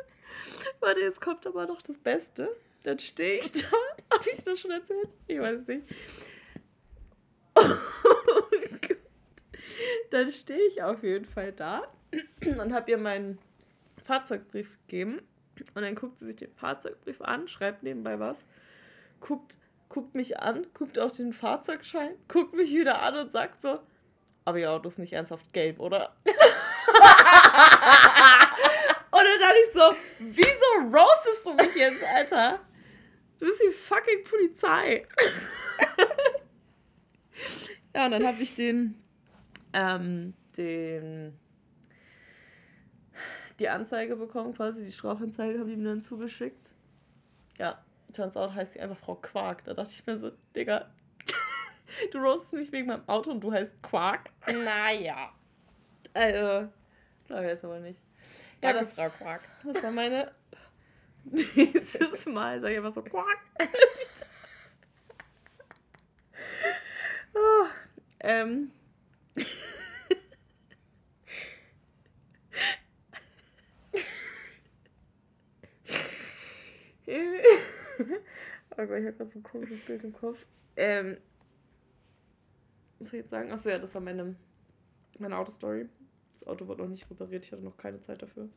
Warte, 0.79 1.01
jetzt 1.01 1.21
kommt 1.21 1.45
aber 1.45 1.65
noch 1.65 1.81
das 1.81 1.97
Beste. 1.97 2.55
Dann 2.83 2.99
stehe 2.99 3.39
ich 3.39 3.51
da. 3.51 3.67
Habe 4.13 4.29
ich 4.31 4.43
das 4.43 4.59
schon 4.59 4.71
erzählt? 4.71 5.09
Ich 5.27 5.39
weiß 5.39 5.67
nicht. 5.67 5.83
Oh 7.55 7.61
Gott. 8.81 8.97
Dann 10.11 10.31
stehe 10.31 10.61
ich 10.67 10.81
auf 10.81 11.03
jeden 11.03 11.25
Fall 11.25 11.51
da 11.51 11.83
und 12.45 12.73
habe 12.73 12.91
ihr 12.91 12.97
meinen 12.97 13.39
Fahrzeugbrief 14.05 14.69
gegeben. 14.87 15.21
Und 15.75 15.81
dann 15.81 15.95
guckt 15.95 16.19
sie 16.19 16.25
sich 16.25 16.35
den 16.35 16.53
Fahrzeugbrief 16.53 17.21
an, 17.21 17.47
schreibt 17.47 17.83
nebenbei 17.83 18.19
was, 18.19 18.37
guckt, 19.19 19.57
guckt 19.89 20.15
mich 20.15 20.39
an, 20.39 20.67
guckt 20.73 20.99
auf 20.99 21.11
den 21.11 21.33
Fahrzeugschein, 21.33 22.11
guckt 22.27 22.53
mich 22.53 22.71
wieder 22.71 23.01
an 23.01 23.17
und 23.17 23.31
sagt 23.31 23.61
so, 23.61 23.79
aber 24.45 24.59
ihr 24.59 24.71
Auto 24.71 24.89
ist 24.89 24.99
nicht 24.99 25.13
ernsthaft 25.13 25.53
gelb, 25.53 25.79
oder? 25.79 26.15
und 26.25 26.35
dann 29.11 29.39
dachte 29.39 29.57
ich 29.67 29.73
so, 29.73 29.95
wieso 30.19 30.89
roastest 30.91 31.45
du 31.45 31.53
mich 31.53 31.73
jetzt, 31.75 32.03
Alter? 32.03 32.59
Du 33.39 33.45
bist 33.45 33.61
die 33.61 33.71
fucking 33.71 34.25
Polizei. 34.25 35.07
ja, 37.95 38.05
und 38.05 38.11
dann 38.11 38.25
habe 38.25 38.41
ich 38.41 38.53
den, 38.53 39.01
ähm, 39.73 40.33
den, 40.57 41.37
die 43.63 43.69
Anzeige 43.69 44.17
bekommen, 44.17 44.53
quasi 44.53 44.83
die 44.83 44.91
Strafanzeige 44.91 45.57
haben 45.57 45.69
die 45.69 45.77
mir 45.77 45.87
dann 45.87 46.01
zugeschickt. 46.01 46.73
Ja, 47.57 47.81
turns 48.11 48.35
out 48.35 48.53
heißt 48.53 48.73
sie 48.73 48.81
einfach 48.81 48.97
Frau 48.97 49.15
Quark. 49.15 49.63
Da 49.63 49.73
dachte 49.73 49.91
ich 49.91 50.05
mir 50.05 50.17
so, 50.17 50.31
Digga, 50.53 50.91
du 52.11 52.17
roastest 52.17 52.51
mich 52.51 52.71
wegen 52.73 52.87
meinem 52.87 53.07
Auto 53.07 53.31
und 53.31 53.39
du 53.39 53.53
heißt 53.53 53.71
Quark. 53.81 54.31
Naja. 54.47 55.31
Also, 56.13 56.67
glaube 57.25 57.43
ich 57.43 57.49
jetzt 57.51 57.63
aber 57.63 57.79
nicht. 57.79 58.01
Ja, 58.61 58.73
Danke, 58.73 58.79
das, 58.79 58.93
Frau 58.95 59.09
Quark. 59.09 59.41
das 59.63 59.81
war 59.81 59.91
meine. 59.91 60.31
Nächstes 61.23 62.25
Mal 62.25 62.59
sag 62.59 62.69
ich 62.69 62.77
einfach 62.77 62.93
so 62.93 63.01
Quark. 63.01 63.39
oh, 67.33 67.65
ähm. 68.19 68.71
oh 78.71 78.75
Gott, 78.75 78.99
ich 78.99 79.05
habe 79.05 79.13
gerade 79.13 79.29
so 79.31 79.39
ein 79.39 79.43
komisches 79.43 79.79
Bild 79.85 80.03
im 80.03 80.13
Kopf. 80.13 80.45
Ähm, 80.75 81.17
was 82.99 83.09
soll 83.09 83.19
ich 83.19 83.23
jetzt 83.23 83.29
sagen? 83.31 83.51
Achso, 83.51 83.69
ja, 83.69 83.77
das 83.79 83.93
war 83.93 84.01
meine, 84.01 84.35
meine 85.19 85.37
Autostory. 85.37 85.87
Das 86.39 86.47
Auto 86.47 86.67
wurde 86.67 86.81
noch 86.83 86.89
nicht 86.89 87.09
repariert, 87.09 87.45
ich 87.45 87.51
hatte 87.51 87.63
noch 87.63 87.77
keine 87.77 88.01
Zeit 88.01 88.21
dafür. 88.21 88.49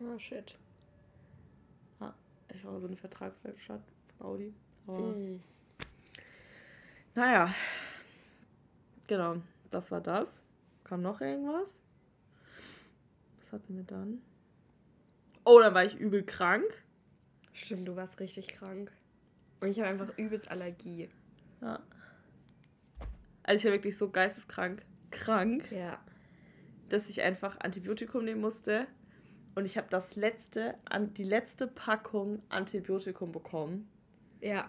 Oh, 0.00 0.18
shit. 0.18 0.56
Ich 2.54 2.64
war 2.64 2.80
so 2.80 2.86
eine 2.86 2.96
Vertragswerkstatt 2.96 3.82
von 4.16 4.26
Audi. 4.26 4.54
Aber 4.86 4.98
Mm. 4.98 5.40
naja, 7.14 7.54
genau, 9.06 9.42
das 9.70 9.90
war 9.90 10.00
das. 10.00 10.40
Kam 10.84 11.02
noch 11.02 11.20
irgendwas? 11.20 11.78
Was 13.40 13.52
hatten 13.52 13.76
wir 13.76 13.82
dann? 13.84 14.22
Oh, 15.46 15.60
dann 15.60 15.74
war 15.74 15.84
ich 15.84 15.94
übel 15.94 16.24
krank. 16.24 16.64
Stimmt, 17.52 17.86
du 17.86 17.94
warst 17.96 18.18
richtig 18.20 18.48
krank. 18.48 18.90
Und 19.60 19.68
ich 19.68 19.78
habe 19.78 19.88
einfach 19.88 20.18
übelst 20.18 20.50
Allergie. 20.50 21.08
Ja. 21.62 21.80
Also 23.44 23.60
ich 23.60 23.64
war 23.64 23.72
wirklich 23.72 23.96
so 23.96 24.10
geisteskrank, 24.10 24.82
krank, 25.10 25.70
Ja. 25.70 25.98
dass 26.88 27.08
ich 27.08 27.22
einfach 27.22 27.60
Antibiotikum 27.60 28.24
nehmen 28.24 28.40
musste. 28.40 28.88
Und 29.54 29.64
ich 29.64 29.78
habe 29.78 29.86
das 29.88 30.16
letzte, 30.16 30.74
an 30.84 31.14
die 31.14 31.24
letzte 31.24 31.66
Packung 31.68 32.42
Antibiotikum 32.50 33.32
bekommen. 33.32 33.88
Ja. 34.40 34.68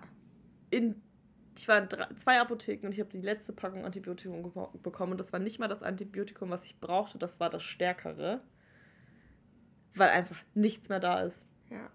in 0.70 1.02
ich 1.58 1.68
war 1.68 1.80
in 1.82 1.90
drei, 1.90 2.08
zwei 2.18 2.40
Apotheken 2.40 2.86
und 2.86 2.92
ich 2.94 3.00
habe 3.00 3.10
die 3.10 3.20
letzte 3.22 3.52
Packung 3.52 3.84
Antibiotikum 3.84 4.44
bekommen 4.84 5.14
und 5.14 5.18
das 5.18 5.34
war 5.34 5.40
nicht 5.40 5.58
mal 5.58 5.68
das 5.68 5.82
Antibiotikum, 5.82 6.52
was 6.52 6.66
ich 6.66 6.80
brauchte, 6.80 7.18
das 7.18 7.40
war 7.40 7.50
das 7.50 7.64
stärkere, 7.64 8.42
weil 9.96 10.10
einfach 10.10 10.38
nichts 10.54 10.90
mehr 10.90 11.00
da 11.00 11.22
ist. 11.22 11.38
Ja. 11.70 11.90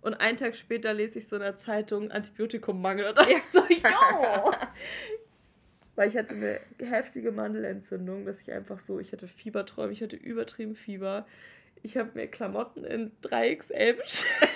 Und 0.00 0.14
einen 0.14 0.38
Tag 0.38 0.54
später 0.54 0.94
lese 0.94 1.18
ich 1.18 1.28
so 1.28 1.36
in 1.36 1.42
der 1.42 1.58
Zeitung 1.58 2.10
Antibiotikummangel 2.10 3.08
und 3.08 3.18
dachte 3.18 3.32
ich 3.32 3.42
so, 3.52 3.60
yo! 3.68 4.52
Weil 5.96 6.08
ich 6.08 6.16
hatte 6.16 6.34
eine 6.34 6.60
heftige 6.78 7.32
Mandelentzündung, 7.32 8.26
dass 8.26 8.40
ich 8.40 8.52
einfach 8.52 8.78
so, 8.78 9.00
ich 9.00 9.12
hatte 9.12 9.26
Fieberträume, 9.26 9.92
ich 9.92 10.02
hatte 10.02 10.16
übertrieben 10.16 10.76
Fieber. 10.76 11.26
Ich 11.82 11.96
habe 11.96 12.10
mir 12.14 12.28
Klamotten 12.28 12.84
in 12.84 13.12
3XL 13.22 13.94
bestellt. 13.94 14.50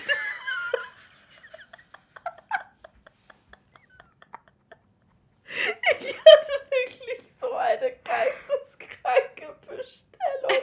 Ich 6.01 6.15
hatte 6.15 6.53
wirklich 6.71 7.27
so 7.41 7.53
eine 7.55 7.93
geisteskranke 8.05 9.57
Bestellung. 9.67 10.63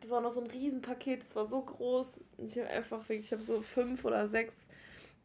Das 0.00 0.10
war 0.10 0.20
noch 0.20 0.23
so 0.34 0.40
ein 0.40 0.46
Riesenpaket, 0.46 1.22
das 1.22 1.34
war 1.34 1.46
so 1.46 1.62
groß. 1.62 2.12
Ich 2.38 2.58
habe 2.58 2.68
einfach 2.68 3.08
wirklich, 3.08 3.26
ich 3.26 3.32
habe 3.32 3.42
so 3.42 3.62
fünf 3.62 4.04
oder 4.04 4.28
sechs 4.28 4.54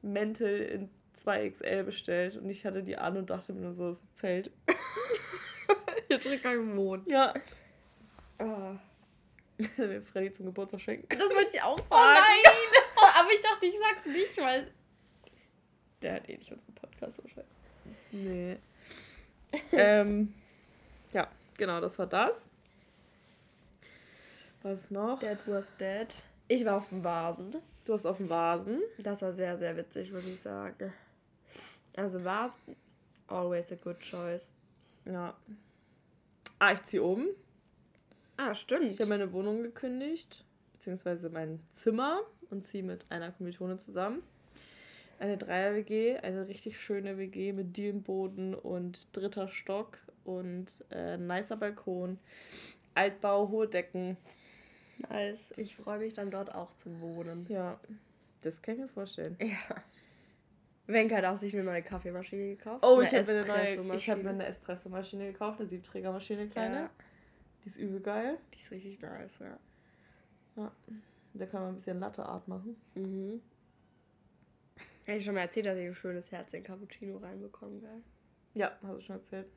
Mäntel 0.02 0.62
in 0.62 0.90
2XL 1.26 1.84
bestellt 1.84 2.38
und 2.38 2.50
ich 2.50 2.66
hatte 2.66 2.84
die 2.84 2.98
an 2.98 3.18
und 3.18 3.30
dachte 3.30 3.54
mir 3.54 3.62
nur 3.62 3.74
so, 3.74 3.90
es 3.90 3.98
ist 3.98 4.04
ein 4.04 4.16
Zelt. 4.16 4.52
Hier 6.08 6.40
kann 6.40 6.70
ich 6.70 6.76
wohnen. 6.76 7.04
Ja. 7.08 7.34
Ah. 8.38 8.80
mir 9.78 10.02
Freddy 10.02 10.32
zum 10.32 10.48
Geburtstag 10.48 10.82
schenken. 10.82 11.08
Das 11.10 11.34
wollte 11.34 11.52
ich 11.54 11.62
auch 11.62 11.78
sagen. 11.90 11.90
Oh 11.92 11.96
nein! 11.96 13.14
Aber 13.20 13.30
ich 13.32 13.42
dachte, 13.42 13.66
ich 13.66 13.76
sag's 13.78 14.06
nicht, 14.06 14.38
weil. 14.38 14.72
Der 16.02 16.14
hat 16.14 16.30
eh 16.30 16.38
nicht 16.38 16.52
unseren 16.52 16.76
Podcast 16.76 17.22
wahrscheinlich. 17.22 17.54
Nee. 18.12 18.58
ähm, 19.74 20.34
ja, 21.12 21.28
genau, 21.58 21.82
das 21.82 22.00
war 22.00 22.08
das. 22.08 22.49
Was 24.62 24.92
noch? 24.92 25.20
Dead 25.20 25.38
was 25.46 25.68
dead. 25.78 26.24
Ich 26.50 26.66
war 26.66 26.78
auf 26.78 26.90
dem 26.90 27.04
Vasen. 27.04 27.56
Du 27.86 27.94
hast 27.94 28.06
auf 28.06 28.18
dem 28.18 28.30
Vasen. 28.30 28.82
Das 28.98 29.22
war 29.22 29.32
sehr, 29.32 29.58
sehr 29.58 29.78
witzig, 29.78 30.12
muss 30.12 30.26
ich 30.26 30.40
sagen. 30.40 30.92
Also 31.96 32.24
Vasen, 32.24 32.76
always 33.28 33.72
a 33.72 33.76
good 33.76 34.00
choice. 34.00 34.54
Ja. 35.06 35.34
Ah, 36.60 36.74
ich 36.74 36.84
ziehe 36.84 37.02
um. 37.02 37.28
Ah, 38.36 38.54
stimmt. 38.54 38.92
Ich 38.92 39.00
habe 39.00 39.10
meine 39.10 39.32
Wohnung 39.32 39.64
gekündigt, 39.64 40.44
beziehungsweise 40.74 41.30
mein 41.30 41.62
Zimmer 41.74 42.22
und 42.50 42.66
ziehe 42.66 42.84
mit 42.84 43.06
einer 43.10 43.32
Kommilitone 43.32 43.78
zusammen. 43.78 44.24
Eine 45.20 45.38
Dreier-WG, 45.38 46.18
eine 46.18 46.48
richtig 46.48 46.82
schöne 46.82 47.18
WG 47.18 47.54
mit 47.54 47.78
Dielenboden 47.78 48.56
und 48.56 49.08
dritter 49.14 49.48
Stock 49.48 49.98
und 50.24 50.68
äh, 50.92 51.18
nicer 51.18 51.58
Balkon, 51.58 52.20
Altbau, 52.96 53.50
hohe 53.50 53.68
Decken. 53.68 54.18
Nice. 55.10 55.54
Ich 55.58 55.76
freue 55.76 56.00
mich 56.00 56.14
dann 56.14 56.32
dort 56.32 56.54
auch 56.54 56.74
zu 56.76 57.00
wohnen. 57.02 57.46
Ja, 57.50 57.80
das 58.42 58.62
kann 58.62 58.76
ich 58.76 58.82
mir 58.82 58.88
vorstellen. 58.90 59.38
Ja. 59.42 59.76
Wenke 60.88 61.16
hat 61.16 61.26
auch 61.26 61.38
sich 61.38 61.54
eine 61.54 61.64
neue 61.64 61.84
Kaffeemaschine 61.84 62.56
gekauft. 62.56 62.84
Oh, 62.84 62.96
Eine 62.96 63.04
ich 63.04 63.14
habe 63.14 63.26
mir 63.32 63.38
eine 63.40 63.48
neue, 63.48 63.58
ich 63.64 63.70
Espressomaschine. 63.70 64.12
habe 64.16 64.24
mir 64.24 64.30
eine 64.32 64.46
Espressomaschine 64.48 65.32
gekauft, 65.32 65.60
eine 65.60 65.70
Siebträgermaschine, 65.70 66.48
kleine. 66.48 66.76
Ja, 66.76 66.90
Die 67.64 67.70
ist 67.70 67.78
übel 67.78 68.00
geil. 68.02 68.38
die 68.54 68.60
ist 68.60 68.72
richtig 68.72 69.00
nice, 69.02 69.38
ja. 69.40 70.72
Da 71.36 71.46
kann 71.46 71.62
man 71.62 71.70
ein 71.70 71.76
bisschen 71.76 72.00
Latte-Art 72.00 72.48
machen. 72.48 72.76
Mhm. 72.96 73.40
Hätte 75.06 75.20
ich 75.20 75.26
schon 75.26 75.36
mal 75.36 75.42
erzählt, 75.42 75.68
dass 75.68 75.78
ich 75.78 75.86
ein 75.88 75.94
schönes 75.94 76.32
Herz 76.32 76.54
in 76.54 76.64
Cappuccino 76.64 77.18
reinbekommen 77.18 77.82
werde. 77.84 78.02
Ja, 78.56 78.72
hast 78.82 78.96
du 78.98 79.02
schon 79.02 79.16
erzählt. 79.18 79.48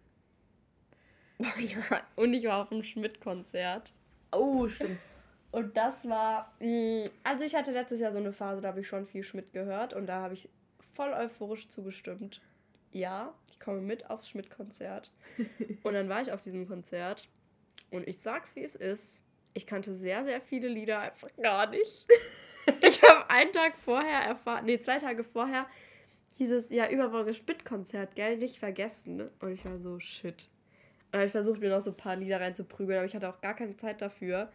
ja, 1.39 2.03
und 2.15 2.35
ich 2.35 2.45
war 2.45 2.63
auf 2.63 2.69
dem 2.69 2.83
Schmidt-Konzert. 2.83 3.93
Oh, 4.33 4.69
stimmt. 4.69 4.99
Und 5.53 5.77
das 5.77 6.09
war. 6.09 6.53
mh, 6.61 7.05
Also, 7.23 7.45
ich 7.45 7.55
hatte 7.55 7.71
letztes 7.71 8.01
Jahr 8.01 8.13
so 8.13 8.19
eine 8.19 8.33
Phase, 8.33 8.61
da 8.61 8.69
habe 8.69 8.81
ich 8.81 8.89
schon 8.89 9.07
viel 9.07 9.23
Schmidt 9.23 9.53
gehört 9.53 9.95
und 9.95 10.07
da 10.07 10.21
habe 10.23 10.35
ich 10.35 10.49
voll 10.95 11.13
euphorisch 11.13 11.69
zugestimmt. 11.69 12.41
Ja, 12.91 13.33
ich 13.51 13.61
komme 13.61 13.81
mit 13.81 14.11
aufs 14.11 14.29
Schmidt-Konzert. 14.29 15.13
und 15.83 15.95
dann 15.95 16.09
war 16.09 16.21
ich 16.21 16.33
auf 16.33 16.43
diesem 16.43 16.67
Konzert 16.67 17.29
und 17.91 18.07
ich 18.09 18.19
sag's, 18.19 18.57
wie 18.57 18.65
es 18.65 18.75
ist. 18.75 19.23
Ich 19.55 19.67
kannte 19.67 19.95
sehr, 19.95 20.25
sehr 20.25 20.41
viele 20.41 20.69
Lieder 20.69 20.99
einfach 20.99 21.29
gar 21.41 21.69
nicht. 21.69 22.07
ich 22.81 23.03
habe 23.03 23.29
einen 23.31 23.53
Tag 23.53 23.77
vorher 23.79 24.21
erfahren, 24.21 24.65
nee, 24.65 24.81
zwei 24.81 24.99
Tage 24.99 25.25
vorher 25.25 25.67
hieß 26.39 26.51
es, 26.51 26.71
ja, 26.71 26.89
übermorgen 26.89 27.35
Schmidt-Konzert, 27.35 28.15
gell, 28.15 28.39
nicht 28.39 28.59
vergessen. 28.59 29.29
Und 29.41 29.53
ich 29.53 29.65
war 29.65 29.79
so, 29.79 29.99
shit. 30.01 30.49
Und 31.07 31.13
dann 31.13 31.21
habe 31.21 31.27
ich 31.27 31.33
versucht, 31.33 31.61
mir 31.61 31.69
noch 31.69 31.81
so 31.81 31.91
ein 31.91 31.97
paar 31.97 32.17
Lieder 32.17 32.41
reinzuprügeln, 32.41 32.99
aber 32.99 33.07
ich 33.07 33.15
hatte 33.15 33.29
auch 33.29 33.41
gar 33.43 33.55
keine 33.55 33.77
Zeit 33.77 34.01
dafür. 34.01 34.51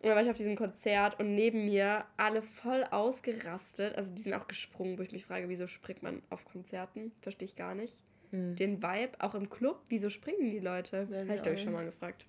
Und 0.00 0.06
dann 0.06 0.16
war 0.16 0.22
ich 0.22 0.30
auf 0.30 0.36
diesem 0.36 0.56
Konzert 0.56 1.20
und 1.20 1.34
neben 1.34 1.66
mir 1.66 2.06
alle 2.16 2.40
voll 2.40 2.84
ausgerastet. 2.84 3.96
Also 3.96 4.14
die 4.14 4.22
sind 4.22 4.32
auch 4.32 4.48
gesprungen, 4.48 4.98
wo 4.98 5.02
ich 5.02 5.12
mich 5.12 5.26
frage, 5.26 5.48
wieso 5.50 5.66
springt 5.66 6.02
man 6.02 6.22
auf 6.30 6.44
Konzerten? 6.46 7.12
Verstehe 7.20 7.46
ich 7.46 7.54
gar 7.54 7.74
nicht. 7.74 8.00
mhm. 8.30 8.56
den 8.56 8.82
Vibe, 8.82 9.12
auch 9.18 9.34
im 9.34 9.50
Club. 9.50 9.82
Wieso 9.88 10.08
springen 10.08 10.50
die 10.50 10.58
Leute? 10.60 11.06
Ja, 11.10 11.18
Habe 11.18 11.34
ich, 11.34 11.42
glaube 11.42 11.56
ich, 11.56 11.62
schon 11.62 11.72
mal 11.72 11.84
gefragt. 11.84 12.26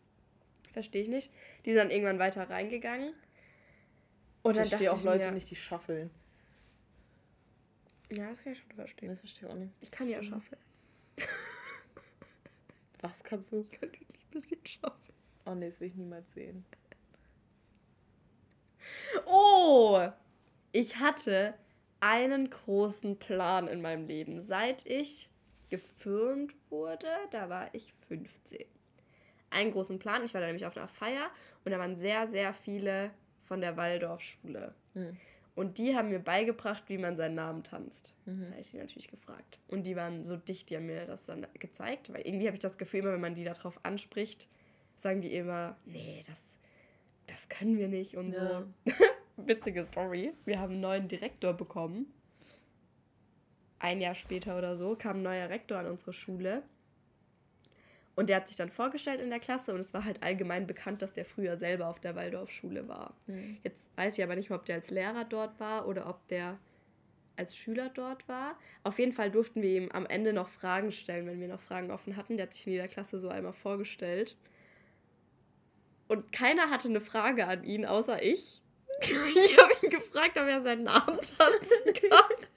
Verstehe 0.73 1.01
ich 1.01 1.09
nicht. 1.09 1.31
Die 1.65 1.71
sind 1.71 1.79
dann 1.79 1.91
irgendwann 1.91 2.19
weiter 2.19 2.49
reingegangen. 2.49 3.13
Und 4.41 4.57
dann 4.57 4.63
ich 4.63 4.69
verstehe 4.69 4.91
auch 4.91 5.03
Leute 5.03 5.27
mir, 5.27 5.31
nicht, 5.33 5.49
die 5.49 5.55
schaffeln. 5.55 6.09
Ja, 8.11 8.29
das 8.29 8.41
kann 8.43 8.53
ich 8.53 8.59
schon 8.59 8.71
verstehen. 8.71 9.09
Das 9.09 9.19
verstehe 9.19 9.47
ich 9.47 9.53
auch 9.53 9.57
nicht. 9.57 9.71
Ich 9.81 9.91
kann 9.91 10.09
ja 10.09 10.17
mhm. 10.17 10.23
schaffeln. 10.23 10.61
Was 13.01 13.23
kannst 13.23 13.51
du? 13.51 13.61
Ich 13.61 13.71
kann 13.71 13.91
wirklich 13.91 14.09
ein 14.09 14.41
bisschen 14.41 14.65
schaffeln. 14.65 15.15
Oh 15.45 15.53
nee, 15.55 15.67
das 15.67 15.79
will 15.79 15.87
ich 15.87 15.95
niemals 15.95 16.31
sehen. 16.33 16.65
Oh! 19.25 20.07
Ich 20.71 20.97
hatte 20.97 21.53
einen 21.99 22.49
großen 22.49 23.17
Plan 23.17 23.67
in 23.67 23.81
meinem 23.81 24.07
Leben. 24.07 24.39
Seit 24.39 24.85
ich 24.85 25.29
gefilmt 25.69 26.53
wurde, 26.69 27.07
da 27.31 27.49
war 27.49 27.73
ich 27.73 27.93
15. 28.07 28.65
Einen 29.49 29.71
großen 29.71 29.99
Plan. 29.99 30.23
Ich 30.23 30.33
war 30.33 30.41
da 30.41 30.47
nämlich 30.47 30.65
auf 30.65 30.77
einer 30.77 30.87
Feier 30.87 31.29
und 31.63 31.71
da 31.71 31.79
waren 31.79 31.95
sehr, 31.95 32.27
sehr 32.27 32.53
viele 32.53 33.11
von 33.43 33.61
der 33.61 33.77
Waldorfschule. 33.77 34.73
Mhm. 34.93 35.17
Und 35.55 35.77
die 35.77 35.95
haben 35.95 36.09
mir 36.09 36.19
beigebracht, 36.19 36.83
wie 36.87 36.97
man 36.97 37.17
seinen 37.17 37.35
Namen 37.35 37.63
tanzt. 37.63 38.13
Mhm. 38.25 38.41
Da 38.41 38.51
habe 38.51 38.61
ich 38.61 38.71
die 38.71 38.77
natürlich 38.77 39.09
gefragt. 39.09 39.59
Und 39.67 39.85
die 39.85 39.95
waren 39.95 40.25
so 40.25 40.37
dicht, 40.37 40.69
die 40.69 40.77
haben 40.77 40.85
mir 40.85 41.05
das 41.05 41.25
dann 41.25 41.45
gezeigt. 41.59 42.11
Weil 42.13 42.21
irgendwie 42.21 42.47
habe 42.47 42.55
ich 42.55 42.61
das 42.61 42.77
Gefühl, 42.77 43.01
immer 43.01 43.13
wenn 43.13 43.21
man 43.21 43.35
die 43.35 43.43
darauf 43.43 43.79
anspricht, 43.83 44.47
sagen 44.95 45.21
die 45.21 45.33
immer, 45.33 45.75
nee, 45.85 46.23
das, 46.27 46.39
das 47.31 47.47
können 47.49 47.77
wir 47.77 47.87
nicht 47.87 48.17
und 48.17 48.33
ja. 48.33 48.65
so. 48.85 48.91
Witzige 49.47 49.85
Story. 49.85 50.33
Wir 50.45 50.59
haben 50.59 50.73
einen 50.73 50.81
neuen 50.81 51.07
Direktor 51.07 51.53
bekommen. 51.53 52.13
Ein 53.79 54.01
Jahr 54.01 54.13
später 54.13 54.57
oder 54.57 54.75
so 54.77 54.95
kam 54.95 55.17
ein 55.17 55.23
neuer 55.23 55.49
Rektor 55.49 55.79
an 55.79 55.87
unsere 55.87 56.13
Schule. 56.13 56.63
Und 58.15 58.29
der 58.29 58.35
hat 58.35 58.47
sich 58.47 58.57
dann 58.57 58.69
vorgestellt 58.69 59.21
in 59.21 59.29
der 59.29 59.39
Klasse 59.39 59.73
und 59.73 59.79
es 59.79 59.93
war 59.93 60.03
halt 60.03 60.21
allgemein 60.21 60.67
bekannt, 60.67 61.01
dass 61.01 61.13
der 61.13 61.25
früher 61.25 61.57
selber 61.57 61.87
auf 61.87 61.99
der 61.99 62.15
Waldorfschule 62.15 62.87
war. 62.87 63.15
Mhm. 63.25 63.57
Jetzt 63.63 63.87
weiß 63.95 64.17
ich 64.17 64.23
aber 64.23 64.35
nicht 64.35 64.49
mehr, 64.49 64.59
ob 64.59 64.65
der 64.65 64.75
als 64.75 64.91
Lehrer 64.91 65.23
dort 65.23 65.59
war 65.59 65.87
oder 65.87 66.07
ob 66.07 66.27
der 66.27 66.59
als 67.37 67.55
Schüler 67.55 67.89
dort 67.89 68.27
war. 68.27 68.59
Auf 68.83 68.99
jeden 68.99 69.13
Fall 69.13 69.31
durften 69.31 69.61
wir 69.61 69.69
ihm 69.69 69.89
am 69.91 70.05
Ende 70.05 70.33
noch 70.33 70.49
Fragen 70.49 70.91
stellen, 70.91 71.25
wenn 71.25 71.39
wir 71.39 71.47
noch 71.47 71.61
Fragen 71.61 71.89
offen 71.89 72.17
hatten. 72.17 72.35
Der 72.35 72.47
hat 72.47 72.53
sich 72.53 72.67
in 72.67 72.73
jeder 72.73 72.89
Klasse 72.89 73.17
so 73.17 73.29
einmal 73.29 73.53
vorgestellt. 73.53 74.35
Und 76.11 76.33
keiner 76.33 76.69
hatte 76.69 76.89
eine 76.89 76.99
Frage 76.99 77.47
an 77.47 77.63
ihn, 77.63 77.85
außer 77.85 78.21
ich. 78.21 78.61
Ich 79.01 79.57
habe 79.57 79.71
ihn 79.81 79.89
gefragt, 79.89 80.37
ob 80.37 80.45
er 80.45 80.61
seinen 80.61 80.83
Namen 80.83 81.19
tanzen 81.21 81.93
kann. 82.09 82.47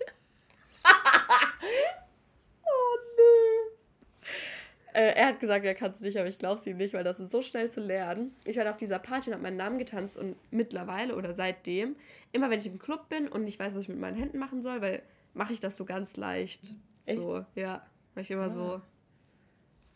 Äh, 4.93 5.15
er 5.15 5.27
hat 5.29 5.39
gesagt, 5.39 5.65
er 5.65 5.77
kann 5.77 5.93
es 5.93 6.01
nicht, 6.01 6.19
aber 6.19 6.29
ich 6.29 6.39
glaube 6.39 6.61
es 6.61 6.67
ihm 6.67 6.79
nicht, 6.79 6.95
weil 6.95 7.05
das 7.05 7.21
ist 7.21 7.31
so 7.31 7.43
schnell 7.43 7.71
zu 7.71 7.81
lernen. 7.81 8.35
Ich 8.45 8.57
war 8.57 8.69
auf 8.69 8.77
dieser 8.77 8.99
Party 8.99 9.31
und 9.31 9.35
habe 9.35 9.45
meinen 9.45 9.57
Namen 9.57 9.79
getanzt 9.79 10.19
und 10.19 10.35
mittlerweile 10.51 11.15
oder 11.15 11.33
seitdem, 11.33 11.95
immer 12.33 12.51
wenn 12.51 12.59
ich 12.59 12.67
im 12.67 12.81
Club 12.81 13.09
bin 13.09 13.29
und 13.29 13.45
nicht 13.45 13.61
weiß, 13.61 13.77
was 13.77 13.83
ich 13.83 13.89
mit 13.89 14.01
meinen 14.01 14.17
Händen 14.17 14.39
machen 14.39 14.65
soll, 14.65 14.81
weil 14.81 15.01
mache 15.33 15.53
ich 15.53 15.61
das 15.61 15.77
so 15.77 15.85
ganz 15.85 16.17
leicht. 16.17 16.75
Echt? 17.07 17.23
So, 17.23 17.47
ja. 17.55 17.87
Mach 18.17 18.23
ich 18.23 18.33
immer 18.33 18.49
ja. 18.49 18.53
so. 18.53 18.83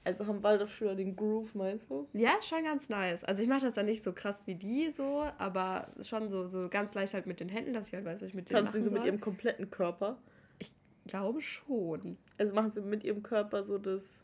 Also 0.09 0.27
haben 0.27 0.43
Waldorfschüler 0.43 0.95
den 0.95 1.15
Groove, 1.15 1.55
meinst 1.55 1.91
du? 1.91 2.09
Ja, 2.15 2.31
ist 2.39 2.49
schon 2.49 2.65
ganz 2.65 2.89
nice. 2.89 3.25
Also 3.25 3.43
ich 3.43 3.49
mache 3.49 3.61
das 3.61 3.75
dann 3.75 3.85
nicht 3.85 4.03
so 4.03 4.15
krass 4.15 4.47
wie 4.47 4.55
die 4.55 4.91
so, 4.91 5.27
aber 5.37 5.89
schon 6.01 6.31
so, 6.31 6.47
so 6.47 6.71
ganz 6.71 6.95
leicht 6.95 7.13
halt 7.13 7.27
mit 7.27 7.41
den 7.41 7.51
Händen, 7.51 7.75
dass 7.75 7.89
ich 7.89 7.95
halt 7.95 8.07
weiß, 8.07 8.23
was 8.23 8.31
ich 8.31 8.35
mit 8.35 8.49
denen 8.49 8.65
Tanzen 8.65 8.73
machen 8.73 8.83
sie 8.83 8.89
so 8.89 8.91
soll. 8.91 9.01
mit 9.01 9.07
ihrem 9.07 9.21
kompletten 9.21 9.71
Körper? 9.71 10.17
Ich 10.61 10.73
glaube 11.07 11.43
schon. 11.43 12.17
Also 12.39 12.55
machen 12.55 12.71
sie 12.71 12.81
mit 12.81 13.05
ihrem 13.05 13.23
Körper 13.23 13.63
so 13.63 13.77
das 13.77 14.23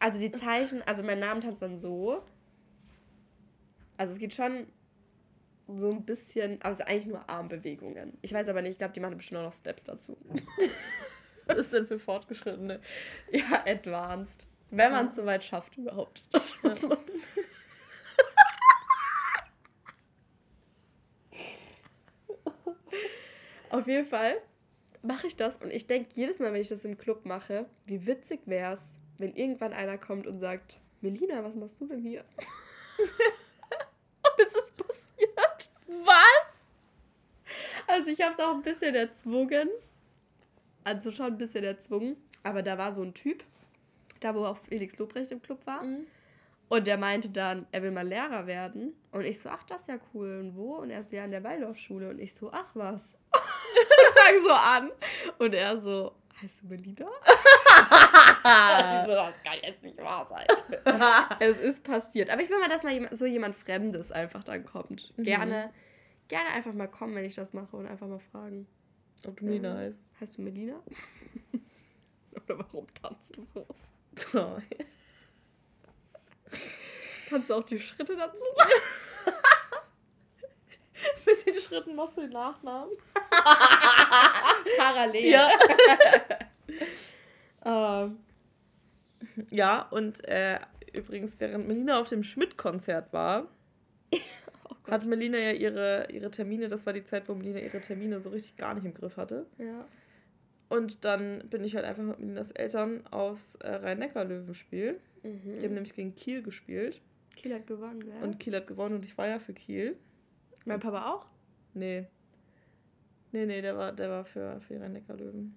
also 0.00 0.18
die 0.18 0.32
Zeichen, 0.32 0.82
also 0.82 1.04
mein 1.04 1.20
Namen 1.20 1.42
tanzt 1.42 1.60
man 1.60 1.76
so. 1.76 2.22
Also 3.98 4.14
es 4.14 4.18
geht 4.18 4.34
schon 4.34 4.66
so 5.68 5.90
ein 5.90 6.04
bisschen, 6.04 6.60
aber 6.62 6.72
es 6.72 6.80
ist 6.80 6.86
eigentlich 6.86 7.06
nur 7.06 7.28
Armbewegungen. 7.28 8.18
Ich 8.22 8.32
weiß 8.32 8.48
aber 8.48 8.62
nicht, 8.62 8.72
ich 8.72 8.78
glaube, 8.78 8.94
die 8.94 9.00
machen 9.00 9.16
bestimmt 9.16 9.42
noch 9.42 9.52
Steps 9.52 9.84
dazu. 9.84 10.16
Was 11.50 11.58
ist 11.58 11.72
denn 11.72 11.86
für 11.86 11.98
Fortgeschrittene? 11.98 12.80
Ja, 13.32 13.64
advanced. 13.66 14.46
Wenn 14.70 14.92
man 14.92 15.06
es 15.06 15.16
so 15.16 15.26
weit 15.26 15.42
schafft 15.42 15.76
überhaupt. 15.76 16.22
Das 16.32 16.54
muss 16.62 16.82
man. 16.82 16.98
Auf 23.70 23.86
jeden 23.86 24.06
Fall 24.06 24.36
mache 25.02 25.26
ich 25.26 25.34
das 25.36 25.56
und 25.58 25.70
ich 25.70 25.86
denke 25.86 26.10
jedes 26.14 26.38
Mal, 26.40 26.52
wenn 26.52 26.60
ich 26.60 26.68
das 26.68 26.84
im 26.84 26.98
Club 26.98 27.24
mache, 27.24 27.66
wie 27.86 28.06
witzig 28.06 28.40
wäre 28.46 28.74
es, 28.74 28.96
wenn 29.18 29.34
irgendwann 29.34 29.72
einer 29.72 29.96
kommt 29.98 30.26
und 30.26 30.38
sagt, 30.38 30.78
Melina, 31.00 31.42
was 31.42 31.54
machst 31.54 31.80
du 31.80 31.86
denn 31.86 32.02
hier? 32.02 32.24
und 32.98 34.46
es 34.46 34.54
ist 34.54 34.76
passiert. 34.76 35.70
Was? 35.86 36.46
Also 37.86 38.10
ich 38.10 38.20
habe 38.20 38.34
es 38.34 38.40
auch 38.40 38.54
ein 38.54 38.62
bisschen 38.62 38.94
erzwungen. 38.94 39.68
Also 40.84 41.10
schon 41.10 41.26
ein 41.26 41.38
bisschen 41.38 41.64
erzwungen. 41.64 42.16
Aber 42.42 42.62
da 42.62 42.78
war 42.78 42.92
so 42.92 43.02
ein 43.02 43.14
Typ, 43.14 43.44
da 44.20 44.34
wo 44.34 44.44
auch 44.44 44.56
Felix 44.56 44.98
Lobrecht 44.98 45.30
im 45.30 45.42
Club 45.42 45.66
war. 45.66 45.82
Mhm. 45.82 46.06
Und 46.68 46.86
der 46.86 46.96
meinte 46.96 47.30
dann, 47.30 47.66
er 47.72 47.82
will 47.82 47.90
mal 47.90 48.06
Lehrer 48.06 48.46
werden. 48.46 48.94
Und 49.10 49.24
ich 49.24 49.40
so, 49.40 49.48
ach, 49.48 49.64
das 49.64 49.82
ist 49.82 49.88
ja 49.88 49.98
cool. 50.14 50.38
Und 50.38 50.56
wo? 50.56 50.76
Und 50.76 50.90
er 50.90 51.02
so, 51.02 51.16
ja, 51.16 51.24
in 51.24 51.32
der 51.32 51.42
Waldorfschule. 51.42 52.08
Und 52.08 52.20
ich 52.20 52.32
so, 52.32 52.50
ach 52.52 52.70
was. 52.74 53.12
und 53.32 54.14
fang 54.14 54.42
so 54.42 54.52
an. 54.52 54.92
Und 55.38 55.52
er 55.52 55.78
so, 55.78 56.12
heißt 56.40 56.62
du 56.62 56.68
Melina? 56.68 57.06
Wieso, 58.42 59.14
das 59.14 59.42
kann 59.42 59.58
jetzt 59.62 59.82
nicht 59.82 59.98
wahr 59.98 60.26
sein. 60.28 60.46
es 61.40 61.58
ist 61.58 61.82
passiert. 61.82 62.30
Aber 62.30 62.40
ich 62.40 62.48
will 62.48 62.60
mal, 62.60 62.68
dass 62.68 62.84
mal 62.84 63.08
so 63.10 63.26
jemand 63.26 63.56
Fremdes 63.56 64.12
einfach 64.12 64.44
dann 64.44 64.64
kommt. 64.64 65.12
Mhm. 65.16 65.24
Gerne, 65.24 65.72
gerne 66.28 66.50
einfach 66.50 66.72
mal 66.72 66.88
kommen, 66.88 67.16
wenn 67.16 67.24
ich 67.24 67.34
das 67.34 67.52
mache 67.52 67.76
und 67.76 67.86
einfach 67.86 68.06
mal 68.06 68.20
fragen. 68.20 68.68
Ob 69.26 69.36
du 69.36 69.44
Melina 69.44 69.76
heißt. 69.76 69.98
Heißt 70.20 70.36
du 70.36 70.42
Melina? 70.42 70.82
Oder 72.32 72.58
warum 72.58 72.86
tanzt 72.94 73.34
du 73.36 73.44
so? 73.44 73.66
Kannst 77.28 77.48
du 77.48 77.54
auch 77.54 77.64
die 77.64 77.78
Schritte 77.78 78.16
dazu 78.16 78.44
machen? 78.56 78.70
Mit 81.24 81.46
den 81.46 81.60
Schritten 81.60 81.94
machst 81.94 82.16
du 82.16 82.22
den 82.22 82.30
Nachnamen. 82.30 82.92
Parallel. 84.76 85.24
Ja. 85.24 85.50
ähm, 87.64 88.18
ja, 89.50 89.82
und 89.90 90.24
äh, 90.28 90.58
übrigens, 90.92 91.38
während 91.38 91.68
Melina 91.68 92.00
auf 92.00 92.08
dem 92.08 92.24
Schmidt-Konzert 92.24 93.12
war, 93.12 93.46
oh 94.12 94.18
hat 94.90 95.06
Melina 95.06 95.38
ja 95.38 95.52
ihre, 95.52 96.08
ihre 96.10 96.30
Termine, 96.30 96.68
das 96.68 96.84
war 96.84 96.92
die 96.92 97.04
Zeit, 97.04 97.28
wo 97.28 97.34
Melina 97.34 97.60
ihre 97.60 97.80
Termine 97.80 98.20
so 98.20 98.30
richtig 98.30 98.56
gar 98.56 98.74
nicht 98.74 98.84
im 98.84 98.94
Griff 98.94 99.16
hatte. 99.16 99.46
Ja. 99.58 99.86
Und 100.70 101.04
dann 101.04 101.48
bin 101.50 101.64
ich 101.64 101.74
halt 101.74 101.84
einfach 101.84 102.04
mit 102.04 102.20
Melinas 102.20 102.52
Eltern 102.52 103.04
aufs 103.10 103.56
äh, 103.56 103.68
Rhein-Neckar-Löwenspiel. 103.68 105.00
Mhm. 105.22 105.58
Die 105.58 105.66
haben 105.66 105.74
nämlich 105.74 105.94
gegen 105.94 106.14
Kiel 106.14 106.42
gespielt. 106.42 107.02
Kiel 107.36 107.52
hat 107.52 107.66
gewonnen, 107.66 108.04
gell? 108.04 108.22
Und 108.22 108.38
Kiel 108.38 108.54
hat 108.54 108.68
gewonnen 108.68 108.94
und 108.94 109.04
ich 109.04 109.18
war 109.18 109.26
ja 109.26 109.40
für 109.40 109.52
Kiel. 109.52 109.96
Mein 110.64 110.78
Papa 110.78 111.10
auch? 111.10 111.26
Nee. 111.74 112.06
Nee, 113.32 113.46
nee, 113.46 113.60
der 113.60 113.76
war, 113.76 113.92
der 113.92 114.10
war 114.10 114.24
für, 114.24 114.60
für 114.60 114.74
die 114.74 114.80
Rhein-Neckar-Löwen. 114.80 115.56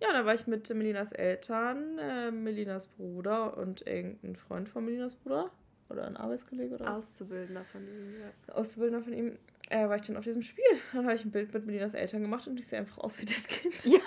Ja, 0.00 0.12
da 0.12 0.26
war 0.26 0.34
ich 0.34 0.46
mit 0.46 0.68
Melinas 0.68 1.12
Eltern, 1.12 1.98
äh, 1.98 2.30
Melinas 2.30 2.86
Bruder 2.86 3.56
und 3.56 3.86
irgendein 3.86 4.36
Freund 4.36 4.68
von 4.68 4.84
Melinas 4.84 5.14
Bruder. 5.14 5.50
Oder 5.88 6.06
ein 6.06 6.16
Arbeitskollege 6.16 6.74
oder 6.74 6.86
was? 6.86 6.98
Auszubildender 6.98 7.64
von 7.64 7.82
ihm, 7.82 8.20
ja. 8.20 8.54
Auszubildender 8.54 9.02
von 9.02 9.12
ihm. 9.12 9.38
Äh, 9.72 9.88
war 9.88 9.96
ich 9.96 10.02
dann 10.02 10.18
auf 10.18 10.24
diesem 10.24 10.42
Spiel. 10.42 10.64
Dann 10.92 11.06
habe 11.06 11.14
ich 11.14 11.24
ein 11.24 11.30
Bild 11.30 11.54
mit 11.54 11.64
Melinas 11.64 11.94
Eltern 11.94 12.20
gemacht 12.20 12.46
und 12.46 12.58
ich 12.60 12.66
sehe 12.66 12.78
einfach 12.78 12.98
aus 12.98 13.18
wie 13.18 13.24
das 13.24 13.46
Kind. 13.48 13.84
Ja. 13.86 14.00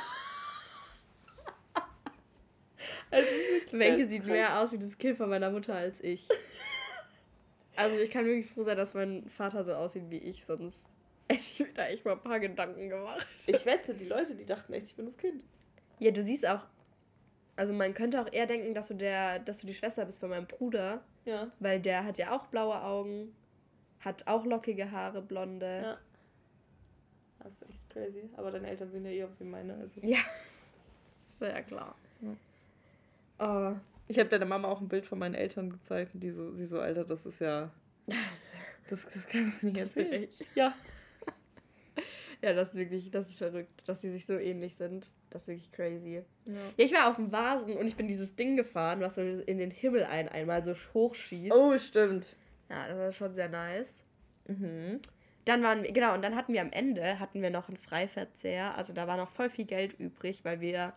also, 3.09 3.27
Wenke 3.71 4.05
sieht 4.05 4.27
mehr 4.27 4.59
aus 4.59 4.71
wie 4.73 4.77
das 4.77 4.95
Kind 4.95 5.17
von 5.17 5.27
meiner 5.27 5.49
Mutter 5.49 5.73
als 5.73 6.01
ich. 6.01 6.27
Also 7.77 7.97
ich 7.97 8.09
kann 8.09 8.23
wirklich 8.23 8.49
froh 8.49 8.63
sein, 8.63 8.77
dass 8.77 8.93
mein 8.93 9.27
Vater 9.27 9.61
so 9.65 9.73
aussieht 9.73 10.05
wie 10.07 10.19
ich, 10.19 10.45
sonst 10.45 10.87
hätte 11.27 11.41
ich 11.41 11.59
mir 11.59 11.73
da 11.73 11.87
echt 11.87 12.05
mal 12.05 12.13
ein 12.13 12.23
paar 12.23 12.39
Gedanken 12.39 12.87
gemacht. 12.87 13.27
Ich 13.47 13.65
wette, 13.65 13.93
die 13.93 14.05
Leute, 14.05 14.33
die 14.33 14.45
dachten 14.45 14.71
echt, 14.71 14.85
ich 14.85 14.95
bin 14.95 15.05
das 15.05 15.17
Kind. 15.17 15.43
Ja, 15.99 16.11
du 16.11 16.23
siehst 16.23 16.47
auch, 16.47 16.65
also 17.57 17.73
man 17.73 17.93
könnte 17.93 18.21
auch 18.21 18.31
eher 18.31 18.45
denken, 18.45 18.73
dass 18.73 18.87
du 18.87 18.93
der, 18.93 19.39
dass 19.39 19.59
du 19.59 19.67
die 19.67 19.73
Schwester 19.73 20.05
bist 20.05 20.21
von 20.21 20.29
meinem 20.29 20.47
Bruder. 20.47 21.03
Ja. 21.25 21.51
Weil 21.59 21.81
der 21.81 22.05
hat 22.05 22.17
ja 22.17 22.31
auch 22.31 22.47
blaue 22.47 22.81
Augen, 22.81 23.35
hat 24.05 24.27
auch 24.27 24.45
lockige 24.45 24.91
Haare, 24.91 25.21
blonde. 25.21 25.81
Ja. 25.83 25.97
Das 27.39 27.53
ist 27.53 27.69
echt 27.69 27.89
crazy. 27.89 28.29
Aber 28.37 28.51
deine 28.51 28.67
Eltern 28.67 28.89
sehen 28.91 29.05
ja 29.05 29.11
eh 29.11 29.23
aus 29.23 29.39
wie 29.39 29.45
meine. 29.45 29.73
Also. 29.75 29.99
Ja. 30.01 30.19
War 31.39 31.49
ja 31.49 31.61
klar. 31.63 31.95
Ja. 32.21 32.35
Oh. 33.39 33.75
Ich 34.07 34.19
habe 34.19 34.29
deiner 34.29 34.45
Mama 34.45 34.67
auch 34.67 34.79
ein 34.79 34.87
Bild 34.87 35.05
von 35.05 35.17
meinen 35.17 35.33
Eltern 35.33 35.71
gezeigt 35.71 36.13
und 36.13 36.21
die 36.21 36.31
so, 36.31 36.53
sie 36.53 36.65
so, 36.65 36.79
Alter, 36.79 37.03
das 37.03 37.25
ist 37.25 37.41
ja. 37.41 37.71
Das, 38.87 39.03
das 39.11 39.27
kann 39.27 39.47
man 39.47 39.57
nicht 39.61 39.79
erzählen. 39.79 40.27
Ja. 40.53 40.73
Ja, 42.41 42.53
das 42.53 42.69
ist 42.69 42.75
wirklich, 42.75 43.09
das 43.09 43.29
ist 43.29 43.39
verrückt, 43.39 43.87
dass 43.87 44.01
sie 44.01 44.11
sich 44.11 44.27
so 44.27 44.33
ähnlich 44.33 44.75
sind. 44.75 45.09
Das 45.31 45.43
ist 45.43 45.47
wirklich 45.47 45.71
crazy. 45.71 46.21
Ja. 46.45 46.53
Ja, 46.53 46.61
ich 46.77 46.93
war 46.93 47.09
auf 47.09 47.15
dem 47.15 47.31
Vasen 47.31 47.75
und 47.75 47.87
ich 47.87 47.95
bin 47.95 48.07
dieses 48.07 48.35
Ding 48.35 48.55
gefahren, 48.55 48.99
was 48.99 49.15
so 49.15 49.21
in 49.21 49.57
den 49.57 49.71
Himmel 49.71 50.03
ein 50.03 50.29
einmal 50.29 50.63
so 50.63 50.75
hochschießt. 50.93 51.51
Oh, 51.55 51.75
stimmt. 51.79 52.27
Ja, 52.69 52.87
das 52.87 52.97
war 52.97 53.11
schon 53.11 53.35
sehr 53.35 53.49
nice. 53.49 54.03
Mhm. 54.47 54.99
Dann 55.45 55.61
waren 55.61 55.83
wir, 55.83 55.91
genau, 55.91 56.13
und 56.15 56.23
dann 56.23 56.35
hatten 56.35 56.53
wir 56.53 56.61
am 56.61 56.71
Ende, 56.71 57.19
hatten 57.19 57.41
wir 57.41 57.51
noch 57.51 57.67
einen 57.67 57.77
Freiverzehr. 57.77 58.75
Also 58.75 58.93
da 58.93 59.07
war 59.07 59.17
noch 59.17 59.29
voll 59.29 59.49
viel 59.49 59.65
Geld 59.65 59.93
übrig, 59.99 60.43
weil 60.43 60.59
wir 60.59 60.93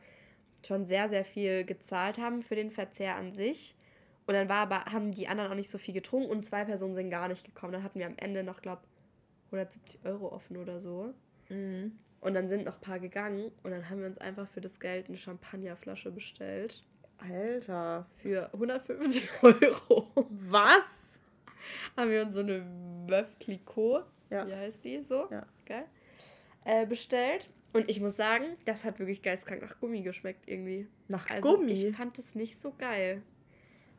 schon 0.67 0.87
sehr, 0.87 1.09
sehr 1.09 1.25
viel 1.25 1.65
gezahlt 1.65 2.19
haben 2.19 2.43
für 2.43 2.57
den 2.57 2.71
Verzehr 2.71 3.17
an 3.17 3.33
sich. 3.33 3.77
Und 4.27 4.35
dann 4.35 4.49
war 4.49 4.59
aber, 4.59 4.93
haben 4.93 5.13
die 5.13 5.29
anderen 5.29 5.51
auch 5.51 5.57
nicht 5.57 5.71
so 5.71 5.79
viel 5.79 5.95
getrunken 5.95 6.31
und 6.31 6.45
zwei 6.45 6.65
Personen 6.65 6.95
sind 6.95 7.11
gar 7.11 7.29
nicht 7.29 7.45
gekommen. 7.45 7.73
Dann 7.73 7.83
hatten 7.83 7.99
wir 7.99 8.07
am 8.07 8.17
Ende 8.17 8.43
noch, 8.43 8.61
glaube 8.61 8.83
170 9.47 10.05
Euro 10.05 10.33
offen 10.33 10.57
oder 10.57 10.81
so. 10.81 11.15
Mhm. 11.49 11.99
Und 12.21 12.35
dann 12.35 12.49
sind 12.49 12.65
noch 12.65 12.77
ein 12.77 12.81
paar 12.81 12.99
gegangen 12.99 13.51
und 13.63 13.71
dann 13.71 13.89
haben 13.89 14.01
wir 14.01 14.07
uns 14.07 14.19
einfach 14.19 14.49
für 14.49 14.61
das 14.61 14.81
Geld 14.81 15.09
eine 15.09 15.17
Champagnerflasche 15.17 16.11
bestellt. 16.11 16.85
Alter. 17.19 18.07
Für 18.17 18.53
150 18.53 19.29
Euro 19.43 20.27
Was? 20.29 20.85
haben 21.97 22.11
wir 22.11 22.23
uns 22.23 22.35
so 22.35 22.41
eine 22.41 22.61
Meuf 23.09 23.39
Clicquot, 23.41 24.05
Ja. 24.31 24.47
wie 24.47 24.55
heißt 24.55 24.85
die 24.85 25.01
so? 25.03 25.29
Ja. 25.31 25.47
Geil. 25.67 25.85
Äh, 26.65 26.87
bestellt. 26.87 27.49
Und 27.73 27.89
ich 27.91 28.01
muss 28.01 28.17
sagen, 28.17 28.45
das 28.65 28.85
hat 28.85 28.99
wirklich 28.99 29.23
geistkrank 29.23 29.61
nach 29.63 29.79
Gummi 29.79 30.03
geschmeckt 30.03 30.49
irgendwie. 30.49 30.87
Nach 31.09 31.29
Also 31.31 31.57
Gummi? 31.57 31.73
ich 31.73 31.95
fand 31.97 32.19
es 32.19 32.35
nicht 32.35 32.59
so 32.59 32.73
geil. 32.73 33.23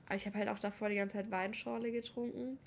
Aber 0.08 0.16
ich 0.16 0.26
habe 0.26 0.38
halt 0.40 0.50
auch 0.50 0.58
davor 0.60 0.90
die 0.90 0.96
ganze 0.96 1.14
Zeit 1.18 1.30
Weinschorle 1.30 1.92
getrunken. 1.92 2.58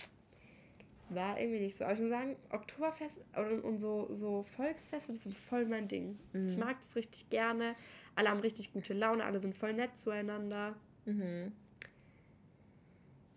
War 1.11 1.39
irgendwie 1.39 1.61
nicht 1.61 1.77
so. 1.77 1.85
Aber 1.85 1.95
ich 1.95 2.01
muss 2.01 2.09
sagen, 2.09 2.37
Oktoberfest 2.51 3.21
und, 3.37 3.61
und 3.65 3.79
so, 3.81 4.09
so 4.13 4.45
Volksfeste, 4.57 5.13
das 5.13 5.25
sind 5.25 5.37
voll 5.37 5.67
mein 5.67 5.89
Ding. 5.89 6.19
Mhm. 6.33 6.47
Ich 6.47 6.57
mag 6.57 6.79
das 6.81 6.95
richtig 6.97 7.29
gerne. 7.29 7.75
Alle 8.15 8.31
haben 8.31 8.41
richtig 8.41 8.73
gute 8.73 8.95
Laune, 8.95 9.25
alle 9.25 9.41
sind 9.41 9.55
voll 9.57 9.73
nett 9.75 9.99
zueinander. 9.99 10.75
Mhm. 11.05 11.53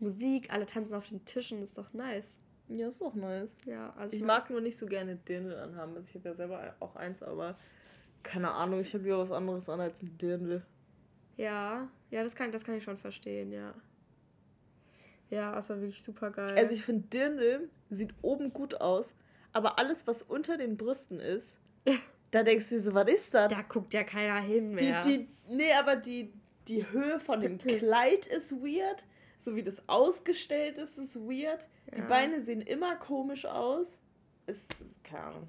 Musik, 0.05 0.53
alle 0.53 0.67
tanzen 0.67 0.93
auf 0.93 1.07
den 1.09 1.25
Tischen, 1.25 1.63
ist 1.63 1.79
doch 1.79 1.91
nice. 1.93 2.39
Ja, 2.67 2.87
ist 2.89 3.01
doch 3.01 3.15
nice. 3.15 3.55
Ja, 3.65 3.91
also 3.97 4.15
Ich 4.15 4.21
mag 4.21 4.51
nur 4.51 4.61
nicht 4.61 4.77
so 4.77 4.85
gerne 4.85 5.15
Dirndl 5.15 5.55
anhaben. 5.55 5.95
Also 5.95 6.07
ich 6.09 6.15
habe 6.15 6.29
ja 6.29 6.35
selber 6.35 6.75
auch 6.79 6.95
eins, 6.95 7.23
aber 7.23 7.57
keine 8.21 8.51
Ahnung, 8.51 8.81
ich 8.81 8.93
habe 8.93 9.03
lieber 9.03 9.17
was 9.19 9.31
anderes 9.31 9.67
an 9.67 9.79
als 9.81 9.99
ein 10.03 10.15
Dirndl. 10.19 10.63
Ja, 11.37 11.89
ja, 12.11 12.23
das 12.23 12.35
kann, 12.35 12.51
das 12.51 12.63
kann 12.63 12.75
ich 12.75 12.83
schon 12.83 12.97
verstehen, 12.97 13.51
ja. 13.51 13.73
Ja, 15.31 15.57
es 15.57 15.69
war 15.71 15.81
wirklich 15.81 16.03
super 16.03 16.29
geil. 16.29 16.55
Also 16.55 16.73
ich 16.75 16.83
finde, 16.85 17.07
Dirndl 17.07 17.67
sieht 17.89 18.13
oben 18.21 18.53
gut 18.53 18.75
aus, 18.79 19.11
aber 19.53 19.79
alles, 19.79 20.05
was 20.05 20.21
unter 20.21 20.57
den 20.57 20.77
Brüsten 20.77 21.19
ist, 21.19 21.51
da 22.31 22.43
denkst 22.43 22.69
du 22.69 22.75
dir 22.75 22.81
so, 22.83 22.93
was 22.93 23.09
ist 23.09 23.33
das? 23.33 23.51
da 23.51 23.63
guckt 23.63 23.93
ja 23.93 24.03
keiner 24.03 24.39
hin 24.39 24.77
Die, 24.77 24.85
mehr. 24.85 25.01
die, 25.01 25.27
nee, 25.49 25.73
aber 25.73 25.95
die, 25.95 26.31
die 26.67 26.89
Höhe 26.91 27.19
von 27.19 27.39
dem 27.39 27.57
Kleid 27.57 28.27
ist 28.27 28.51
weird. 28.51 29.05
So 29.45 29.55
wie 29.55 29.63
das 29.63 29.87
ausgestellt 29.87 30.77
ist, 30.79 30.97
ist 30.97 31.15
weird. 31.15 31.67
Die 31.93 31.99
Ja. 31.99 32.05
Beine 32.07 32.41
sehen 32.41 32.61
immer 32.61 32.95
komisch 32.95 33.45
aus. 33.45 33.87
Ist, 34.47 34.65
ist 34.85 35.03
keine 35.03 35.23
Ahnung. 35.23 35.47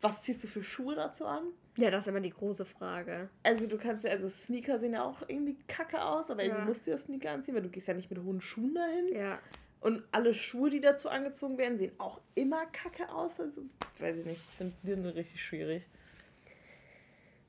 Was 0.00 0.20
ziehst 0.22 0.44
du 0.44 0.48
für 0.48 0.62
Schuhe 0.62 0.94
dazu 0.96 1.24
an? 1.24 1.44
ja, 1.76 1.90
das 1.90 2.04
ist 2.04 2.08
immer 2.08 2.20
die 2.20 2.30
große 2.30 2.64
Frage. 2.64 3.28
Also 3.42 3.66
du 3.66 3.78
kannst 3.78 4.04
ja, 4.04 4.10
also 4.10 4.28
Sneaker 4.28 4.78
sehen 4.78 4.92
ja 4.92 5.02
auch 5.04 5.22
irgendwie 5.28 5.56
kacke 5.66 6.00
aus, 6.04 6.30
aber 6.30 6.42
Ja. 6.42 6.48
irgendwie 6.50 6.68
musst 6.68 6.86
du 6.86 6.90
ja 6.92 6.98
Sneaker 6.98 7.30
anziehen, 7.32 7.54
weil 7.54 7.62
du 7.62 7.68
gehst 7.68 7.88
ja 7.88 7.94
nicht 7.94 8.10
mit 8.10 8.22
hohen 8.22 8.40
Schuhen 8.40 8.74
dahin. 8.74 9.08
Ja. 9.12 9.38
Und 9.80 10.02
alle 10.12 10.34
Schuhe, 10.34 10.70
die 10.70 10.80
dazu 10.80 11.08
angezogen 11.08 11.58
werden, 11.58 11.76
sehen 11.78 11.92
auch 11.98 12.20
immer 12.36 12.66
kacke 12.66 13.08
aus. 13.08 13.40
Also, 13.40 13.62
weiß 13.98 14.18
ich 14.18 14.24
nicht, 14.24 14.44
ich 14.48 14.56
finde 14.56 14.74
Dirndl 14.84 15.10
richtig 15.10 15.42
schwierig. 15.42 15.84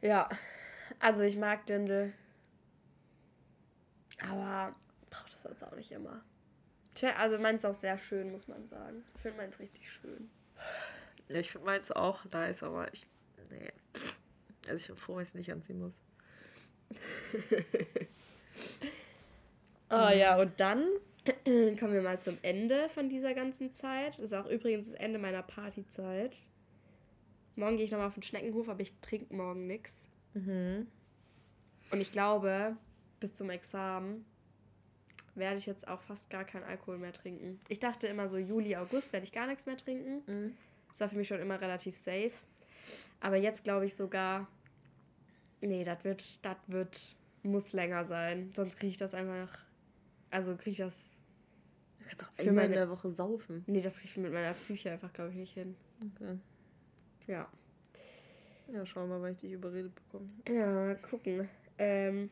Ja. 0.01 0.27
Also 0.99 1.23
ich 1.23 1.37
mag 1.37 1.65
Dirndl. 1.65 2.11
Aber 4.29 4.75
jetzt 5.49 5.63
auch 5.63 5.75
nicht 5.75 5.91
immer. 5.91 6.23
Tja, 6.93 7.15
Also 7.17 7.37
meins 7.37 7.63
ist 7.63 7.69
auch 7.69 7.79
sehr 7.79 7.97
schön, 7.97 8.31
muss 8.31 8.47
man 8.47 8.65
sagen. 8.65 9.03
Ich 9.15 9.21
finde 9.21 9.37
meins 9.37 9.59
richtig 9.59 9.91
schön. 9.91 10.29
Ja, 11.27 11.35
ich 11.37 11.51
finde 11.51 11.65
meins 11.65 11.91
auch 11.91 12.23
nice, 12.25 12.63
aber 12.63 12.93
ich. 12.93 13.07
Nee. 13.49 13.71
Also 14.67 14.77
ich 14.77 14.87
bin 14.87 14.97
froh, 14.97 15.15
wenn 15.15 15.23
ich 15.23 15.29
es 15.29 15.35
nicht 15.35 15.51
anziehen 15.51 15.79
muss. 15.79 15.99
Ah 19.89 20.11
ja, 20.13 20.39
und 20.39 20.59
dann 20.59 20.83
kommen 21.45 21.93
wir 21.93 22.01
mal 22.01 22.19
zum 22.19 22.37
Ende 22.41 22.89
von 22.89 23.09
dieser 23.09 23.33
ganzen 23.33 23.73
Zeit. 23.73 24.09
Das 24.09 24.19
ist 24.19 24.33
auch 24.33 24.47
übrigens 24.47 24.87
das 24.87 24.95
Ende 24.95 25.19
meiner 25.19 25.43
Partyzeit. 25.43 26.47
Morgen 27.55 27.77
gehe 27.77 27.85
ich 27.85 27.91
nochmal 27.91 28.07
auf 28.07 28.15
den 28.15 28.23
Schneckenhof, 28.23 28.67
aber 28.67 28.81
ich 28.81 28.99
trinke 29.01 29.33
morgen 29.33 29.67
nichts. 29.67 30.07
Mhm. 30.33 30.87
Und 31.91 32.01
ich 32.01 32.11
glaube, 32.11 32.75
bis 33.19 33.33
zum 33.33 33.49
Examen 33.49 34.25
werde 35.35 35.57
ich 35.57 35.65
jetzt 35.65 35.87
auch 35.87 36.01
fast 36.01 36.29
gar 36.29 36.43
keinen 36.45 36.63
Alkohol 36.63 36.97
mehr 36.97 37.13
trinken. 37.13 37.59
Ich 37.67 37.79
dachte 37.79 38.07
immer 38.07 38.29
so, 38.29 38.37
Juli, 38.37 38.75
August 38.75 39.11
werde 39.13 39.25
ich 39.25 39.31
gar 39.31 39.47
nichts 39.47 39.65
mehr 39.65 39.77
trinken. 39.77 40.21
Mhm. 40.27 40.57
Das 40.89 41.01
war 41.01 41.09
für 41.09 41.17
mich 41.17 41.27
schon 41.27 41.39
immer 41.39 41.59
relativ 41.59 41.97
safe. 41.97 42.31
Aber 43.19 43.35
jetzt 43.37 43.63
glaube 43.63 43.85
ich 43.85 43.95
sogar, 43.95 44.47
nee, 45.61 45.83
das 45.83 46.03
wird, 46.03 46.45
das 46.45 46.57
wird, 46.67 47.15
muss 47.43 47.73
länger 47.73 48.05
sein. 48.05 48.51
Sonst 48.55 48.77
kriege 48.77 48.91
ich 48.91 48.97
das 48.97 49.13
einfach, 49.13 49.57
also 50.31 50.55
kriege 50.55 50.71
ich 50.71 50.77
das, 50.77 50.95
Du 51.99 52.09
kannst 52.09 52.23
auch 52.23 52.31
Für 52.35 52.41
einmal 52.49 52.65
in 52.65 52.71
meine- 52.71 52.73
der 52.81 52.89
Woche 52.91 53.11
saufen. 53.11 53.63
nee, 53.67 53.81
das 53.81 53.95
kriege 53.95 54.09
ich 54.09 54.17
mit 54.17 54.31
meiner 54.31 54.53
Psyche 54.53 54.91
einfach, 54.91 55.11
glaube 55.11 55.31
ich, 55.31 55.37
nicht 55.37 55.53
hin. 55.55 55.75
Okay. 56.15 56.37
Ja. 57.27 57.49
Ja, 58.71 58.85
schauen 58.85 59.09
wir 59.09 59.15
mal, 59.17 59.21
wann 59.23 59.31
ich 59.33 59.39
dich 59.39 59.51
überredet 59.53 59.93
bekomme. 59.95 60.29
Ja, 60.47 60.93
gucken. 60.95 61.49
Ähm, 61.79 62.29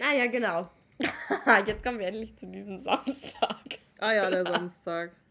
ah 0.00 0.12
ja, 0.14 0.26
genau. 0.26 0.68
jetzt 1.66 1.82
kommen 1.82 1.98
wir 1.98 2.06
endlich 2.06 2.36
zu 2.36 2.46
diesem 2.46 2.78
Samstag. 2.78 3.78
Ah 3.98 4.12
ja, 4.12 4.30
der 4.30 4.46
Samstag. 4.46 5.12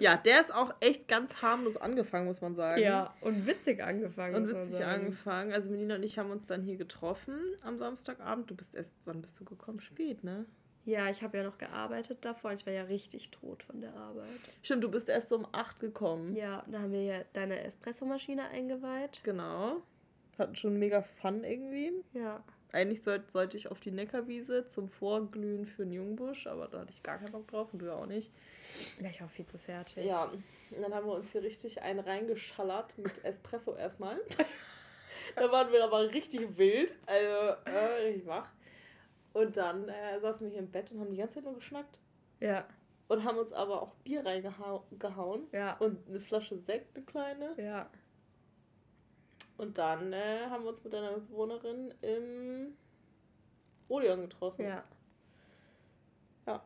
Ja, 0.00 0.16
der 0.16 0.40
ist 0.40 0.52
auch 0.52 0.72
echt 0.80 1.06
ganz 1.06 1.42
harmlos 1.42 1.76
angefangen, 1.76 2.26
muss 2.26 2.40
man 2.40 2.54
sagen. 2.54 2.80
Ja, 2.80 3.14
und 3.20 3.46
witzig 3.46 3.82
angefangen. 3.82 4.34
Und 4.34 4.48
witzig 4.48 4.82
angefangen. 4.82 5.52
Also 5.52 5.68
Melina 5.68 5.96
und 5.96 6.02
ich 6.02 6.18
haben 6.18 6.30
uns 6.30 6.46
dann 6.46 6.62
hier 6.62 6.76
getroffen 6.76 7.38
am 7.62 7.76
Samstagabend. 7.76 8.50
Du 8.50 8.54
bist 8.54 8.74
erst, 8.74 8.94
wann 9.04 9.20
bist 9.20 9.38
du 9.38 9.44
gekommen? 9.44 9.80
Spät, 9.80 10.24
ne? 10.24 10.46
Ja, 10.84 11.10
ich 11.10 11.22
habe 11.22 11.38
ja 11.38 11.44
noch 11.44 11.58
gearbeitet 11.58 12.18
davor 12.22 12.52
ich 12.52 12.66
war 12.66 12.72
ja 12.72 12.82
richtig 12.84 13.30
tot 13.30 13.62
von 13.62 13.80
der 13.80 13.94
Arbeit. 13.94 14.26
Stimmt, 14.62 14.82
du 14.82 14.90
bist 14.90 15.08
erst 15.08 15.28
so 15.28 15.36
um 15.36 15.46
8 15.52 15.78
gekommen. 15.78 16.34
Ja, 16.34 16.64
da 16.66 16.80
haben 16.80 16.92
wir 16.92 17.04
ja 17.04 17.20
deine 17.34 17.60
Espressomaschine 17.60 18.48
eingeweiht. 18.48 19.20
Genau. 19.22 19.82
Hatten 20.38 20.56
schon 20.56 20.78
mega 20.78 21.02
Fun 21.02 21.44
irgendwie. 21.44 21.92
Ja. 22.14 22.42
Eigentlich 22.72 23.02
sollte, 23.02 23.30
sollte 23.30 23.56
ich 23.58 23.70
auf 23.70 23.80
die 23.80 23.90
Neckarwiese 23.90 24.66
zum 24.68 24.88
Vorglühen 24.88 25.66
für 25.66 25.82
den 25.84 25.92
Jungbusch, 25.92 26.46
aber 26.46 26.68
da 26.68 26.80
hatte 26.80 26.90
ich 26.90 27.02
gar 27.02 27.18
keinen 27.18 27.32
Bock 27.32 27.46
drauf 27.48 27.68
und 27.72 27.80
du 27.80 27.86
ja 27.86 27.94
auch 27.94 28.06
nicht. 28.06 28.32
Ja, 28.98 29.10
ich 29.10 29.20
war 29.20 29.28
viel 29.28 29.44
zu 29.44 29.58
fertig. 29.58 30.06
Ja, 30.06 30.24
und 30.24 30.42
dann 30.80 30.94
haben 30.94 31.06
wir 31.06 31.12
uns 31.14 31.30
hier 31.32 31.42
richtig 31.42 31.82
einen 31.82 32.00
reingeschallert 32.00 32.96
mit 32.96 33.22
Espresso 33.24 33.74
erstmal. 33.76 34.18
da 35.36 35.52
waren 35.52 35.70
wir 35.70 35.84
aber 35.84 36.12
richtig 36.14 36.56
wild, 36.56 36.94
also 37.04 37.70
äh, 37.70 38.04
richtig 38.06 38.26
wach. 38.26 38.48
Und 39.34 39.56
dann 39.58 39.88
äh, 39.88 40.18
saßen 40.20 40.46
wir 40.46 40.50
hier 40.52 40.60
im 40.60 40.70
Bett 40.70 40.90
und 40.92 41.00
haben 41.00 41.10
die 41.10 41.18
ganze 41.18 41.36
Zeit 41.36 41.44
nur 41.44 41.54
geschnackt. 41.54 41.98
Ja, 42.40 42.66
Und 43.08 43.24
haben 43.24 43.36
uns 43.38 43.52
aber 43.52 43.82
auch 43.82 43.94
Bier 43.96 44.24
reingehauen 44.24 45.46
ja, 45.52 45.76
und 45.76 46.08
eine 46.08 46.20
Flasche 46.20 46.56
Sekt, 46.58 46.96
eine 46.96 47.04
kleine. 47.04 47.54
ja. 47.58 47.90
Und 49.62 49.78
dann 49.78 50.12
äh, 50.12 50.48
haben 50.50 50.64
wir 50.64 50.70
uns 50.70 50.82
mit 50.82 50.92
deiner 50.92 51.12
Bewohnerin 51.12 51.94
im 52.02 52.76
Odeon 53.86 54.22
getroffen. 54.22 54.64
Ja. 54.64 54.82
Ja. 56.48 56.64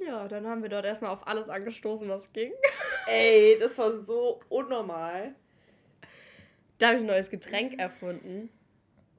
Ja, 0.00 0.26
dann 0.26 0.48
haben 0.48 0.62
wir 0.62 0.68
dort 0.68 0.84
erstmal 0.84 1.12
auf 1.12 1.24
alles 1.28 1.48
angestoßen, 1.48 2.08
was 2.08 2.32
ging. 2.32 2.52
Ey, 3.06 3.56
das 3.60 3.78
war 3.78 3.96
so 3.98 4.40
unnormal. 4.48 5.36
Da 6.78 6.88
habe 6.88 6.96
ich 6.96 7.02
ein 7.04 7.06
neues 7.06 7.30
Getränk 7.30 7.78
erfunden. 7.78 8.50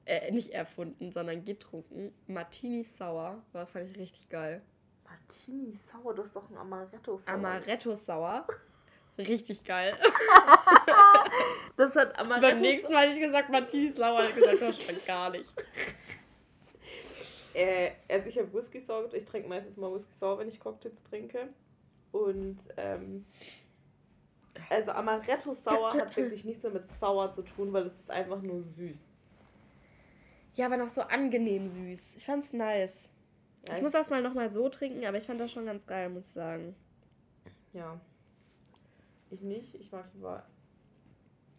Äh, 0.04 0.30
nicht 0.30 0.50
erfunden, 0.50 1.10
sondern 1.10 1.42
getrunken. 1.46 2.12
Martini 2.26 2.84
Sauer. 2.84 3.42
War, 3.52 3.66
fand 3.66 3.88
ich 3.88 3.96
richtig 3.96 4.28
geil. 4.28 4.60
Martini 5.04 5.72
sauer, 5.72 6.14
du 6.14 6.20
hast 6.20 6.36
doch 6.36 6.50
ein 6.50 6.58
Amaretto 6.58 7.16
sauer. 7.16 7.34
Amaretto 7.34 7.94
Sauer. 7.94 8.46
Richtig 9.18 9.64
geil. 9.64 9.96
Das 11.76 11.94
hat 11.96 12.16
Amaretto 12.18 12.46
Beim 12.48 12.60
nächsten 12.60 12.92
Mal 12.92 13.06
hätte 13.06 13.14
ich 13.14 13.20
gesagt 13.26 13.50
Martini 13.50 13.88
Sauer. 13.92 14.22
Ich 14.28 14.34
gesagt, 14.34 14.62
das 14.62 14.82
schmeckt 14.82 15.06
gar 15.08 15.30
nicht. 15.30 15.52
Äh, 17.52 17.90
also 18.08 18.28
ich 18.28 18.38
habe 18.38 18.52
Whisky 18.52 18.80
sauer. 18.80 19.12
Ich 19.12 19.24
trinke 19.24 19.48
meistens 19.48 19.76
mal 19.76 19.92
Whisky 19.92 20.14
sauer, 20.14 20.38
wenn 20.38 20.48
ich 20.48 20.60
Cocktails 20.60 21.02
trinke. 21.02 21.48
Und 22.12 22.58
ähm, 22.76 23.24
also 24.70 24.92
Amaretto 24.92 25.52
sauer 25.52 25.94
hat 25.94 26.16
wirklich 26.16 26.44
nichts 26.44 26.62
mehr 26.62 26.72
mit 26.72 26.88
sauer 26.90 27.32
zu 27.32 27.42
tun, 27.42 27.72
weil 27.72 27.86
es 27.86 27.98
ist 27.98 28.10
einfach 28.10 28.40
nur 28.40 28.62
süß. 28.62 28.98
Ja, 30.54 30.66
aber 30.66 30.76
noch 30.76 30.88
so 30.88 31.00
angenehm 31.02 31.66
süß. 31.66 32.14
Ich 32.16 32.26
fand's 32.26 32.52
nice. 32.52 33.08
Ja, 33.68 33.74
Ich 33.74 33.82
muss 33.82 33.92
das 33.92 34.10
mal 34.10 34.22
nochmal 34.22 34.52
so 34.52 34.68
trinken, 34.68 35.04
aber 35.06 35.16
ich 35.16 35.26
fand 35.26 35.40
das 35.40 35.50
schon 35.50 35.66
ganz 35.66 35.86
geil, 35.86 36.08
muss 36.08 36.26
ich 36.26 36.32
sagen. 36.32 36.76
Ja. 37.72 38.00
Ich 39.34 39.42
nicht. 39.42 39.74
Ich 39.74 39.90
mag 39.90 40.04
lieber 40.14 40.44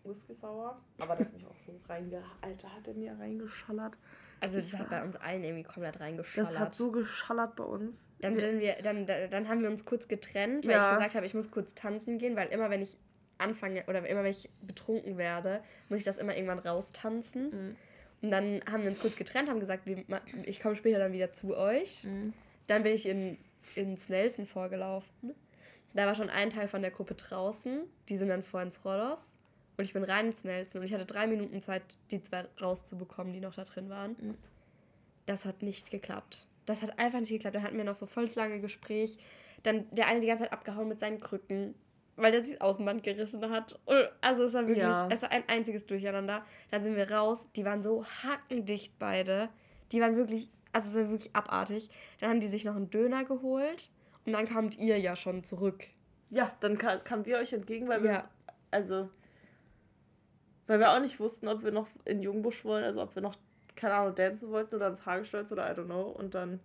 Whisky 0.06 0.34
sauer. 0.34 0.82
Aber 1.00 1.16
der 1.16 1.26
hat 1.26 1.34
mich 1.34 1.46
auch 1.46 1.58
so 1.58 1.78
reinge... 1.90 2.24
Alter, 2.42 2.74
hat 2.74 2.88
er 2.88 2.94
mir 2.94 3.18
reingeschallert. 3.20 3.98
Also 4.40 4.58
das 4.58 4.74
hat 4.78 4.90
bei 4.90 5.04
uns 5.04 5.16
allen 5.18 5.44
irgendwie 5.44 5.64
komplett 5.64 6.00
reingeschallert. 6.00 6.54
Das 6.54 6.60
hat 6.60 6.74
so 6.74 6.92
geschallert 6.92 7.56
bei 7.56 7.64
uns. 7.64 8.02
Dann 8.22 8.40
sind 8.40 8.60
wir, 8.60 8.76
dann, 8.82 9.06
dann 9.06 9.30
dann 9.30 9.50
haben 9.50 9.62
wir 9.62 9.70
uns 9.70 9.84
kurz 9.86 10.08
getrennt, 10.08 10.66
weil 10.66 10.72
Ja. 10.72 10.92
ich 10.92 10.96
gesagt 10.98 11.16
habe, 11.16 11.26
ich 11.26 11.34
muss 11.34 11.52
kurz 11.52 11.74
tanzen 11.74 12.18
gehen, 12.18 12.36
weil 12.36 12.48
immer 12.48 12.70
wenn 12.70 12.82
ich 12.82 12.98
anfange 13.38 13.84
oder 13.88 14.08
immer 14.08 14.24
wenn 14.24 14.32
ich 14.32 14.50
betrunken 14.62 15.18
werde, 15.18 15.62
muss 15.90 16.00
ich 16.00 16.06
das 16.06 16.18
immer 16.18 16.34
irgendwann 16.36 16.60
raustanzen. 16.60 17.44
Mhm. 17.50 17.76
Und 18.22 18.32
dann 18.32 18.62
haben 18.72 18.84
wir 18.84 18.90
uns 18.90 19.02
kurz 19.02 19.18
getrennt, 19.18 19.50
haben 19.50 19.60
gesagt, 19.60 19.86
wir, 19.86 20.04
ich 20.44 20.62
komme 20.62 20.76
später 20.78 21.00
dann 21.00 21.12
wieder 21.12 21.34
zu 21.34 21.58
euch. 21.58 22.06
Mhm. 22.06 22.34
Dann 22.68 22.84
bin 22.84 22.94
ich 22.94 23.06
in, 23.06 23.38
ins 23.76 24.08
Nelson 24.08 24.46
vorgelaufen. 24.46 25.36
Da 25.96 26.06
war 26.06 26.14
schon 26.16 26.30
ein 26.30 26.50
Teil 26.50 26.68
von 26.68 26.82
der 26.82 26.92
Gruppe 26.92 27.16
draußen. 27.16 27.82
Die 28.10 28.18
sind 28.18 28.28
dann 28.30 28.44
vor 28.44 28.62
ins 28.62 28.84
Rhodos. 28.84 29.38
Und 29.78 29.86
ich 29.86 29.94
bin 29.94 30.04
rein 30.04 30.28
ins 30.28 30.44
Nelson. 30.44 30.82
Und 30.82 30.88
ich 30.88 30.94
hatte 30.94 31.06
drei 31.06 31.26
Minuten 31.28 31.62
Zeit, 31.62 31.98
die 32.12 32.22
zwei 32.22 32.46
rauszubekommen, 32.62 33.34
die 33.34 33.40
noch 33.40 33.56
da 33.56 33.64
drin 33.64 33.90
waren. 33.90 34.16
Mhm. 34.20 34.38
Das 35.26 35.46
hat 35.46 35.64
nicht 35.64 35.92
geklappt. 35.92 36.48
Das 36.66 36.82
hat 36.82 37.00
einfach 37.00 37.20
nicht 37.20 37.30
geklappt. 37.32 37.56
Da 37.56 37.62
hatten 37.62 37.78
wir 37.78 37.84
noch 37.84 37.96
so 37.96 38.06
voll 38.06 38.26
das 38.26 38.36
lange 38.36 38.60
Gespräch. 38.60 39.18
Dann 39.64 39.86
der 39.92 40.08
eine 40.08 40.20
die 40.20 40.28
ganze 40.28 40.44
Zeit 40.44 40.54
abgehauen 40.54 40.88
mit 40.88 41.00
seinen 41.00 41.20
Krücken, 41.20 41.74
weil 42.18 42.32
der 42.32 42.44
sich 42.44 42.54
das 42.54 42.62
Außenband 42.62 43.04
gerissen 43.04 43.50
hat. 43.50 43.80
Und 43.86 44.10
also 44.22 44.44
es 44.44 44.54
war 44.54 44.68
wirklich, 44.68 44.84
Ja. 44.84 45.08
es 45.10 45.22
war 45.22 45.32
ein 45.32 45.44
einziges 45.48 45.86
Durcheinander. 45.86 46.46
Dann 46.72 46.84
sind 46.84 46.96
wir 46.96 47.10
raus. 47.10 47.48
Die 47.56 47.66
waren 47.66 47.82
so 47.82 48.06
hackendicht 48.06 49.00
beide. 49.00 49.50
Die 49.92 50.02
waren 50.02 50.16
wirklich, 50.16 50.50
also 50.74 50.90
es 50.90 50.96
war 51.06 51.10
wirklich 51.12 51.36
abartig. 51.36 51.90
Dann 52.20 52.30
haben 52.30 52.40
die 52.42 52.48
sich 52.48 52.66
noch 52.66 52.76
einen 52.76 52.90
Döner 52.90 53.24
geholt. 53.26 53.90
Und 54.26 54.34
dann 54.34 54.48
kamt 54.48 54.78
ihr 54.78 54.98
ja 55.00 55.16
schon 55.16 55.44
zurück. 55.44 55.86
Ja, 56.30 56.52
dann 56.60 56.78
ka 56.78 56.98
kamen 56.98 57.26
wir 57.26 57.38
euch 57.38 57.54
entgegen, 57.54 57.88
weil 57.88 58.04
wir... 58.04 58.12
Ja. 58.12 58.30
Also... 58.72 59.10
Weil 60.68 60.80
wir 60.80 60.92
auch 60.92 61.00
nicht 61.00 61.20
wussten, 61.20 61.48
ob 61.48 61.64
wir 61.64 61.72
noch 61.72 61.88
in 62.06 62.24
Jungbusch 62.24 62.66
wollen, 62.66 62.84
also 62.84 63.02
ob 63.04 63.14
wir 63.14 63.22
noch, 63.22 63.36
keine 63.76 63.94
Ahnung, 63.94 64.16
dancen 64.16 64.50
wollten 64.50 64.76
oder 64.76 64.88
ins 64.88 65.06
Hagestolz 65.06 65.52
oder 65.52 65.70
I 65.72 65.76
don't 65.80 65.86
know. 65.86 66.10
Und 66.10 66.34
dann 66.34 66.60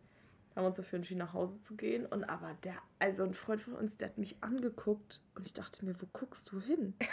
haben 0.57 0.65
wir 0.65 0.69
uns 0.69 0.79
dafür 0.79 0.97
entschieden, 0.97 1.19
nach 1.19 1.35
Hause 1.35 1.61
zu 1.61 1.77
gehen. 1.77 2.07
Und 2.07 2.25
aber 2.25 2.57
der, 2.65 2.77
also 2.99 3.25
ein 3.25 3.35
Freund 3.35 3.61
von 3.61 3.75
uns, 3.75 3.97
der 3.99 4.09
hat 4.09 4.17
mich 4.17 4.37
angeguckt 4.41 5.21
und 5.35 5.47
ich 5.47 5.53
dachte 5.53 5.85
mir, 5.85 5.95
wo 6.01 6.07
guckst 6.13 6.51
du 6.51 6.61
hin? 6.61 6.95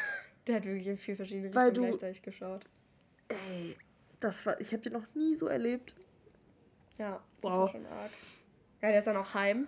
Der 0.47 0.55
hat 0.55 0.63
wirklich 0.63 0.87
in 0.87 0.97
vier 0.97 1.17
verschiedene 1.17 1.53
Weil 1.53 1.65
Richtungen 1.67 1.91
du- 1.91 1.97
gleichzeitig 1.97 2.21
geschaut. 2.21 2.63
Ey, 3.27 3.75
das 4.21 4.45
war, 4.45 4.61
ich 4.61 4.71
habe 4.71 4.81
den 4.81 4.93
noch 4.93 5.13
nie 5.13 5.35
so 5.35 5.47
erlebt. 5.47 5.93
Ja, 6.97 7.21
das 7.41 7.51
Wow. 7.51 7.59
war 7.59 7.69
schon 7.69 7.85
arg. 7.85 8.11
Ja, 8.81 8.87
der 8.87 8.99
ist 8.99 9.07
dann 9.07 9.17
auch 9.17 9.33
heim. 9.33 9.67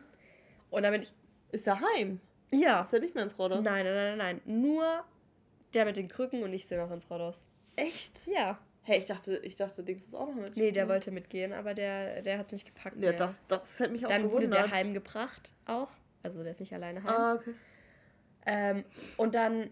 Und 0.69 0.83
dann 0.83 0.91
bin 0.91 1.01
ich. 1.03 1.13
Ist 1.51 1.67
er 1.67 1.79
heim? 1.81 2.19
Ja. 2.51 2.81
Ist 2.81 2.93
er 2.93 2.99
nicht 2.99 3.15
mehr 3.15 3.23
ins 3.23 3.37
Rodos? 3.37 3.63
Nein, 3.63 3.85
nein, 3.85 4.17
nein, 4.17 4.17
nein. 4.17 4.41
Nur 4.45 5.03
der 5.73 5.85
mit 5.85 5.97
den 5.97 6.07
Krücken 6.07 6.43
und 6.43 6.53
ich 6.53 6.67
sehe 6.67 6.77
noch 6.77 6.91
ins 6.91 7.09
Rodos. 7.09 7.45
Echt? 7.75 8.27
Ja. 8.27 8.59
Hey, 8.83 8.97
ich 8.99 9.05
dachte, 9.05 9.37
ich 9.37 9.55
dachte, 9.55 9.83
Dings 9.83 10.05
ist 10.05 10.15
auch 10.15 10.27
noch 10.27 10.35
mit. 10.35 10.55
Nee, 10.55 10.71
der 10.71 10.87
wollte 10.87 11.11
mitgehen, 11.11 11.53
aber 11.53 11.73
der, 11.73 12.21
der 12.21 12.39
hat 12.39 12.51
nicht 12.51 12.65
gepackt. 12.65 12.95
Ja, 12.95 13.09
mehr. 13.09 13.13
das, 13.13 13.39
das 13.47 13.79
hätte 13.79 13.91
mich 13.91 14.05
auch 14.05 14.09
dann 14.09 14.31
wurde 14.31 14.47
der 14.47 14.71
heimgebracht 14.71 15.53
auch. 15.65 15.89
Also 16.23 16.41
der 16.43 16.53
ist 16.53 16.59
nicht 16.59 16.73
alleine 16.73 17.03
heim. 17.03 17.09
Ah, 17.09 17.33
okay. 17.35 17.53
Ähm, 18.45 18.83
und 19.17 19.35
dann 19.35 19.69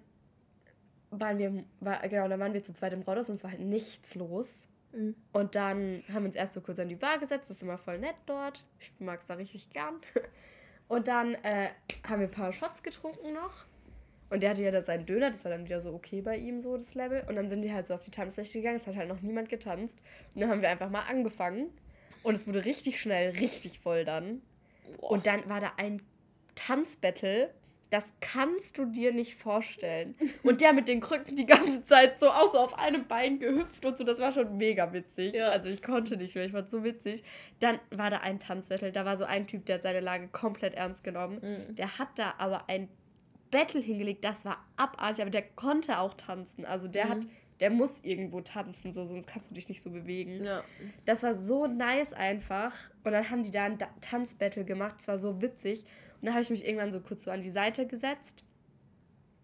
waren 1.10 1.38
wir, 1.38 1.64
war, 1.80 2.08
genau, 2.08 2.28
dann 2.28 2.40
waren 2.40 2.54
wir 2.54 2.64
zu 2.64 2.74
zweit 2.74 2.94
im 2.94 3.02
Rodos 3.02 3.30
und 3.30 3.36
es 3.36 3.44
war 3.44 3.52
halt 3.52 3.62
nichts 3.62 4.16
los. 4.16 4.68
Mhm. 4.92 5.16
Und 5.32 5.56
dann 5.56 6.04
haben 6.10 6.24
wir 6.24 6.28
uns 6.28 6.36
erst 6.36 6.54
so 6.54 6.62
kurz 6.62 6.80
an 6.80 6.90
die 6.90 6.96
Bar 6.96 7.18
gesetzt, 7.20 7.50
das 7.50 7.58
ist 7.58 7.64
immer 7.64 7.78
voll 7.78 7.98
nett 7.98 8.16
dort. 8.26 8.66
Ich 8.80 8.92
mag 9.00 9.22
es 9.22 9.28
da 9.28 9.36
richtig 9.36 9.70
gern. 9.70 9.96
Und 10.88 11.08
dann 11.08 11.34
äh, 11.44 11.70
haben 12.08 12.22
wir 12.22 12.28
ein 12.28 12.32
paar 12.32 12.54
Shots 12.54 12.84
getrunken 12.84 13.34
noch. 13.34 13.66
Und 14.30 14.44
der 14.44 14.50
hatte 14.52 14.62
ja 14.62 14.72
da 14.72 14.82
seinen 14.82 15.06
Döner, 15.06 15.32
das 15.32 15.46
war 15.46 15.52
dann 15.52 15.66
wieder 15.66 15.80
so 15.80 15.94
okay 15.94 16.22
bei 16.22 16.36
ihm, 16.36 16.62
so 16.62 16.76
das 16.78 16.94
Level. 16.96 17.24
Und 17.28 17.36
dann 17.36 17.50
sind 17.50 17.62
wir 17.62 17.74
halt 17.74 17.88
so 17.88 17.94
auf 17.94 18.02
die 18.02 18.12
Tanzfläche 18.12 18.60
gegangen, 18.60 18.78
es 18.78 18.88
hat 18.88 18.96
halt 18.96 19.08
noch 19.08 19.22
niemand 19.22 19.50
getanzt. 19.50 19.98
Und 20.36 20.42
dann 20.42 20.50
haben 20.50 20.62
wir 20.62 20.70
einfach 20.70 20.90
mal 20.90 21.04
angefangen. 21.04 21.70
Und 22.24 22.36
es 22.36 22.46
wurde 22.46 22.66
richtig 22.66 23.00
schnell, 23.00 23.32
richtig 23.32 23.80
voll 23.80 24.04
dann. 24.04 24.42
Boah. 25.00 25.12
Und 25.12 25.28
dann 25.28 25.48
war 25.48 25.62
da 25.62 25.72
ein 25.78 26.02
Tanzbattle, 26.56 27.54
das 27.90 28.14
kannst 28.20 28.78
du 28.78 28.86
dir 28.86 29.14
nicht 29.14 29.36
vorstellen. 29.36 30.16
Und 30.44 30.62
der 30.62 30.74
mit 30.74 30.88
den 30.88 31.00
Krücken 31.00 31.36
die 31.36 31.46
ganze 31.46 31.84
Zeit 31.84 32.20
so 32.20 32.30
auch 32.30 32.52
so 32.52 32.60
auf 32.60 32.78
einem 32.78 33.08
Bein 33.08 33.40
gehüpft 33.40 33.86
und 33.86 33.98
so, 33.98 34.04
das 34.04 34.20
war 34.20 34.32
schon 34.32 34.58
mega 34.58 34.92
witzig. 34.92 35.34
Ja. 35.34 35.50
Also 35.50 35.70
ich 35.70 35.82
konnte 35.82 36.18
nicht 36.18 36.36
mehr, 36.36 36.46
ich 36.46 36.52
fand 36.52 36.70
so 36.70 36.84
witzig. 36.84 37.24
Dann 37.60 37.80
war 37.92 38.10
da 38.10 38.18
ein 38.18 38.40
Tanzbattle, 38.40 38.92
da 38.92 39.06
war 39.06 39.16
so 39.16 39.24
ein 39.24 39.48
Typ, 39.48 39.66
der 39.66 39.76
hat 39.76 39.84
seine 39.84 40.02
Lage 40.02 40.28
komplett 40.28 40.74
ernst 40.76 41.04
genommen. 41.04 41.40
Mhm. 41.42 41.76
Der 41.76 41.98
hat 41.98 42.10
da 42.16 42.34
aber 42.38 42.70
ein 42.70 42.90
Battle 43.52 43.80
hingelegt, 43.80 44.26
das 44.26 44.44
war 44.44 44.66
abartig, 44.76 45.22
aber 45.22 45.32
der 45.32 45.44
konnte 45.44 46.00
auch 46.00 46.14
tanzen. 46.16 46.66
Also 46.66 46.90
der 46.90 47.06
Mhm. 47.06 47.10
hat, 47.10 47.20
der 47.62 47.70
muss 47.70 47.94
irgendwo 48.04 48.42
tanzen, 48.42 48.94
so, 48.94 49.06
sonst 49.06 49.28
kannst 49.28 49.50
du 49.50 49.56
dich 49.56 49.70
nicht 49.70 49.82
so 49.82 49.90
bewegen. 49.90 50.44
Ja. 50.44 50.64
Das 51.06 51.24
war 51.24 51.34
so 51.34 51.66
nice 51.68 52.12
einfach. 52.12 52.74
Und 53.06 53.14
dann 53.14 53.30
haben 53.30 53.44
die 53.44 53.52
da 53.52 53.64
ein 53.64 53.78
Tanzbattle 54.02 54.66
gemacht. 54.66 54.96
Das 54.98 55.08
war 55.08 55.18
so 55.18 55.42
witzig. 55.42 55.86
Und 56.20 56.26
dann 56.26 56.34
habe 56.34 56.42
ich 56.42 56.50
mich 56.50 56.66
irgendwann 56.66 56.92
so 56.92 57.00
kurz 57.00 57.24
so 57.24 57.32
an 57.32 57.42
die 57.42 57.52
Seite 57.52 57.86
gesetzt. 57.86 58.44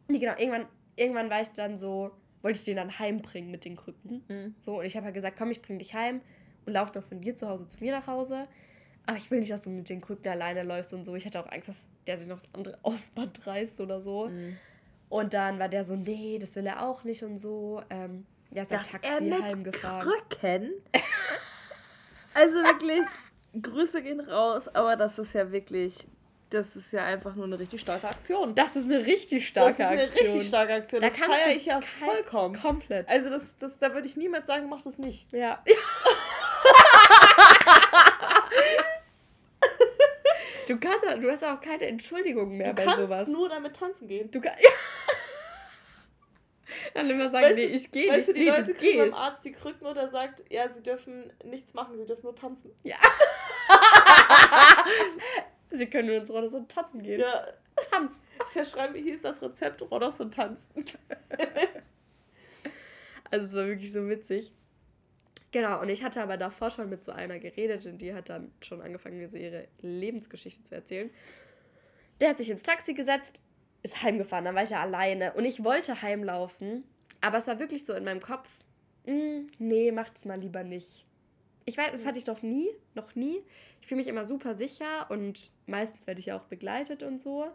Nee, 0.07 0.19
genau, 0.19 0.37
irgendwann, 0.37 0.65
irgendwann 0.95 1.29
war 1.29 1.41
ich 1.41 1.49
dann 1.49 1.77
so, 1.77 2.11
wollte 2.41 2.59
ich 2.59 2.65
den 2.65 2.77
dann 2.77 2.97
heimbringen 2.97 3.51
mit 3.51 3.65
den 3.65 3.75
Krücken. 3.75 4.23
Mhm. 4.27 4.55
So, 4.59 4.79
und 4.79 4.85
ich 4.85 4.95
habe 4.95 5.05
halt 5.05 5.15
gesagt, 5.15 5.37
komm, 5.37 5.51
ich 5.51 5.61
bring 5.61 5.79
dich 5.79 5.93
heim 5.93 6.21
und 6.65 6.73
lauf 6.73 6.93
noch 6.93 7.03
von 7.03 7.21
dir 7.21 7.35
zu 7.35 7.47
Hause 7.47 7.67
zu 7.67 7.77
mir 7.79 7.91
nach 7.91 8.07
Hause. 8.07 8.47
Aber 9.05 9.17
ich 9.17 9.29
will 9.29 9.39
nicht, 9.39 9.51
dass 9.51 9.63
du 9.63 9.69
mit 9.69 9.89
den 9.89 10.01
Krücken 10.01 10.29
alleine 10.29 10.63
läufst 10.63 10.93
und 10.93 11.05
so. 11.05 11.15
Ich 11.15 11.25
hatte 11.25 11.39
auch 11.39 11.51
Angst, 11.51 11.67
dass 11.69 11.77
der 12.07 12.17
sich 12.17 12.27
noch 12.27 12.37
das 12.37 12.47
andere 12.53 12.77
Ausband 12.83 13.45
reißt 13.45 13.79
oder 13.81 14.01
so. 14.01 14.27
Mhm. 14.27 14.57
Und 15.09 15.33
dann 15.33 15.59
war 15.59 15.69
der 15.69 15.83
so, 15.83 15.95
nee, 15.95 16.39
das 16.39 16.55
will 16.55 16.65
er 16.65 16.87
auch 16.87 17.03
nicht 17.03 17.23
und 17.23 17.37
so. 17.37 17.81
Ähm, 17.89 18.25
ja, 18.51 18.63
ist 18.63 18.71
ein 18.71 18.79
Dass 18.79 18.93
er 18.93 19.01
Taxi 19.01 19.23
mit 19.25 19.41
heimgefahren. 19.41 20.07
Krücken? 20.07 20.71
also 22.33 22.53
wirklich, 22.55 23.01
Grüße 23.61 24.01
gehen 24.01 24.19
raus, 24.19 24.67
aber 24.69 24.95
das 24.95 25.19
ist 25.19 25.33
ja 25.33 25.51
wirklich, 25.51 26.07
das 26.53 26.75
ist 26.75 26.91
ja 26.93 27.03
einfach 27.05 27.35
nur 27.35 27.45
eine 27.45 27.59
richtig 27.59 27.81
starke 27.81 28.07
Aktion. 28.07 28.55
Das 28.55 28.75
ist 28.75 28.91
eine 28.91 29.05
richtig 29.05 29.47
starke 29.47 29.77
das 29.77 29.87
ist 29.87 29.91
eine 29.91 30.01
Aktion. 30.03 30.25
richtig 30.27 30.47
starke 30.47 30.73
Aktion. 30.73 31.01
Da 31.01 31.07
das 31.07 31.15
kannst 31.17 31.31
feiere 31.31 31.49
du 31.49 31.55
ich 31.57 31.65
ja 31.65 31.81
vollkommen. 31.81 32.55
Komplett. 32.59 33.09
Also 33.09 33.29
das, 33.29 33.43
das, 33.59 33.71
da 33.79 33.93
würde 33.93 34.07
ich 34.07 34.15
niemals 34.17 34.47
sagen, 34.47 34.69
mach 34.69 34.81
das 34.81 34.97
nicht. 34.97 35.31
ja. 35.33 35.63
du 40.67 40.79
kannst, 40.79 41.03
du 41.03 41.29
hast 41.31 41.43
auch 41.43 41.59
keine 41.61 41.87
Entschuldigung 41.87 42.49
mehr 42.51 42.69
du 42.73 42.75
bei 42.75 42.83
kannst 42.85 42.99
sowas. 43.01 43.27
nur 43.27 43.49
damit 43.49 43.75
tanzen 43.75 44.07
gehen. 44.07 44.31
du 44.31 44.39
kannst. 44.41 44.63
Ja. 44.63 44.69
Dann 46.95 47.09
immer 47.09 47.29
sagen, 47.29 47.45
Weißt 47.45 47.55
nee, 47.55 47.67
du- 47.67 47.73
ich 47.75 47.91
gehe 47.91 48.09
Weißt 48.09 48.17
nicht. 48.17 48.29
du, 48.29 48.33
die 48.33 48.39
nee, 48.41 48.49
Leute 48.49 48.63
du 48.65 48.73
kriegen 48.73 48.97
beim 48.99 49.09
gehst. 49.09 49.19
Arzt 49.19 49.45
die 49.45 49.51
Krücken 49.51 49.85
oder 49.87 50.09
sagt, 50.09 50.43
ja, 50.49 50.67
sie 50.69 50.81
dürfen 50.81 51.31
nichts 51.43 51.73
machen, 51.73 51.97
sie 51.97 52.05
dürfen 52.05 52.23
nur 52.23 52.35
tanzen. 52.35 52.71
Ja. 52.83 52.95
Sie 55.73 55.87
können 55.87 56.07
nur 56.07 56.17
ins 56.17 56.29
Rolle 56.29 56.49
so 56.49 56.61
tanzen 56.61 57.01
gehen. 57.01 57.19
Ja, 57.19 57.47
Tanz. 57.89 58.19
verschreiben, 58.51 58.95
hier 58.95 59.15
ist 59.15 59.25
das 59.25 59.41
Rezept, 59.41 59.81
Rodos 59.81 60.19
und 60.19 60.33
tanzen. 60.33 60.63
Also 63.31 63.45
es 63.47 63.53
war 63.55 63.65
wirklich 63.65 63.91
so 63.91 64.07
witzig. 64.07 64.53
Genau, 65.51 65.81
und 65.81 65.89
ich 65.89 66.03
hatte 66.03 66.21
aber 66.21 66.37
davor 66.37 66.69
schon 66.69 66.87
mit 66.87 67.03
so 67.03 67.11
einer 67.11 67.39
geredet 67.39 67.83
und 67.87 67.97
die 67.99 68.13
hat 68.13 68.29
dann 68.29 68.51
schon 68.61 68.79
angefangen, 68.79 69.17
mir 69.17 69.27
so 69.27 69.37
ihre 69.37 69.67
Lebensgeschichte 69.81 70.63
zu 70.63 70.75
erzählen. 70.75 71.09
Der 72.21 72.29
hat 72.29 72.37
sich 72.37 72.51
ins 72.51 72.61
Taxi 72.61 72.93
gesetzt, 72.93 73.41
ist 73.81 74.03
heimgefahren, 74.03 74.45
dann 74.45 74.53
war 74.53 74.61
ich 74.63 74.69
ja 74.69 74.81
alleine 74.81 75.33
und 75.33 75.45
ich 75.45 75.63
wollte 75.63 76.03
heimlaufen, 76.03 76.83
aber 77.21 77.39
es 77.39 77.47
war 77.47 77.57
wirklich 77.57 77.85
so 77.85 77.93
in 77.93 78.03
meinem 78.03 78.21
Kopf, 78.21 78.49
"Mm, 79.07 79.47
nee, 79.57 79.91
macht's 79.91 80.25
mal 80.25 80.39
lieber 80.39 80.63
nicht. 80.63 81.05
Ich 81.65 81.77
weiß, 81.77 81.91
das 81.91 82.05
hatte 82.05 82.19
ich 82.19 82.27
noch 82.27 82.41
nie, 82.41 82.69
noch 82.93 83.15
nie. 83.15 83.41
Ich 83.81 83.87
fühle 83.87 83.99
mich 83.99 84.07
immer 84.07 84.25
super 84.25 84.55
sicher 84.55 85.09
und 85.09 85.51
meistens 85.65 86.07
werde 86.07 86.19
ich 86.19 86.27
ja 86.27 86.37
auch 86.37 86.45
begleitet 86.45 87.03
und 87.03 87.21
so. 87.21 87.47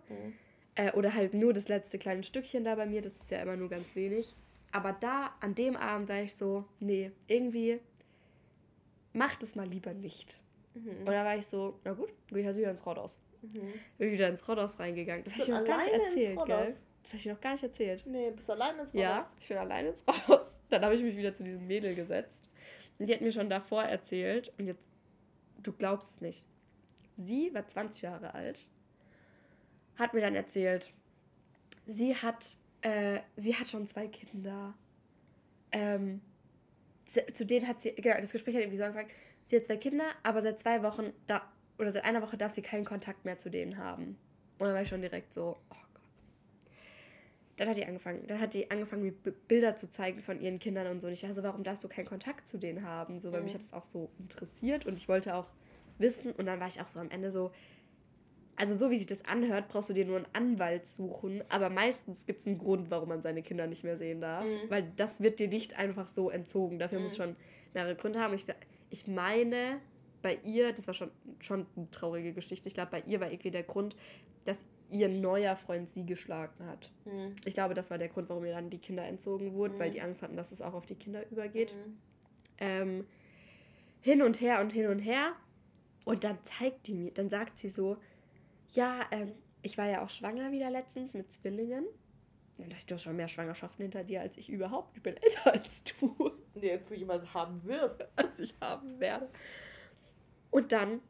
Äh, 0.74 0.92
oder 0.92 1.14
halt 1.14 1.34
nur 1.34 1.52
das 1.52 1.68
letzte 1.68 1.98
kleine 1.98 2.22
Stückchen 2.22 2.64
da 2.64 2.74
bei 2.74 2.86
mir, 2.86 3.02
das 3.02 3.14
ist 3.14 3.30
ja 3.30 3.42
immer 3.42 3.56
nur 3.56 3.68
ganz 3.68 3.96
wenig. 3.96 4.34
Aber 4.70 4.92
da, 4.92 5.34
an 5.40 5.54
dem 5.54 5.76
Abend, 5.76 6.09
war 6.09 6.20
ich 6.20 6.34
so, 6.34 6.64
nee, 6.80 7.11
irgendwie 7.26 7.80
macht 9.12 9.42
es 9.42 9.54
mal 9.54 9.66
lieber 9.66 9.94
nicht. 9.94 10.40
Mhm. 10.74 11.00
Und 11.00 11.09
da 11.09 11.24
war 11.24 11.36
ich 11.36 11.46
so, 11.46 11.78
na 11.84 11.92
gut, 11.92 12.11
gehe 12.28 12.40
ich 12.40 12.46
halt 12.46 12.56
wieder 12.56 12.70
ins 12.70 12.84
Rodos. 12.84 13.20
Mhm. 13.42 13.72
Bin 13.98 14.12
wieder 14.12 14.28
ins 14.28 14.46
Rodos 14.46 14.78
reingegangen. 14.78 15.24
Das 15.24 15.34
habe 15.34 15.42
ich 15.42 15.48
noch 15.48 15.64
gar 15.64 15.78
nicht 15.78 15.92
erzählt, 15.92 16.38
gell? 16.46 16.74
Das 17.02 17.12
habe 17.12 17.16
ich 17.16 17.22
dir 17.22 17.32
noch 17.32 17.40
gar 17.40 17.52
nicht 17.52 17.64
erzählt. 17.64 18.04
Nee, 18.06 18.30
bist 18.30 18.48
du 18.48 18.52
allein 18.52 18.78
ins 18.78 18.90
Rodos? 18.90 19.00
Ja, 19.00 19.32
ich 19.40 19.48
bin 19.48 19.56
alleine 19.56 19.88
ins 19.88 20.04
Rodos. 20.06 20.61
Dann 20.68 20.84
habe 20.84 20.94
ich 20.94 21.02
mich 21.02 21.16
wieder 21.16 21.34
zu 21.34 21.42
diesem 21.42 21.66
Mädel 21.66 21.94
gesetzt. 21.94 22.47
Die 22.99 23.12
hat 23.12 23.20
mir 23.20 23.32
schon 23.32 23.49
davor 23.49 23.84
erzählt, 23.84 24.53
und 24.59 24.66
jetzt, 24.66 24.82
du 25.62 25.72
glaubst 25.72 26.11
es 26.14 26.20
nicht. 26.20 26.46
Sie 27.16 27.53
war 27.55 27.66
20 27.66 28.03
Jahre 28.03 28.34
alt, 28.34 28.68
hat 29.96 30.14
mir 30.14 30.20
dann 30.20 30.34
erzählt, 30.34 30.92
sie 31.86 32.14
hat, 32.14 32.57
äh, 32.82 33.20
sie 33.36 33.55
hat 33.55 33.68
schon 33.68 33.86
zwei 33.86 34.09
Kinder. 34.09 34.74
Ähm, 35.72 36.20
zu 37.32 37.46
denen 37.46 37.66
hat 37.66 37.82
sie, 37.82 37.92
genau, 37.92 38.16
das 38.16 38.32
Gespräch 38.32 38.55
hat 38.55 38.62
irgendwie 38.62 38.78
so 38.78 38.84
angefangen, 38.84 39.11
sie 39.46 39.57
hat 39.57 39.64
zwei 39.64 39.76
Kinder, 39.76 40.05
aber 40.22 40.42
seit 40.42 40.59
zwei 40.59 40.82
Wochen, 40.82 41.12
da, 41.26 41.51
oder 41.78 41.92
seit 41.92 42.05
einer 42.05 42.22
Woche 42.22 42.36
darf 42.36 42.53
sie 42.53 42.62
keinen 42.62 42.84
Kontakt 42.84 43.24
mehr 43.24 43.38
zu 43.38 43.51
denen 43.51 43.78
haben. 43.78 44.18
Und 44.59 44.66
dann 44.66 44.74
war 44.74 44.82
ich 44.82 44.88
schon 44.88 45.01
direkt 45.01 45.32
so, 45.32 45.57
oh. 45.70 45.88
Dann 47.59 47.68
hat 47.68 47.76
die 47.76 47.84
angefangen, 47.84 48.24
dann 48.26 48.40
hat 48.40 48.54
die 48.54 48.70
angefangen, 48.70 49.02
mir 49.02 49.12
Bilder 49.48 49.76
zu 49.76 49.90
zeigen 49.90 50.22
von 50.22 50.40
ihren 50.40 50.61
Kindern 50.61 50.86
und 50.86 51.00
so. 51.00 51.09
Und 51.09 51.12
ich 51.12 51.24
war 51.24 51.34
so, 51.34 51.42
warum 51.42 51.64
darfst 51.64 51.82
du 51.82 51.88
keinen 51.88 52.06
Kontakt 52.06 52.48
zu 52.48 52.56
denen 52.56 52.84
haben? 52.84 53.18
So, 53.18 53.32
weil 53.32 53.40
mhm. 53.40 53.44
mich 53.46 53.54
hat 53.54 53.64
das 53.64 53.72
auch 53.72 53.84
so 53.84 54.11
interessiert 54.18 54.86
und 54.86 54.96
ich 54.96 55.09
wollte 55.09 55.34
auch 55.34 55.46
wissen. 55.98 56.32
Und 56.32 56.46
dann 56.46 56.61
war 56.61 56.68
ich 56.68 56.80
auch 56.80 56.88
so 56.88 57.00
am 57.00 57.11
Ende 57.11 57.32
so, 57.32 57.50
also 58.54 58.74
so 58.74 58.90
wie 58.90 58.98
sich 58.98 59.06
das 59.06 59.24
anhört, 59.24 59.68
brauchst 59.68 59.88
du 59.88 59.92
dir 59.92 60.04
nur 60.04 60.16
einen 60.16 60.26
Anwalt 60.32 60.86
suchen. 60.86 61.42
Aber 61.48 61.68
meistens 61.68 62.26
gibt 62.26 62.40
es 62.40 62.46
einen 62.46 62.59
Grund, 62.59 62.90
warum 62.90 63.09
man 63.09 63.22
seine 63.22 63.42
Kinder 63.42 63.66
nicht 63.66 63.82
mehr 63.82 63.98
sehen 63.98 64.20
darf. 64.20 64.44
Mhm. 64.44 64.70
Weil 64.70 64.92
das 64.96 65.20
wird 65.20 65.40
dir 65.40 65.48
nicht 65.48 65.76
einfach 65.76 66.06
so 66.06 66.30
entzogen. 66.30 66.78
Dafür 66.78 66.98
mhm. 66.98 67.04
muss 67.04 67.16
schon 67.16 67.34
mehrere 67.74 67.96
Gründe 67.96 68.20
haben. 68.20 68.34
Ich, 68.34 68.46
ich 68.90 69.09
meine, 69.09 69.80
bei 70.22 70.38
ihr, 70.44 70.72
das 70.72 70.86
war 70.86 70.94
schon, 70.94 71.11
schon 71.40 71.66
eine 71.76 71.90
traurige 71.90 72.32
Geschichte. 72.32 72.68
Ich 72.68 72.74
glaube, 72.74 72.92
bei 72.92 73.00
ihr 73.00 73.20
war 73.20 73.32
irgendwie 73.32 73.50
der 73.50 73.64
Grund, 73.64 73.96
dass 74.44 74.64
ihr 74.91 75.09
neuer 75.09 75.57
Freund 75.57 75.89
sie 75.91 76.05
geschlagen 76.05 76.66
hat. 76.66 76.91
Mhm. 77.05 77.34
Ich 77.45 77.55
glaube, 77.55 77.74
das 77.74 77.91
war 77.91 77.99
der 77.99 78.09
Grund, 78.09 78.28
warum 78.28 78.45
ihr 78.45 78.53
dann 78.53 78.70
die 78.70 78.78
Kinder 78.78 79.05
entzogen 79.05 79.55
wurden, 79.55 79.78
weil 79.78 79.91
mhm. 79.91 79.95
die 79.95 80.01
Angst 80.01 80.22
hatten, 80.22 80.36
dass 80.36 80.53
es 80.53 80.62
auch 80.62 80.74
auf 80.74 80.86
die 80.86 80.95
Kinder 80.95 81.28
übergeht. 81.30 81.74
Mhm. 81.74 81.99
Ähm, 82.59 83.07
hin 84.01 84.22
und 84.22 84.41
her 84.41 84.61
und 84.61 84.72
hin 84.72 84.89
und 84.89 84.99
her. 84.99 85.32
Und 86.05 86.24
dann 86.24 86.39
zeigt 86.43 86.86
die 86.86 86.95
mir, 86.95 87.11
dann 87.12 87.28
sagt 87.28 87.59
sie 87.59 87.68
so, 87.68 87.99
ja, 88.72 89.03
ähm, 89.11 89.32
ich 89.62 89.76
war 89.76 89.89
ja 89.89 90.03
auch 90.03 90.09
schwanger 90.09 90.53
wieder 90.53 90.70
letztens 90.70 91.14
mit 91.14 91.32
Zwillingen. 91.32 91.84
Dann 92.57 92.70
dachte 92.70 92.80
ich, 92.80 92.86
du 92.86 92.95
hast 92.95 93.03
schon 93.03 93.16
mehr 93.16 93.28
Schwangerschaften 93.28 93.82
hinter 93.82 94.05
dir 94.05 94.20
als 94.20 94.36
ich 94.36 94.51
überhaupt. 94.51 94.97
Ich 94.97 95.03
bin 95.03 95.16
älter 95.16 95.53
als 95.53 95.84
du. 95.84 96.32
Nee, 96.55 96.72
als 96.72 96.89
du 96.89 96.97
jemals 96.97 97.32
haben 97.34 97.62
wirst. 97.64 98.05
Als 98.16 98.39
ich 98.39 98.55
haben 98.61 98.99
werde. 98.99 99.28
Und 100.51 100.72
dann 100.72 101.01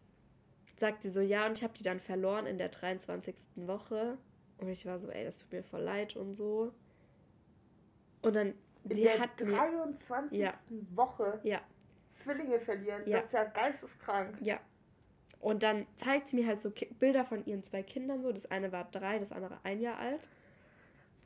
sagt 0.81 1.03
sie 1.03 1.11
so, 1.11 1.21
ja, 1.21 1.47
und 1.47 1.59
ich 1.59 1.65
habe 1.65 1.75
die 1.75 1.83
dann 1.83 2.01
verloren 2.01 2.47
in 2.47 2.59
der 2.59 2.69
23. 2.69 3.35
Woche. 3.57 4.19
Und 4.59 4.69
ich 4.69 4.85
war 4.87 4.99
so, 4.99 5.09
ey, 5.09 5.25
das 5.25 5.39
tut 5.39 5.53
mir 5.53 5.63
voll 5.63 5.83
leid 5.83 6.17
und 6.17 6.35
so. 6.35 6.73
Und 8.23 8.35
dann, 8.35 8.55
in 8.85 8.95
sie 8.95 9.03
der 9.03 9.21
hat 9.21 9.41
23. 9.41 10.31
Mir, 10.33 10.39
ja. 10.39 10.55
Woche 10.95 11.41
ja. 11.45 11.61
Zwillinge 12.13 12.61
verlieren. 12.61 13.03
Ja. 13.07 13.19
Das 13.19 13.27
ist 13.27 13.33
ja 13.33 13.45
geisteskrank. 13.45 14.37
Ja. 14.41 14.61
Und 15.41 15.63
dann 15.63 15.87
zeigt 15.97 16.29
sie 16.29 16.37
mir 16.37 16.47
halt 16.47 16.61
so 16.61 16.73
Bilder 16.99 17.25
von 17.25 17.45
ihren 17.47 17.63
zwei 17.63 17.83
Kindern 17.83 18.23
so. 18.23 18.33
Das 18.33 18.51
eine 18.51 18.73
war 18.73 18.85
drei, 18.91 19.19
das 19.19 19.31
andere 19.31 19.59
ein 19.63 19.81
Jahr 19.81 19.99
alt. 19.99 20.29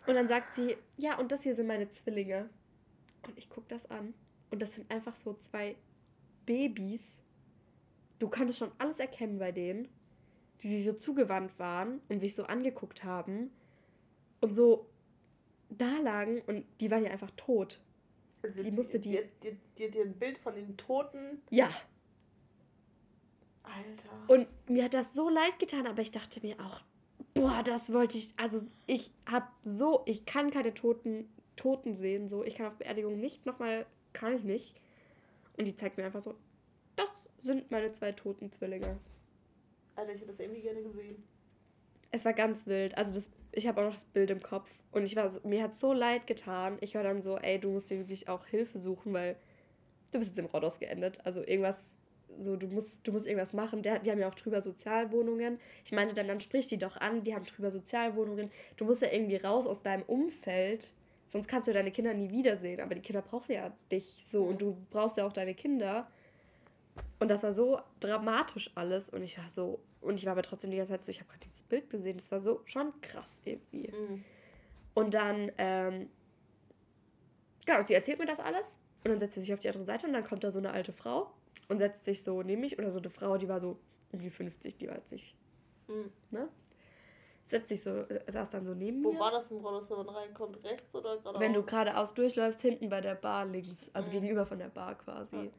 Und 0.07 0.15
dann 0.15 0.29
sagt 0.29 0.55
sie, 0.55 0.77
ja, 0.97 1.19
und 1.19 1.33
das 1.33 1.43
hier 1.43 1.55
sind 1.55 1.67
meine 1.67 1.89
Zwillinge. 1.89 2.51
Und 3.27 3.39
ich 3.39 3.49
gucke 3.49 3.69
das 3.69 3.91
an. 3.91 4.13
Und 4.51 4.61
das 4.61 4.75
sind 4.75 4.91
einfach 4.91 5.17
so 5.17 5.33
zwei 5.35 5.77
Babys. 6.45 7.22
Du 8.23 8.29
konntest 8.29 8.61
schon 8.61 8.71
alles 8.79 9.01
erkennen 9.01 9.41
bei 9.41 9.51
denen, 9.51 9.89
die 10.63 10.69
sich 10.69 10.85
so 10.85 10.93
zugewandt 10.93 11.59
waren 11.59 12.01
und 12.09 12.21
sich 12.21 12.37
so 12.37 12.45
angeguckt 12.45 13.03
haben 13.03 13.51
und 14.41 14.55
so 14.55 14.87
da 15.71 15.99
lagen 15.99 16.41
und 16.43 16.65
die 16.81 16.89
waren 16.89 17.03
ja 17.03 17.11
einfach 17.11 17.33
tot. 17.37 17.81
Also 18.45 18.63
die 18.63 18.71
musste 18.71 19.01
die. 19.01 19.19
Dir, 19.43 19.57
dir, 19.77 19.91
dir 19.91 20.05
ein 20.05 20.15
Bild 20.15 20.39
von 20.39 20.55
den 20.55 20.77
Toten. 20.77 21.43
Ja, 21.51 21.69
Alter. 23.65 24.09
Und 24.29 24.47
mir 24.71 24.85
hat 24.85 24.95
das 24.95 25.15
so 25.15 25.29
leid 25.29 25.59
getan, 25.59 25.89
aber 25.89 26.03
ich 26.03 26.13
dachte 26.13 26.41
mir 26.47 26.61
auch, 26.61 26.81
boah, 27.35 27.63
das 27.65 27.93
wollte 27.93 28.19
ich. 28.19 28.35
Also 28.37 28.67
ich 28.87 29.11
habe 29.27 29.49
so, 29.65 30.03
ich 30.07 30.27
kann 30.27 30.53
keine 30.53 30.75
Toten, 30.75 31.29
Toten 31.57 31.97
sehen, 31.97 32.29
so. 32.29 32.45
Ich 32.45 32.55
kann 32.55 32.67
auf 32.67 32.77
Beerdigung 32.77 33.19
nicht 33.19 33.47
nochmal, 33.47 33.85
kann 34.13 34.37
ich 34.37 34.45
nicht. 34.45 34.81
Und 35.57 35.67
die 35.67 35.75
zeigt 35.77 35.97
mir 35.97 36.05
einfach 36.05 36.21
so, 36.21 36.35
das 36.97 37.29
sind 37.39 37.71
meine 37.71 37.93
zwei 37.93 38.13
toten 38.13 38.53
Zwillinge. 38.53 38.99
Alter, 39.97 40.15
ich 40.15 40.21
hätte 40.21 40.31
das 40.31 40.41
irgendwie 40.41 40.63
gerne 40.63 40.83
gesehen. 40.83 41.23
Es 42.11 42.25
war 42.25 42.33
ganz 42.33 42.67
wild. 42.67 42.97
Also 42.97 43.15
das, 43.15 43.29
ich 43.53 43.67
habe 43.67 43.81
auch 43.81 43.87
noch 43.87 43.95
das 43.95 44.05
Bild 44.05 44.31
im 44.31 44.43
Kopf. 44.43 44.71
Und 44.91 45.05
ich 45.05 45.17
war 45.17 45.31
so, 45.31 45.41
mir 45.47 45.63
hat 45.63 45.75
so 45.75 45.93
leid 45.93 46.27
getan. 46.27 46.79
Ich 46.81 46.95
war 46.95 47.03
dann 47.03 47.23
so, 47.23 47.39
ey, 47.39 47.59
du 47.59 47.71
musst 47.71 47.91
dir 47.91 47.99
wirklich 47.99 48.29
auch 48.29 48.47
Hilfe 48.47 48.79
suchen, 48.79 49.13
weil 49.13 49.37
du 50.13 50.19
bist 50.19 50.31
jetzt 50.31 50.39
im 50.39 50.47
Rodos 50.47 50.79
geendet. 50.79 51.25
Also 51.25 51.43
irgendwas 51.43 51.93
so, 52.41 52.57
du 52.57 52.67
musst, 52.67 53.07
du 53.07 53.13
musst 53.13 53.27
irgendwas 53.27 53.53
machen. 53.53 53.83
Der, 53.83 53.99
die 53.99 54.11
haben 54.11 54.19
ja 54.19 54.29
auch 54.29 54.35
drüber 54.35 54.61
Sozialwohnungen. 54.61 55.59
Ich 55.85 55.93
meinte 55.93 56.15
dann, 56.15 56.29
dann 56.29 56.41
sprich 56.41 56.67
die 56.67 56.79
doch 56.79 56.97
an, 56.97 57.25
die 57.25 57.35
haben 57.35 57.45
drüber 57.45 57.71
Sozialwohnungen. 57.71 58.51
Du 58.77 58.85
musst 58.85 59.03
ja 59.03 59.09
irgendwie 59.11 59.37
raus 59.37 59.67
aus 59.67 59.83
deinem 59.83 60.03
Umfeld, 60.05 60.93
sonst 61.29 61.49
kannst 61.49 61.69
du 61.69 61.73
deine 61.73 61.91
Kinder 61.91 62.15
nie 62.15 62.31
wiedersehen. 62.31 62.81
Aber 62.81 62.95
die 62.95 63.01
Kinder 63.01 63.23
brauchen 63.23 63.53
ja 63.53 63.73
dich 63.91 64.25
so 64.27 64.45
und 64.45 64.61
du 64.63 64.77
brauchst 64.91 65.17
ja 65.17 65.27
auch 65.27 65.33
deine 65.33 65.55
Kinder. 65.55 66.11
Und 67.19 67.31
das 67.31 67.43
war 67.43 67.53
so 67.53 67.81
dramatisch 68.01 68.71
alles 68.75 69.09
und 69.09 69.23
ich 69.23 69.39
war 69.39 69.49
so, 69.49 69.81
und 70.01 70.19
ich 70.19 70.27
war 70.27 70.33
aber 70.33 70.43
trotzdem 70.43 70.71
die 70.71 70.77
ganze 70.77 70.93
Zeit 70.93 71.05
so, 71.05 71.11
ich 71.11 71.21
habe 71.21 71.31
gerade 71.31 71.47
dieses 71.47 71.63
Bild 71.63 71.89
gesehen, 71.89 72.17
das 72.17 72.31
war 72.33 72.41
so 72.41 72.63
schon 72.65 72.93
krass 73.01 73.41
irgendwie. 73.45 73.93
Mhm. 73.93 74.25
Und 74.95 75.15
dann, 75.15 75.53
ähm, 75.59 76.11
genau, 77.65 77.81
sie 77.83 77.95
erzählt 77.95 78.19
mir 78.19 78.27
das 78.27 78.41
alles 78.41 78.77
und 79.05 79.11
dann 79.11 79.19
setzt 79.19 79.35
sie 79.35 79.41
sich 79.41 79.55
auf 79.55 79.61
die 79.61 79.69
andere 79.69 79.85
Seite 79.85 80.07
und 80.07 80.13
dann 80.13 80.25
kommt 80.25 80.45
da 80.45 80.51
so 80.51 80.59
eine 80.59 80.73
alte 80.73 80.93
Frau 80.93 81.33
und 81.69 81.79
setzt 81.79 82.05
sich 82.05 82.23
so 82.23 82.43
neben 82.43 82.61
mich 82.61 82.79
oder 82.79 82.91
so 82.91 82.99
eine 82.99 83.11
Frau, 83.11 83.39
die 83.39 83.49
war 83.49 83.61
so 83.61 83.79
irgendwie 84.11 84.31
50, 84.31 84.77
die 84.77 84.89
war 84.89 84.97
jetzt 84.97 85.13
nicht, 85.13 85.37
mhm. 85.89 86.13
ne? 86.31 86.49
Setzt 87.47 87.69
sich 87.69 87.83
so, 87.83 88.07
saß 88.29 88.49
dann 88.51 88.65
so 88.65 88.75
neben 88.75 89.05
Wo 89.05 89.13
mir. 89.13 89.19
Wo 89.19 89.21
war 89.21 89.31
das 89.31 89.51
im 89.51 89.59
Rollus, 89.59 89.91
wenn 89.91 89.99
man 89.99 90.09
reinkommt? 90.09 90.65
Rechts 90.65 90.95
oder 90.95 91.19
geradeaus? 91.19 91.41
Wenn 91.41 91.53
du 91.53 91.63
geradeaus 91.63 92.15
durchläufst, 92.15 92.63
hinten 92.63 92.89
bei 92.89 93.03
der 93.03 93.15
Bar 93.15 93.45
links, 93.45 93.91
also 93.93 94.11
mhm. 94.11 94.15
gegenüber 94.15 94.47
von 94.47 94.59
der 94.59 94.69
Bar 94.69 94.97
quasi. 94.97 95.37
Ja. 95.37 95.51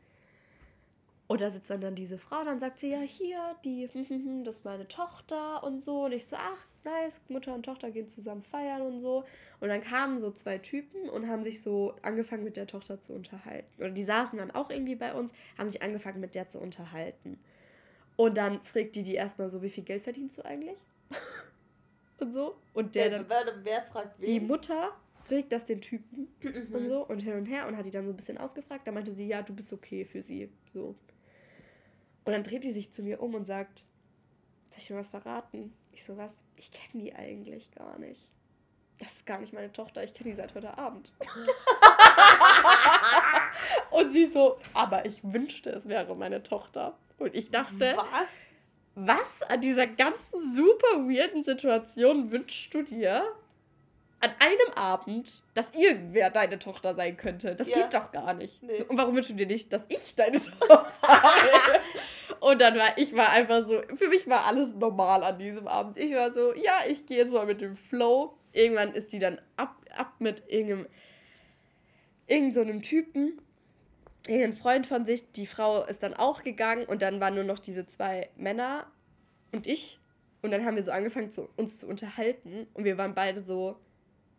Und 1.28 1.42
da 1.42 1.50
sitzt 1.50 1.70
dann, 1.70 1.82
dann 1.82 1.96
diese 1.96 2.18
Frau, 2.18 2.44
dann 2.44 2.60
sagt 2.60 2.80
sie, 2.80 2.92
ja, 2.92 3.00
hier, 3.00 3.56
die, 3.64 3.88
hm, 3.92 4.08
hm, 4.08 4.26
hm, 4.26 4.44
das 4.44 4.58
ist 4.58 4.66
meine 4.66 4.88
Tochter 4.88 5.64
und 5.64 5.82
so. 5.82 6.06
Und 6.06 6.12
ich 6.12 6.28
so, 6.28 6.36
ach, 6.38 6.66
nice, 6.84 7.22
Mutter 7.30 7.54
und 7.54 7.64
Tochter 7.64 7.92
gehen 7.92 8.10
zusammen 8.10 8.44
feiern 8.44 8.82
und 8.82 9.00
so. 9.00 9.24
Und 9.62 9.70
dann 9.70 9.82
kamen 9.82 10.20
so 10.20 10.32
zwei 10.32 10.58
Typen 10.58 11.10
und 11.10 11.28
haben 11.28 11.42
sich 11.42 11.62
so 11.62 11.96
angefangen 12.02 12.44
mit 12.44 12.58
der 12.58 12.68
Tochter 12.68 13.00
zu 13.00 13.14
unterhalten. 13.14 13.68
Oder 13.80 13.92
die 13.92 14.04
saßen 14.04 14.38
dann 14.38 14.52
auch 14.52 14.70
irgendwie 14.70 14.96
bei 14.96 15.14
uns, 15.14 15.34
haben 15.58 15.70
sich 15.70 15.82
angefangen 15.82 16.20
mit 16.20 16.36
der 16.36 16.50
zu 16.50 16.60
unterhalten. 16.60 17.40
Und 18.16 18.38
dann 18.38 18.62
fragt 18.64 18.96
die 18.96 19.04
die 19.04 19.16
erstmal 19.16 19.50
so, 19.50 19.62
wie 19.62 19.70
viel 19.70 19.84
Geld 19.84 20.04
verdienst 20.04 20.38
du 20.38 20.46
eigentlich? 20.46 20.78
und 22.20 22.34
so. 22.34 22.58
Und 22.74 22.96
der 22.96 23.10
dann. 23.10 23.30
Wer, 23.30 23.46
wer 23.64 23.82
fragt 23.84 24.20
wen? 24.20 24.26
Die 24.26 24.40
Mutter 24.40 24.92
fragt 25.28 25.52
das 25.52 25.66
den 25.66 25.82
Typen 25.82 26.28
mhm. 26.42 26.76
und 26.76 26.88
so 26.88 27.08
und 27.08 27.20
hin 27.20 27.34
und 27.34 27.46
her 27.46 27.68
und 27.68 27.78
hat 27.78 27.86
die 27.86 27.92
dann 27.92 28.06
so 28.06 28.12
ein 28.12 28.16
bisschen 28.18 28.38
ausgefragt. 28.38 28.86
Da 28.86 28.92
meinte 28.92 29.14
sie, 29.14 29.26
ja, 29.26 29.42
du 29.42 29.56
bist 29.56 29.72
okay 29.72 30.06
für 30.06 30.22
sie. 30.22 30.50
So. 30.66 30.96
Und 32.26 32.34
dann 32.34 32.44
dreht 32.44 32.64
die 32.64 32.72
sich 32.72 32.92
zu 32.92 33.04
mir 33.04 33.22
um 33.22 33.36
und 33.36 33.46
sagt, 33.46 33.86
soll 34.70 34.80
ich 34.80 34.88
dir 34.88 34.96
was 34.96 35.10
verraten? 35.10 35.74
Ich 35.92 36.04
so, 36.04 36.18
was? 36.18 36.32
Ich 36.56 36.72
kenne 36.72 37.04
die 37.04 37.16
eigentlich 37.16 37.72
gar 37.72 37.98
nicht. 38.00 38.30
Das 39.00 39.18
ist 39.18 39.26
gar 39.26 39.40
nicht 39.40 39.54
meine 39.54 39.72
Tochter, 39.72 40.04
ich 40.04 40.14
kenne 40.14 40.30
die 40.30 40.36
seit 40.36 40.54
heute 40.56 40.78
Abend. 40.78 41.12
und 43.92 44.12
sie 44.12 44.28
so, 44.28 44.58
aber 44.74 45.06
ich 45.06 45.20
wünschte, 45.24 45.72
es 45.72 45.88
wäre 45.88 46.16
meine 46.16 46.44
Tochter. 46.44 46.98
Und 47.18 47.36
ich 47.36 47.52
dachte, 47.52 47.96
was? 47.98 48.28
Was 48.96 49.42
an 49.50 49.60
dieser 49.60 49.88
ganzen 49.88 50.54
super 50.54 51.08
weirden 51.08 51.44
Situation 51.44 52.32
wünschst 52.32 52.74
du 52.74 52.84
dir? 52.84 53.24
An 54.24 54.32
einem 54.40 54.74
Abend, 54.76 55.44
dass 55.54 55.74
irgendwer 55.74 56.30
deine 56.30 56.58
Tochter 56.58 56.96
sein 56.96 57.18
könnte. 57.18 57.56
Das 57.56 57.68
ja. 57.68 57.76
geht 57.76 57.94
doch 57.94 58.10
gar 58.14 58.34
nicht. 58.34 58.64
Nee. 58.64 58.78
So, 58.78 58.86
und 58.86 58.98
warum 58.98 59.16
wünschst 59.16 59.32
du 59.32 59.36
dir 59.36 59.48
nicht, 59.48 59.74
dass 59.74 59.84
ich 59.90 60.16
deine 60.16 60.38
Tochter 60.60 61.22
bin? 61.22 62.38
Und 62.40 62.62
dann 62.62 62.78
war 62.78 62.98
ich 62.98 63.14
war 63.18 63.32
einfach 63.32 63.64
so, 63.64 63.82
für 63.96 64.08
mich 64.08 64.30
war 64.30 64.46
alles 64.46 64.74
normal 64.76 65.26
an 65.26 65.40
diesem 65.40 65.68
Abend. 65.68 65.98
Ich 65.98 66.14
war 66.14 66.32
so, 66.32 66.54
ja, 66.56 66.84
ich 66.88 67.06
gehe 67.06 67.18
jetzt 67.18 67.34
mal 67.34 67.46
mit 67.46 67.60
dem 67.60 67.76
Flow. 67.76 68.38
Irgendwann 68.54 68.94
ist 68.94 69.12
die 69.12 69.20
dann 69.20 69.42
ab, 69.58 69.76
ab 69.94 70.14
mit 70.20 70.44
irgendeinem, 70.48 70.88
irgendeinem 72.26 72.82
so 72.82 72.88
Typen, 72.88 73.42
irgendein 74.26 74.56
Freund 74.56 74.88
von 74.88 75.06
sich. 75.06 75.34
Die 75.34 75.48
Frau 75.48 75.84
ist 75.84 76.02
dann 76.02 76.14
auch 76.14 76.44
gegangen 76.44 76.86
und 76.86 77.02
dann 77.02 77.20
waren 77.20 77.36
nur 77.36 77.44
noch 77.44 77.60
diese 77.60 77.88
zwei 77.88 78.30
Männer 78.38 78.88
und 79.52 79.68
ich. 79.68 80.00
Und 80.42 80.52
dann 80.52 80.64
haben 80.64 80.76
wir 80.76 80.84
so 80.84 80.92
angefangen, 80.92 81.30
zu, 81.30 81.50
uns 81.58 81.78
zu 81.78 81.88
unterhalten. 81.88 82.68
Und 82.74 82.84
wir 82.86 82.98
waren 82.98 83.16
beide 83.16 83.42
so, 83.42 83.78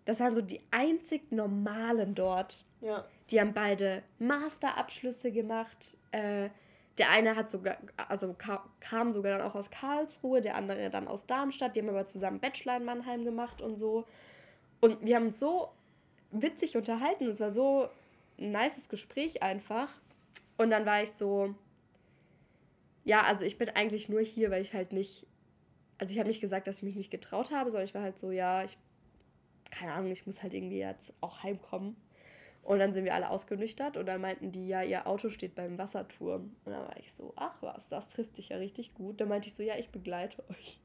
das 0.05 0.21
waren 0.21 0.35
so 0.35 0.43
die 0.43 0.61
einzig 0.71 1.33
Normalen 1.33 2.15
dort. 2.15 2.65
Ja. 2.81 3.05
Die 3.31 3.41
haben 3.41 3.55
beide 3.55 4.03
Masterabschlüsse 4.19 5.33
gemacht. 5.33 5.97
Äh, 6.13 6.51
der 6.99 7.11
eine 7.11 7.35
hat 7.35 7.51
sogar, 7.51 7.79
also 7.97 8.37
kam 8.81 9.11
sogar 9.11 9.39
dann 9.39 9.49
auch 9.49 9.55
aus 9.55 9.71
Karlsruhe, 9.71 10.41
der 10.41 10.55
andere 10.55 10.91
dann 10.91 11.09
aus 11.09 11.27
Darmstadt. 11.27 11.75
Die 11.75 11.81
haben 11.81 11.89
aber 11.89 12.07
zusammen 12.07 12.39
Bachelor 12.39 12.77
in 12.77 12.85
Mannheim 12.85 13.25
gemacht 13.25 13.61
und 13.61 13.79
so. 13.79 14.05
Und 14.81 15.05
wir 15.05 15.17
haben 15.17 15.27
uns 15.27 15.41
so 15.41 15.71
witzig 16.31 16.77
unterhalten. 16.77 17.29
Es 17.29 17.41
war 17.41 17.51
so 17.51 17.89
ein 18.39 18.53
nices 18.53 18.89
Gespräch 18.89 19.43
einfach. 19.43 19.89
Und 20.57 20.71
dann 20.71 20.87
war 20.87 21.03
ich 21.03 21.13
so, 21.13 21.55
ja, 23.05 23.23
also 23.23 23.45
ich 23.45 23.59
bin 23.59 23.71
eigentlich 23.71 24.09
nur 24.09 24.21
hier, 24.21 24.51
weil 24.51 24.63
ich 24.63 24.73
halt 24.73 24.93
nicht, 24.93 25.27
also 25.99 26.13
ich 26.13 26.19
habe 26.19 26.29
nicht 26.29 26.41
gesagt, 26.41 26.67
dass 26.67 26.79
ich 26.79 26.83
mich 26.83 26.97
nicht 26.97 27.11
getraut 27.11 27.51
habe, 27.51 27.71
sondern 27.71 27.87
ich 27.87 27.95
war 27.95 28.03
halt 28.03 28.19
so, 28.19 28.31
ja, 28.31 28.63
ich, 28.63 28.79
keine 29.71 29.93
Ahnung, 29.93 30.11
ich 30.11 30.27
muss 30.27 30.43
halt 30.43 30.55
irgendwie 30.55 30.79
jetzt 30.79 31.13
auch 31.21 31.43
heimkommen. 31.43 31.97
Und 32.65 32.79
dann 32.79 32.95
sind 32.95 33.05
wir 33.05 33.15
alle 33.15 33.29
ausgenüchtert 33.29 33.99
und 33.99 34.07
dann 34.07 34.23
meinten 34.23 34.51
die, 34.51 34.67
ja, 34.67 34.83
ihr 34.83 35.07
Auto 35.07 35.29
steht 35.29 35.55
beim 35.55 35.77
Wasserturm. 35.77 36.57
Und 36.65 36.73
dann 36.73 36.81
war 36.81 36.97
ich 36.97 37.13
so, 37.13 37.35
ach 37.37 37.55
was, 37.61 37.89
das 37.91 38.09
trifft 38.09 38.35
sich 38.37 38.49
ja 38.49 38.57
richtig 38.57 38.95
gut. 38.95 39.21
Dann 39.21 39.29
meinte 39.29 39.49
ich 39.49 39.55
so, 39.55 39.63
ja, 39.63 39.77
ich 39.77 39.91
begleite 39.91 40.43
euch. 40.49 40.81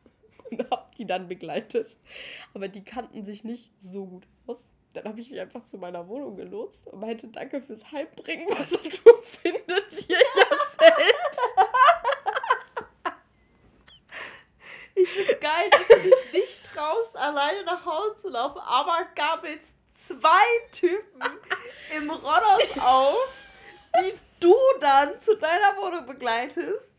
Und 0.50 0.70
hab 0.70 0.94
die 0.94 1.04
dann 1.04 1.28
begleitet. 1.28 1.98
Aber 2.54 2.68
die 2.68 2.82
kannten 2.82 3.24
sich 3.26 3.44
nicht 3.44 3.70
so 3.80 4.06
gut 4.06 4.26
aus. 4.46 4.64
Dann 4.94 5.04
habe 5.04 5.20
ich 5.20 5.30
mich 5.30 5.38
einfach 5.38 5.64
zu 5.66 5.76
meiner 5.76 6.08
Wohnung 6.08 6.36
gelotst 6.36 6.86
und 6.86 7.00
meinte, 7.00 7.28
danke 7.28 7.60
fürs 7.60 7.92
Heimbringen. 7.92 8.48
Wasserturm 8.58 9.22
findet 9.22 10.08
ihr 10.08 10.16
ja 10.16 10.56
selbst. 10.78 11.77
Ich 15.16 15.40
geil, 15.40 15.70
dass 15.70 15.88
du 15.88 16.00
dich 16.00 16.32
nicht 16.32 16.64
traust, 16.64 17.16
alleine 17.16 17.64
nach 17.64 17.84
Hause 17.84 18.16
zu 18.20 18.28
laufen, 18.28 18.58
aber 18.58 19.06
gabelst 19.14 19.74
zwei 19.94 20.44
Typen 20.70 21.22
im 21.96 22.10
Rodos 22.10 22.78
auf, 22.80 23.34
die 23.96 24.12
du 24.40 24.54
dann 24.80 25.20
zu 25.22 25.36
deiner 25.36 25.76
Wohnung 25.76 26.06
begleitest 26.06 26.92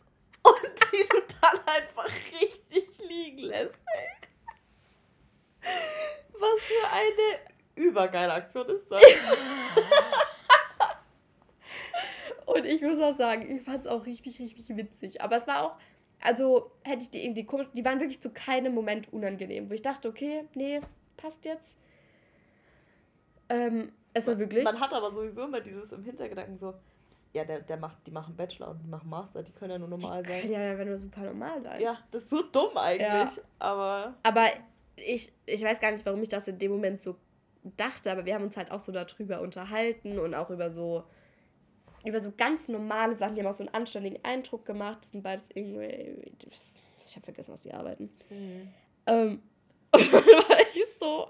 und 0.43 0.69
die 0.91 1.07
du 1.09 1.21
dann 1.41 1.59
einfach 1.67 2.09
richtig 2.39 2.97
liegen 2.99 3.39
lässt. 3.39 3.75
Was 6.33 6.63
für 6.63 6.87
eine 6.91 7.39
übergeile 7.75 8.33
Aktion 8.33 8.67
ist 8.69 8.89
das? 8.91 9.01
Und 12.45 12.65
ich 12.65 12.81
muss 12.81 12.99
auch 12.99 13.15
sagen, 13.15 13.49
ich 13.49 13.61
fand 13.63 13.85
es 13.85 13.91
auch 13.91 14.05
richtig, 14.05 14.39
richtig 14.39 14.75
witzig. 14.75 15.21
Aber 15.21 15.37
es 15.37 15.45
war 15.45 15.63
auch, 15.63 15.77
also 16.21 16.71
hätte 16.83 17.03
ich 17.03 17.11
die 17.11 17.23
irgendwie 17.23 17.45
komisch, 17.45 17.67
die 17.73 17.83
waren 17.85 17.99
wirklich 17.99 18.19
zu 18.21 18.29
keinem 18.31 18.73
Moment 18.73 19.11
unangenehm, 19.13 19.69
wo 19.69 19.73
ich 19.73 19.81
dachte, 19.81 20.09
okay, 20.09 20.45
nee, 20.55 20.81
passt 21.17 21.45
jetzt. 21.45 21.77
Ähm, 23.49 23.91
es 24.13 24.27
war 24.27 24.37
wirklich. 24.37 24.63
Man 24.63 24.79
hat 24.79 24.93
aber 24.93 25.11
sowieso 25.11 25.43
immer 25.43 25.61
dieses 25.61 25.91
im 25.91 26.03
Hintergedanken 26.03 26.57
so, 26.57 26.73
ja, 27.33 27.43
der, 27.45 27.61
der 27.61 27.77
macht, 27.77 27.97
die 28.07 28.11
machen 28.11 28.35
Bachelor 28.35 28.69
und 28.71 28.79
die 28.83 28.87
machen 28.87 29.09
Master, 29.09 29.43
die 29.43 29.51
können 29.51 29.71
ja 29.71 29.79
nur 29.79 29.87
normal 29.87 30.23
die 30.23 30.29
sein. 30.29 30.41
können 30.41 30.53
ja 30.53 30.71
einfach 30.71 30.85
nur 30.85 30.97
super 30.97 31.21
normal 31.21 31.61
sein. 31.61 31.81
Ja, 31.81 31.97
das 32.11 32.23
ist 32.23 32.29
so 32.29 32.41
dumm 32.43 32.75
eigentlich, 32.77 33.07
Ja. 33.07 33.31
aber 33.59 34.15
Aber 34.23 34.47
ich, 34.95 35.31
ich 35.45 35.61
weiß 35.63 35.79
gar 35.79 35.91
nicht, 35.91 36.05
warum 36.05 36.21
ich 36.21 36.29
das 36.29 36.47
in 36.47 36.57
dem 36.59 36.71
Moment 36.71 37.01
so 37.01 37.15
dachte, 37.77 38.11
aber 38.11 38.25
wir 38.25 38.33
haben 38.35 38.43
uns 38.43 38.57
halt 38.57 38.71
auch 38.71 38.79
so 38.79 38.91
darüber 38.91 39.41
unterhalten 39.41 40.17
und 40.17 40.33
auch 40.33 40.49
über 40.49 40.71
so 40.71 41.03
über 42.05 42.19
so 42.19 42.31
ganz 42.35 42.67
normale 42.67 43.15
Sachen, 43.15 43.35
die 43.35 43.41
haben 43.41 43.49
auch 43.49 43.53
so 43.53 43.63
einen 43.63 43.73
anständigen 43.73 44.19
Eindruck 44.23 44.65
gemacht. 44.65 44.99
Das 45.01 45.11
sind 45.11 45.23
beides 45.23 45.45
irgendwie. 45.53 46.31
Ich 46.99 47.15
habe 47.15 47.23
vergessen, 47.25 47.53
was 47.53 47.63
die 47.63 47.73
arbeiten. 47.73 48.11
hm. 48.29 48.69
Ähm, 49.07 49.41
und 49.91 50.13
dann 50.13 50.23
war 50.23 50.59
ich 50.73 50.85
so, 50.99 51.29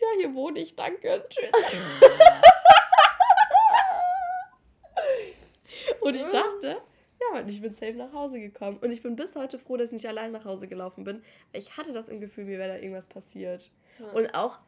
ja, 0.00 0.06
hier 0.18 0.34
wohne 0.34 0.60
ich, 0.60 0.74
danke, 0.76 1.26
tschüss. 1.28 1.52
und 6.00 6.16
ich 6.16 6.24
dachte, 6.24 6.80
ja, 7.20 7.40
und 7.40 7.48
ich 7.48 7.60
bin 7.60 7.74
safe 7.74 7.92
nach 7.92 8.14
Hause 8.14 8.40
gekommen. 8.40 8.78
Und 8.78 8.92
ich 8.92 9.02
bin 9.02 9.14
bis 9.14 9.34
heute 9.34 9.58
froh, 9.58 9.76
dass 9.76 9.90
ich 9.90 9.94
nicht 9.94 10.08
allein 10.08 10.32
nach 10.32 10.46
Hause 10.46 10.68
gelaufen 10.68 11.04
bin. 11.04 11.22
Ich 11.52 11.76
hatte 11.76 11.92
das 11.92 12.08
im 12.08 12.18
Gefühl, 12.20 12.44
mir 12.44 12.58
wäre 12.58 12.76
da 12.76 12.76
irgendwas 12.76 13.06
passiert. 13.06 13.70
Ja. 13.98 14.08
Und 14.12 14.34
auch 14.34 14.58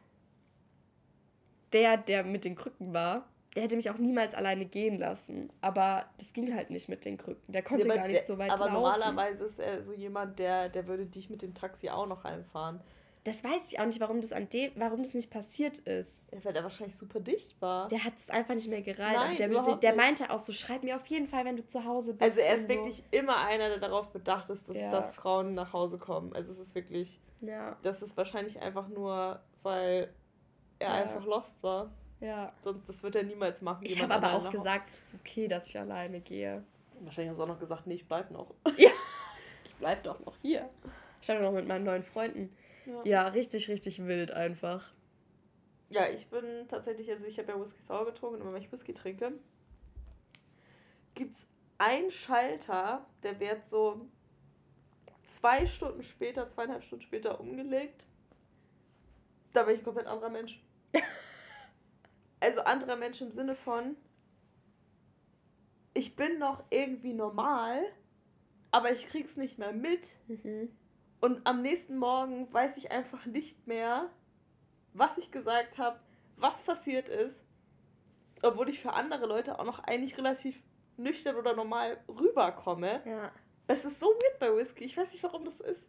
der, 1.73 1.97
der 1.97 2.23
mit 2.23 2.45
den 2.45 2.55
Krücken 2.55 2.93
war, 2.93 3.27
der 3.55 3.63
hätte 3.63 3.75
mich 3.75 3.89
auch 3.89 3.97
niemals 3.97 4.33
alleine 4.35 4.65
gehen 4.65 4.99
lassen. 4.99 5.49
Aber 5.61 6.05
das 6.19 6.31
ging 6.33 6.53
halt 6.55 6.69
nicht 6.69 6.87
mit 6.89 7.03
den 7.05 7.17
Krücken. 7.17 7.51
Der 7.51 7.63
konnte 7.63 7.87
Ja, 7.87 7.95
gar 7.95 8.03
aber 8.03 8.11
nicht 8.11 8.21
der- 8.21 8.27
so 8.27 8.37
weit 8.37 8.51
Aber 8.51 8.65
laufen. 8.65 8.73
normalerweise 8.73 9.45
ist 9.45 9.59
er 9.59 9.83
so 9.83 9.93
jemand, 9.93 10.37
der, 10.39 10.69
der 10.69 10.87
würde 10.87 11.05
dich 11.05 11.29
mit 11.29 11.41
dem 11.41 11.53
Taxi 11.55 11.89
auch 11.89 12.05
noch 12.05 12.25
einfahren. 12.25 12.79
Das 13.25 13.43
weiß 13.43 13.71
ich 13.71 13.79
auch 13.79 13.85
nicht, 13.85 13.99
warum 13.99 14.21
das 14.21 14.31
an 14.31 14.47
dem, 14.49 14.71
warum 14.75 15.03
das 15.03 15.13
nicht 15.13 15.29
passiert 15.29 15.77
ist. 15.79 16.09
Ja, 16.31 16.43
Weil 16.45 16.53
der 16.53 16.63
wahrscheinlich 16.63 16.95
super 16.95 17.19
dicht 17.19 17.59
war. 17.61 17.87
Der 17.89 18.03
hat 18.05 18.13
es 18.17 18.29
einfach 18.29 18.53
nicht 18.53 18.69
mehr 18.69 18.81
gereiht. 18.81 19.15
Nein, 19.17 19.35
der, 19.35 19.49
überhaupt 19.49 19.83
der 19.83 19.93
meinte 19.95 20.29
auch 20.29 20.39
so, 20.39 20.53
schreib 20.53 20.83
mir 20.83 20.95
auf 20.95 21.05
jeden 21.07 21.27
Fall, 21.27 21.43
wenn 21.43 21.57
du 21.57 21.65
zu 21.67 21.83
Hause 21.83 22.13
bist. 22.13 22.21
also 22.21 22.39
er 22.39 22.55
ist 22.55 22.69
so. 22.69 22.75
wirklich 22.75 23.03
immer 23.11 23.37
einer, 23.45 23.67
der 23.69 23.77
darauf 23.79 24.07
bedacht 24.11 24.49
ist, 24.49 24.67
dass, 24.69 24.75
Ja. 24.77 24.89
dass 24.89 25.13
Frauen 25.15 25.53
nach 25.53 25.73
Hause 25.73 25.97
kommen. 25.97 26.33
Also 26.33 26.51
es 26.53 26.59
ist 26.59 26.75
wirklich, 26.75 27.19
Ja, 27.41 27.75
das 27.83 28.01
ist 28.01 28.15
wahrscheinlich 28.15 28.61
einfach 28.61 28.87
nur, 28.87 29.39
weil 29.63 30.09
er 30.79 30.87
Ja. 30.87 30.93
einfach 31.03 31.25
lost 31.25 31.61
war. 31.61 31.89
Ja. 32.19 32.53
Sonst, 32.63 32.87
das 32.87 33.01
wird 33.03 33.15
er 33.15 33.23
niemals 33.23 33.61
machen. 33.61 33.85
Ich 33.85 34.01
habe 34.01 34.13
aber 34.13 34.33
auch 34.33 34.49
gesagt, 34.49 34.89
es 34.89 35.13
ist 35.13 35.15
okay, 35.15 35.47
dass 35.47 35.67
ich 35.67 35.79
alleine 35.79 36.19
gehe. 36.19 36.63
Wahrscheinlich 37.01 37.29
hast 37.29 37.39
du 37.39 37.43
auch 37.43 37.47
noch 37.47 37.59
gesagt, 37.59 37.87
nee, 37.87 37.95
ich 37.95 38.07
bleib 38.07 38.31
noch. 38.31 38.53
Ich 39.65 39.81
bleib 39.81 40.03
doch 40.03 40.19
noch 40.25 40.35
hier. 40.41 40.69
Ich 41.21 41.27
doch 41.27 41.39
noch 41.39 41.53
mit 41.53 41.65
meinen 41.65 41.85
neuen 41.85 42.03
Freunden. 42.03 42.53
Ja. 42.85 43.01
Ja, 43.05 43.27
richtig, 43.29 43.69
richtig 43.69 44.05
wild 44.05 44.31
einfach. 44.31 44.91
Ja, 45.89 46.07
ich 46.09 46.27
bin 46.27 46.67
tatsächlich, 46.67 47.09
also 47.09 47.25
ich 47.27 47.39
habe 47.39 47.53
ja 47.53 47.59
Whisky 47.59 47.81
sauer 47.81 48.05
getrunken 48.05 48.41
und 48.41 48.53
wenn 48.53 48.61
ich 48.61 48.69
Whisky 48.71 48.93
trinke, 48.93 49.31
gibt 51.15 51.33
es 51.33 51.45
einen 51.77 52.11
Schalter, 52.11 53.05
der 53.23 53.39
wird 53.39 53.67
so 53.67 54.05
zwei 55.27 55.65
Stunden 55.65 56.03
später, 56.03 56.49
zweieinhalb 56.49 56.83
Stunden 56.83 57.03
später 57.03 57.39
umgelegt. 57.39 58.05
Da 59.53 59.63
bin 59.63 59.75
ich 59.75 59.81
ein 59.81 59.85
komplett 59.85 60.07
anderer 60.07 60.29
Mensch. 60.29 60.61
also 62.39 62.61
anderer 62.61 62.95
Mensch 62.95 63.21
im 63.21 63.31
Sinne 63.31 63.55
von, 63.55 63.95
ich 65.93 66.15
bin 66.15 66.39
noch 66.39 66.63
irgendwie 66.69 67.13
normal, 67.13 67.83
aber 68.71 68.91
ich 68.91 69.07
krieg's 69.07 69.35
nicht 69.35 69.57
mehr 69.57 69.73
mit. 69.73 70.15
Mhm. 70.27 70.69
Und 71.19 71.45
am 71.45 71.61
nächsten 71.61 71.97
Morgen 71.97 72.51
weiß 72.53 72.77
ich 72.77 72.91
einfach 72.91 73.25
nicht 73.25 73.67
mehr, 73.67 74.09
was 74.93 75.17
ich 75.17 75.31
gesagt 75.31 75.77
habe, 75.77 75.99
was 76.37 76.61
passiert 76.61 77.09
ist. 77.09 77.43
Obwohl 78.41 78.69
ich 78.69 78.79
für 78.79 78.93
andere 78.93 79.25
Leute 79.25 79.59
auch 79.59 79.65
noch 79.65 79.79
eigentlich 79.79 80.17
relativ 80.17 80.61
nüchtern 80.95 81.35
oder 81.35 81.55
normal 81.55 81.99
rüberkomme. 82.07 83.01
Ja. 83.05 83.31
Das 83.67 83.83
ist 83.83 83.99
so 83.99 84.07
weird 84.07 84.39
bei 84.39 84.55
Whisky. 84.55 84.85
Ich 84.85 84.95
weiß 84.95 85.11
nicht, 85.11 85.23
warum 85.23 85.43
das 85.43 85.59
ist. 85.59 85.85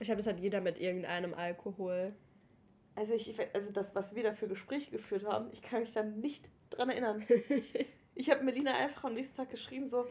Ich 0.00 0.10
habe 0.10 0.18
das 0.18 0.26
hat 0.26 0.40
jeder 0.40 0.60
mit 0.60 0.78
irgendeinem 0.78 1.34
Alkohol. 1.34 2.14
Also, 2.96 3.14
ich, 3.14 3.38
also 3.54 3.72
das, 3.72 3.94
was 3.94 4.14
wir 4.14 4.22
da 4.22 4.32
für 4.32 4.48
Gespräche 4.48 4.90
geführt 4.90 5.24
haben, 5.24 5.48
ich 5.52 5.62
kann 5.62 5.80
mich 5.80 5.92
da 5.92 6.02
nicht 6.02 6.48
dran 6.70 6.90
erinnern. 6.90 7.24
Ich 8.18 8.30
habe 8.30 8.42
Melina 8.42 8.72
einfach 8.72 9.04
am 9.04 9.12
nächsten 9.12 9.36
Tag 9.36 9.50
geschrieben, 9.50 9.84
so, 9.84 10.06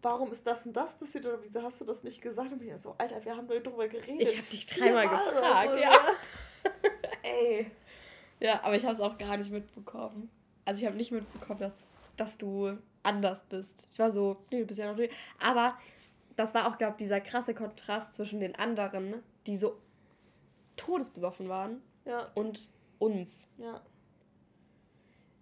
warum 0.00 0.30
ist 0.30 0.46
das 0.46 0.64
und 0.64 0.74
das 0.74 0.96
passiert 0.96 1.26
oder 1.26 1.42
wieso 1.42 1.60
hast 1.60 1.80
du 1.80 1.84
das 1.84 2.04
nicht 2.04 2.20
gesagt? 2.20 2.52
Und 2.52 2.60
bin 2.60 2.78
so, 2.78 2.94
Alter, 2.98 3.24
wir 3.24 3.36
haben 3.36 3.48
doch 3.48 3.60
drüber 3.60 3.88
geredet. 3.88 4.28
Ich 4.28 4.38
habe 4.38 4.46
dich 4.48 4.64
dreimal 4.64 5.08
gefragt, 5.08 5.72
so, 5.72 5.76
ja. 5.76 5.98
Ey. 7.24 7.70
Ja, 8.38 8.62
aber 8.62 8.76
ich 8.76 8.84
habe 8.84 8.94
es 8.94 9.00
auch 9.00 9.18
gar 9.18 9.36
nicht 9.36 9.50
mitbekommen. 9.50 10.30
Also 10.64 10.80
ich 10.80 10.86
habe 10.86 10.96
nicht 10.96 11.10
mitbekommen, 11.10 11.58
dass, 11.58 11.74
dass 12.16 12.38
du 12.38 12.78
anders 13.02 13.44
bist. 13.48 13.86
Ich 13.92 13.98
war 13.98 14.10
so, 14.10 14.36
nee, 14.50 14.60
du 14.60 14.66
bist 14.66 14.78
ja 14.78 14.88
noch 14.88 14.96
du. 14.96 15.08
Aber 15.40 15.76
das 16.36 16.54
war 16.54 16.68
auch, 16.68 16.78
glaube 16.78 16.92
ich, 16.92 16.98
dieser 16.98 17.20
krasse 17.20 17.54
Kontrast 17.54 18.14
zwischen 18.14 18.40
den 18.40 18.54
anderen, 18.56 19.22
die 19.46 19.56
so 19.56 19.76
todesbesoffen 20.76 21.48
waren, 21.48 21.82
Ja, 22.04 22.30
und 22.34 22.68
uns. 22.98 23.48
ja. 23.58 23.80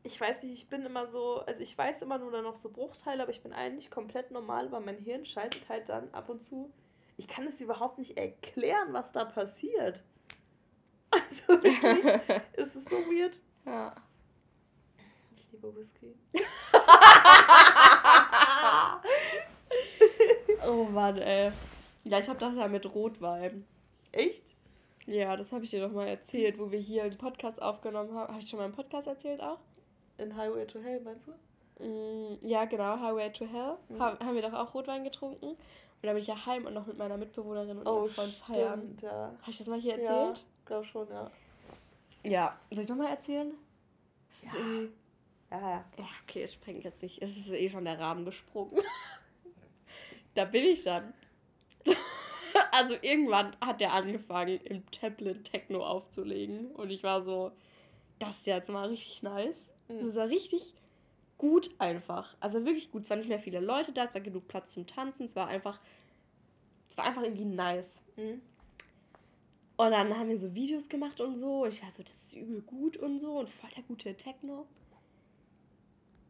Ich 0.02 0.18
weiß 0.18 0.42
nicht, 0.42 0.54
ich 0.54 0.68
bin 0.68 0.86
immer 0.86 1.06
so, 1.08 1.40
also 1.40 1.62
ich 1.62 1.76
weiß 1.76 2.00
immer 2.00 2.16
nur 2.16 2.32
dann 2.32 2.44
noch 2.44 2.56
so 2.56 2.70
Bruchteile, 2.70 3.22
aber 3.22 3.30
ich 3.30 3.42
bin 3.42 3.52
eigentlich 3.52 3.90
komplett 3.90 4.30
normal, 4.30 4.66
aber 4.66 4.80
mein 4.80 4.96
Hirn 4.96 5.26
schaltet 5.26 5.68
halt 5.68 5.90
dann 5.90 6.08
ab 6.14 6.30
und 6.30 6.42
zu. 6.42 6.72
Ich 7.18 7.28
kann 7.28 7.44
es 7.46 7.61
überhaupt 7.61 7.98
nicht 7.98 8.16
erklären, 8.16 8.92
was 8.92 9.12
da 9.12 9.24
passiert. 9.24 10.02
Also 11.12 11.61
wirklich, 11.61 12.20
es 12.52 12.76
ist 12.76 12.88
so 12.88 12.96
weird. 12.96 13.36
Ja. 13.66 13.92
Ich 15.36 15.50
liebe 15.50 15.74
Whisky. 15.74 16.14
Oh 20.66 20.84
Mann, 20.84 21.16
ey. 21.18 21.52
Ja, 22.04 22.18
ich 22.18 22.28
habe 22.28 22.38
das 22.38 22.54
ja 22.54 22.68
mit 22.68 22.94
Rotwein. 22.94 23.66
Echt? 24.12 24.54
Ja, 25.11 25.36
das 25.36 25.50
habe 25.52 25.64
ich 25.64 25.70
dir 25.70 25.80
doch 25.80 25.92
mal 25.92 26.06
erzählt, 26.06 26.58
wo 26.58 26.70
wir 26.70 26.78
hier 26.78 27.02
einen 27.04 27.18
Podcast 27.18 27.61
aufgenommen 27.61 28.14
haben. 28.14 28.28
Habe 28.28 28.38
ich 28.40 28.48
schon 28.48 28.58
mal 28.58 28.64
einen 28.64 28.74
Podcast 28.74 29.08
erzählt 29.08 29.40
auch? 29.42 29.58
In 30.18 30.36
Highway 30.36 30.66
to 30.66 30.78
Hell, 30.80 31.00
meinst 31.00 31.26
du? 31.28 31.84
Mm, 31.84 32.38
Ja, 32.46 32.64
genau, 32.66 32.98
Highway 33.00 33.30
to 33.32 33.44
Hell. 33.46 33.76
Mhm. 33.88 34.00
Ha 34.00 34.18
haben 34.20 34.34
wir 34.34 34.42
doch 34.42 34.52
auch 34.52 34.72
Rotwein 34.74 35.02
getrunken. 35.02 35.46
Und 35.46 35.56
dann 36.06 36.14
bin 36.14 36.22
ich 36.22 36.28
ja 36.28 36.46
heim 36.46 36.64
und 36.66 36.74
noch 36.74 36.86
mit 36.86 36.96
meiner 36.96 37.16
Mitbewohnerin 37.16 37.78
und 37.78 37.86
Oh, 37.86 38.06
Freund 38.06 38.32
feiern. 38.34 38.96
ja. 39.02 39.32
Habe 39.40 39.50
ich 39.50 39.58
das 39.58 39.66
mal 39.66 39.80
hier 39.80 39.98
Ja, 40.00 40.28
erzählt? 40.28 40.46
glaub 40.64 40.84
schon, 40.84 41.08
ja. 41.08 41.30
Ja. 42.22 42.58
Soll 42.70 42.78
ich 42.78 42.84
es 42.84 42.88
nochmal 42.88 43.08
erzählen? 43.11 43.52
Ja. 44.42 44.50
Ja, 45.50 45.61
ja. 45.61 45.84
ja, 45.98 46.04
okay, 46.22 46.42
es 46.44 46.52
sprengt 46.54 46.84
jetzt 46.84 47.02
nicht. 47.02 47.20
Es 47.20 47.36
ist 47.36 47.52
eh 47.52 47.68
schon 47.68 47.84
der 47.84 47.98
Rahmen 47.98 48.24
gesprungen. 48.24 48.80
da 50.34 50.44
bin 50.44 50.64
ich 50.64 50.84
dann. 50.84 51.12
Also 52.73 52.95
irgendwann 53.01 53.57
hat 53.61 53.81
der 53.81 53.93
angefangen, 53.93 54.61
im 54.64 54.89
Tablet 54.91 55.45
Techno 55.45 55.85
aufzulegen. 55.85 56.71
Und 56.73 56.91
ich 56.91 57.03
war 57.03 57.23
so, 57.23 57.53
das 58.18 58.39
ist 58.39 58.47
jetzt 58.47 58.71
mal 58.71 58.89
richtig 58.89 59.23
nice. 59.23 59.71
Mhm. 59.89 60.07
Das 60.07 60.16
war 60.16 60.29
richtig 60.29 60.75
gut 61.39 61.71
einfach. 61.79 62.37
Also 62.41 62.64
wirklich 62.64 62.91
gut. 62.91 63.03
Es 63.03 63.11
waren 63.11 63.18
nicht 63.18 63.29
mehr 63.29 63.41
viele 63.41 63.61
Leute 63.61 63.93
da, 63.93 64.05
es 64.05 64.14
war 64.14 64.21
genug 64.21 64.49
Platz 64.49 64.73
zum 64.73 64.87
Tanzen. 64.87 65.25
Es 65.25 65.37
war 65.37 65.49
einfach, 65.49 65.81
es 66.89 66.97
war 66.97 67.05
einfach 67.05 67.23
irgendwie 67.23 67.45
nice. 67.45 68.01
Mhm. 68.16 68.41
Und 69.77 69.91
dann 69.93 70.16
haben 70.16 70.29
wir 70.29 70.37
so 70.37 70.55
Videos 70.55 70.89
gemacht 70.89 71.21
und 71.21 71.37
so. 71.37 71.62
Und 71.62 71.75
ich 71.75 71.83
war 71.83 71.91
so, 71.91 72.03
das 72.03 72.14
ist 72.14 72.33
übel 72.35 72.61
gut 72.62 72.97
und 72.99 73.18
so. 73.18 73.39
Und 73.39 73.49
voll 73.49 73.71
der 73.75 73.83
gute 73.85 74.14
Techno. 74.14 74.66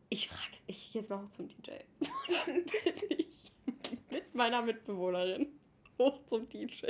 Ich 0.09 0.28
frage, 0.28 0.57
ich 0.66 0.95
jetzt 0.95 1.11
mal 1.11 1.22
hoch 1.22 1.30
zum 1.30 1.49
DJ. 1.49 1.70
Und 1.99 2.11
dann 2.47 2.64
bin 2.64 3.18
ich 3.18 3.53
mit 4.11 4.34
meiner 4.34 4.62
Mitbewohnerin 4.62 5.59
hoch 6.01 6.18
zum 6.26 6.48
DJ. 6.48 6.86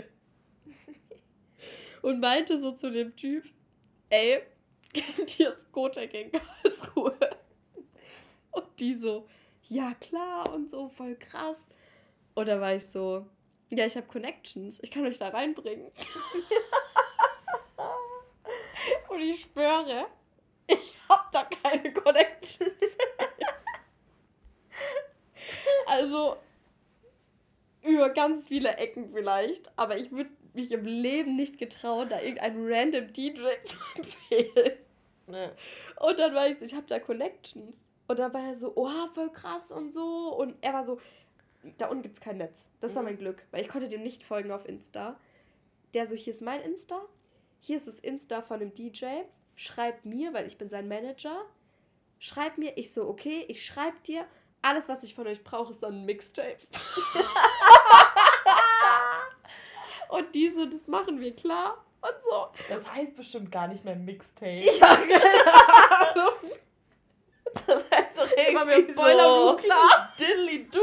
und 2.02 2.20
meinte 2.20 2.58
so 2.58 2.72
zu 2.72 2.90
dem 2.90 3.14
Typ, 3.16 3.44
ey, 4.08 4.42
kennt 4.92 5.38
ihr 5.38 5.50
Skotek 5.50 6.14
in 6.14 6.32
Karlsruhe? 6.32 7.18
Und 8.52 8.66
die 8.78 8.94
so, 8.94 9.28
ja 9.64 9.94
klar 9.94 10.52
und 10.52 10.70
so, 10.70 10.88
voll 10.88 11.16
krass. 11.16 11.68
Und 12.34 12.48
da 12.48 12.60
war 12.60 12.74
ich 12.74 12.86
so, 12.86 13.26
ja, 13.68 13.84
ich 13.84 13.96
habe 13.96 14.06
Connections, 14.06 14.78
ich 14.82 14.90
kann 14.90 15.06
euch 15.06 15.18
da 15.18 15.28
reinbringen. 15.28 15.90
und 19.08 19.20
ich 19.20 19.40
schwöre, 19.40 20.06
ich 20.66 20.94
habe 21.08 21.28
da 21.32 21.44
keine 21.44 21.92
Connections. 21.92 22.70
also 25.86 26.36
über 27.90 28.10
ganz 28.10 28.48
viele 28.48 28.76
Ecken 28.76 29.10
vielleicht, 29.10 29.70
aber 29.76 29.96
ich 29.98 30.10
würde 30.10 30.30
mich 30.54 30.72
im 30.72 30.84
Leben 30.84 31.36
nicht 31.36 31.58
getrauen, 31.58 32.08
da 32.08 32.20
irgendeinen 32.20 32.66
random 32.72 33.12
DJ 33.12 33.42
zu 33.64 33.76
empfehlen. 33.96 34.78
Nee. 35.26 35.48
Und 36.00 36.18
dann 36.18 36.34
war 36.34 36.48
ich 36.48 36.58
so, 36.58 36.64
ich 36.64 36.74
habe 36.74 36.86
da 36.86 36.98
Connections. 36.98 37.80
Und 38.08 38.18
dann 38.18 38.34
war 38.34 38.42
er 38.48 38.56
so, 38.56 38.72
oh, 38.74 39.06
voll 39.14 39.30
krass 39.30 39.70
und 39.70 39.92
so. 39.92 40.34
Und 40.36 40.56
er 40.60 40.72
war 40.72 40.82
so, 40.82 40.98
da 41.78 41.88
unten 41.88 42.02
gibt 42.02 42.16
es 42.16 42.20
kein 42.20 42.38
Netz. 42.38 42.68
Das 42.80 42.94
war 42.96 43.02
Mhm. 43.02 43.08
mein 43.08 43.18
Glück, 43.18 43.46
weil 43.52 43.60
ich 43.62 43.68
konnte 43.68 43.86
dem 43.88 44.02
nicht 44.02 44.24
folgen 44.24 44.50
auf 44.50 44.66
Insta. 44.68 45.18
Der 45.94 46.06
so, 46.06 46.16
hier 46.16 46.32
ist 46.32 46.42
mein 46.42 46.60
Insta, 46.62 47.00
hier 47.60 47.76
ist 47.76 47.86
das 47.86 48.00
Insta 48.00 48.42
von 48.42 48.58
dem 48.60 48.72
DJ. 48.74 49.06
Schreib 49.54 50.04
mir, 50.04 50.32
weil 50.32 50.46
ich 50.46 50.58
bin 50.58 50.68
sein 50.70 50.88
Manager. 50.88 51.44
Schreib 52.18 52.58
mir, 52.58 52.76
ich 52.76 52.92
so, 52.92 53.08
okay, 53.08 53.44
ich 53.48 53.64
schreib 53.64 54.02
dir. 54.04 54.26
Alles, 54.62 54.88
was 54.88 55.02
ich 55.02 55.14
von 55.14 55.26
euch 55.26 55.42
brauche, 55.42 55.72
ist 55.72 55.82
dann 55.82 55.94
ein 55.94 56.04
Mixtape. 56.04 56.58
und 60.10 60.34
die 60.34 60.50
so, 60.50 60.66
das 60.66 60.86
machen 60.86 61.18
wir 61.20 61.34
klar. 61.34 61.82
Und 62.02 62.12
so. 62.24 62.48
Das 62.68 62.86
heißt 62.90 63.16
bestimmt 63.16 63.50
gar 63.50 63.68
nicht 63.68 63.84
mehr 63.84 63.96
Mixtape. 63.96 64.58
Ja, 64.58 64.98
Ahnung. 66.14 66.34
Das 67.66 67.82
heißt 67.90 68.16
doch 68.16 68.30
Immer 68.30 68.64
irgendwie 68.64 68.92
mit 68.92 68.94
Boiler 69.04 69.26
Room 69.26 69.48
so 69.48 69.56
klar. 69.56 70.08
Diddly 70.16 70.68
do. 70.70 70.78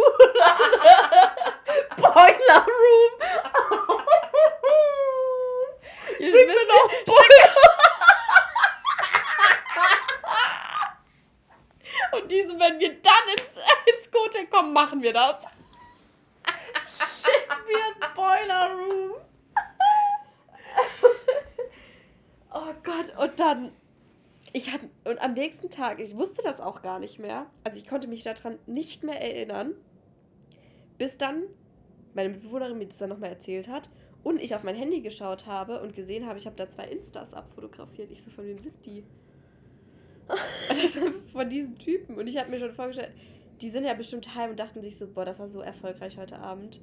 Boiler 1.95 2.65
Room. 2.65 3.11
Schick 6.17 6.47
mir 6.47 6.65
noch 6.67 6.89
Boiler. 7.05 7.86
Und 12.17 12.31
diese, 12.31 12.59
wenn 12.59 12.79
wir 12.79 12.95
dann 13.01 13.13
ins, 13.37 13.55
ins 13.95 14.11
Kotek 14.11 14.49
kommen, 14.49 14.73
machen 14.73 15.01
wir 15.01 15.13
das. 15.13 15.43
Schick 16.87 17.47
mir 17.67 18.07
ein 18.07 18.15
Boiler 18.15 18.71
Room. 18.73 19.11
Oh 22.53 22.73
Gott, 22.83 23.15
und 23.17 23.39
dann. 23.39 23.71
Ich 24.53 24.71
hab, 24.71 24.81
und 25.03 25.21
am 25.21 25.33
nächsten 25.33 25.69
Tag, 25.69 25.99
ich 25.99 26.15
wusste 26.15 26.41
das 26.41 26.61
auch 26.61 26.81
gar 26.81 26.99
nicht 26.99 27.19
mehr. 27.19 27.47
Also 27.63 27.77
ich 27.77 27.87
konnte 27.87 28.07
mich 28.07 28.23
daran 28.23 28.57
nicht 28.65 29.03
mehr 29.03 29.21
erinnern. 29.21 29.75
Bis 30.97 31.17
dann 31.17 31.43
meine 32.13 32.29
Mitbewohnerin 32.29 32.77
mir 32.77 32.87
das 32.87 32.97
dann 32.97 33.09
nochmal 33.09 33.29
erzählt 33.29 33.67
hat. 33.67 33.89
Und 34.23 34.39
ich 34.39 34.55
auf 34.55 34.63
mein 34.63 34.75
Handy 34.75 35.01
geschaut 35.01 35.45
habe 35.45 35.81
und 35.81 35.93
gesehen 35.93 36.25
habe, 36.25 36.39
ich 36.39 36.45
habe 36.45 36.55
da 36.55 36.69
zwei 36.69 36.85
Instas 36.85 37.33
abfotografiert. 37.33 38.09
Ich 38.09 38.23
so, 38.23 38.31
von 38.31 38.45
wem 38.45 38.57
sind 38.57 38.85
die? 38.85 39.03
Und 40.27 40.77
das 40.83 40.99
war 40.99 41.11
von 41.31 41.49
diesen 41.49 41.77
Typen. 41.77 42.17
Und 42.17 42.27
ich 42.27 42.37
habe 42.37 42.49
mir 42.49 42.59
schon 42.59 42.73
vorgestellt, 42.73 43.13
die 43.61 43.69
sind 43.69 43.85
ja 43.85 43.93
bestimmt 43.93 44.35
heim 44.35 44.51
und 44.51 44.59
dachten 44.59 44.81
sich 44.81 44.97
so, 44.97 45.07
boah, 45.07 45.25
das 45.25 45.39
war 45.39 45.47
so 45.47 45.61
erfolgreich 45.61 46.17
heute 46.17 46.39
Abend. 46.39 46.81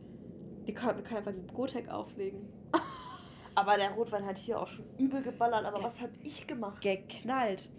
Die 0.66 0.74
können, 0.74 0.96
wir 0.96 1.04
können 1.04 1.18
einfach 1.18 1.32
den 1.32 1.46
Gotek 1.46 1.88
auflegen. 1.88 2.48
Aber 3.54 3.76
der 3.76 3.92
Rotwein 3.92 4.26
hat 4.26 4.38
hier 4.38 4.60
auch 4.60 4.66
schon 4.66 4.84
übel 4.98 5.22
geballert. 5.22 5.64
Aber 5.64 5.82
was 5.82 6.00
habe 6.00 6.12
ich 6.22 6.46
gemacht? 6.46 6.82
Geknallt. 6.82 7.70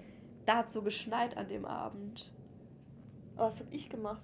Da 0.45 0.57
hat 0.57 0.71
so 0.71 0.81
geschneit 0.81 1.35
an 1.35 1.47
dem 1.47 1.65
Abend. 1.65 2.31
Aber 3.35 3.47
was 3.47 3.59
habe 3.59 3.73
ich 3.73 3.89
gemacht? 3.89 4.21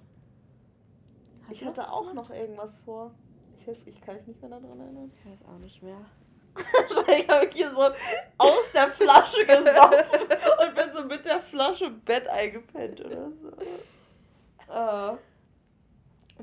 Hast 1.42 1.60
ich 1.60 1.64
hatte 1.64 1.92
auch 1.92 2.08
gemacht? 2.08 2.30
noch 2.30 2.30
irgendwas 2.30 2.76
vor. 2.78 3.12
Ich 3.58 3.66
weiß, 3.66 3.76
ich 3.86 4.00
kann 4.00 4.16
mich 4.16 4.26
nicht 4.26 4.40
mehr 4.40 4.50
daran 4.50 4.80
erinnern. 4.80 5.12
Ich 5.14 5.30
weiß 5.30 5.44
auch 5.44 5.58
nicht 5.58 5.82
mehr. 5.82 6.06
Wahrscheinlich 6.54 7.28
habe 7.28 7.46
ich 7.46 7.54
hier 7.54 7.70
so 7.70 7.82
aus 8.38 8.72
der 8.72 8.88
Flasche 8.88 9.44
gesoffen 9.46 10.20
und 10.60 10.74
bin 10.74 10.92
so 10.94 11.04
mit 11.04 11.24
der 11.24 11.40
Flasche 11.40 11.86
im 11.86 12.00
Bett 12.00 12.28
eingepennt 12.28 13.00
oder 13.04 13.30
so. 13.30 13.52
Äh, 14.72 15.16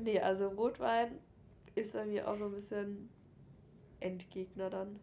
nee, 0.00 0.20
also 0.20 0.48
Rotwein 0.48 1.18
ist 1.74 1.92
bei 1.94 2.04
mir 2.04 2.28
auch 2.28 2.36
so 2.36 2.46
ein 2.46 2.52
bisschen 2.52 3.10
Endgegner 4.00 4.70
dann. 4.70 4.98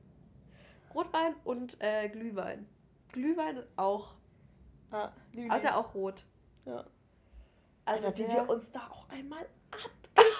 Rotwein 0.93 1.35
und 1.43 1.77
äh, 1.81 2.09
Glühwein. 2.09 2.67
Glühwein 3.11 3.63
auch. 3.75 4.13
Ah, 4.91 5.09
liebe 5.33 5.51
Also 5.53 5.67
ich. 5.67 5.73
auch 5.73 5.93
rot. 5.93 6.23
Ja. 6.65 6.85
Also 7.85 8.07
Also, 8.07 8.23
der- 8.23 8.33
wir 8.35 8.49
uns 8.49 8.71
da 8.71 8.87
auch 8.89 9.07
einmal 9.09 9.45
abgeschossen 9.71 10.37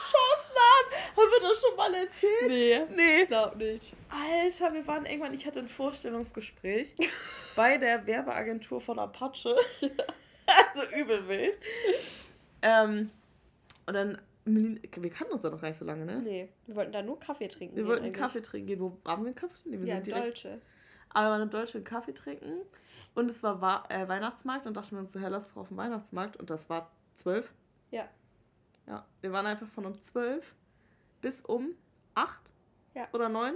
haben. 0.58 1.18
Haben 1.18 1.32
wir 1.42 1.50
das 1.50 1.62
schon 1.62 1.76
mal 1.76 1.94
erzählt? 1.94 2.48
Nee, 2.48 2.96
Nee. 2.96 3.22
ich 3.22 3.28
glaube 3.28 3.58
nicht. 3.58 3.94
Alter, 4.10 4.74
wir 4.74 4.86
waren 4.88 5.06
irgendwann, 5.06 5.34
ich 5.34 5.46
hatte 5.46 5.60
ein 5.60 5.70
Vorstellungsgespräch 5.70 6.96
bei 7.56 7.78
der 7.78 8.06
Werbeagentur 8.06 8.82
von 8.82 9.00
Apache. 9.00 9.56
also 9.82 10.96
übel 10.96 11.28
wild. 11.28 11.58
Ähm, 12.62 13.10
und 13.86 13.94
dann, 13.94 14.18
wir 14.46 15.10
kannten 15.10 15.34
uns 15.34 15.44
ja 15.44 15.50
noch 15.50 15.62
gar 15.62 15.68
nicht 15.70 15.78
so 15.78 15.86
lange, 15.86 16.06
ne? 16.06 16.20
Nee, 16.22 16.50
wir 16.66 16.76
wollten 16.76 16.92
da 16.92 17.02
nur 17.02 17.20
Kaffee 17.20 17.48
trinken. 17.48 17.76
Wir 17.76 17.84
gehen 17.84 17.90
wollten 17.90 18.06
eigentlich. 18.06 18.20
Kaffee 18.22 18.42
trinken 18.42 18.68
gehen. 18.68 18.80
Wo 18.80 18.98
haben 19.06 19.24
wir 19.24 19.28
einen 19.28 19.36
Kaffee 19.36 19.56
trinken? 19.62 19.82
Wir 19.82 19.88
Ja, 19.88 19.96
sind 19.96 20.08
direkt, 20.08 20.26
Dolce. 20.46 20.62
aber 21.10 21.26
wir 21.28 21.32
waren 21.32 21.42
im 21.44 21.50
Deutschen 21.50 21.84
Kaffee 21.84 22.14
trinken. 22.14 22.62
Und 23.16 23.30
es 23.30 23.42
war 23.44 23.62
Wa- 23.62 23.84
äh, 23.90 24.08
Weihnachtsmarkt 24.08 24.68
und 24.68 24.76
dachten 24.78 24.92
wir 24.92 25.00
uns 25.00 25.12
so, 25.12 25.20
hey, 25.20 25.30
lass 25.30 25.50
doch 25.50 25.58
auf 25.62 25.68
den 25.70 25.78
Weihnachtsmarkt. 25.78 26.38
Und 26.38 26.50
das 26.50 26.70
war 26.70 26.92
zwölf. 27.16 27.52
Ja. 27.92 28.08
Ja, 28.88 29.06
wir 29.22 29.32
waren 29.32 29.46
einfach 29.46 29.68
von 29.68 29.86
um 29.86 30.02
zwölf 30.02 30.56
bis 31.22 31.42
um 31.42 31.76
acht 32.16 32.52
Ja. 32.94 33.08
oder 33.14 33.30
neun. 33.30 33.56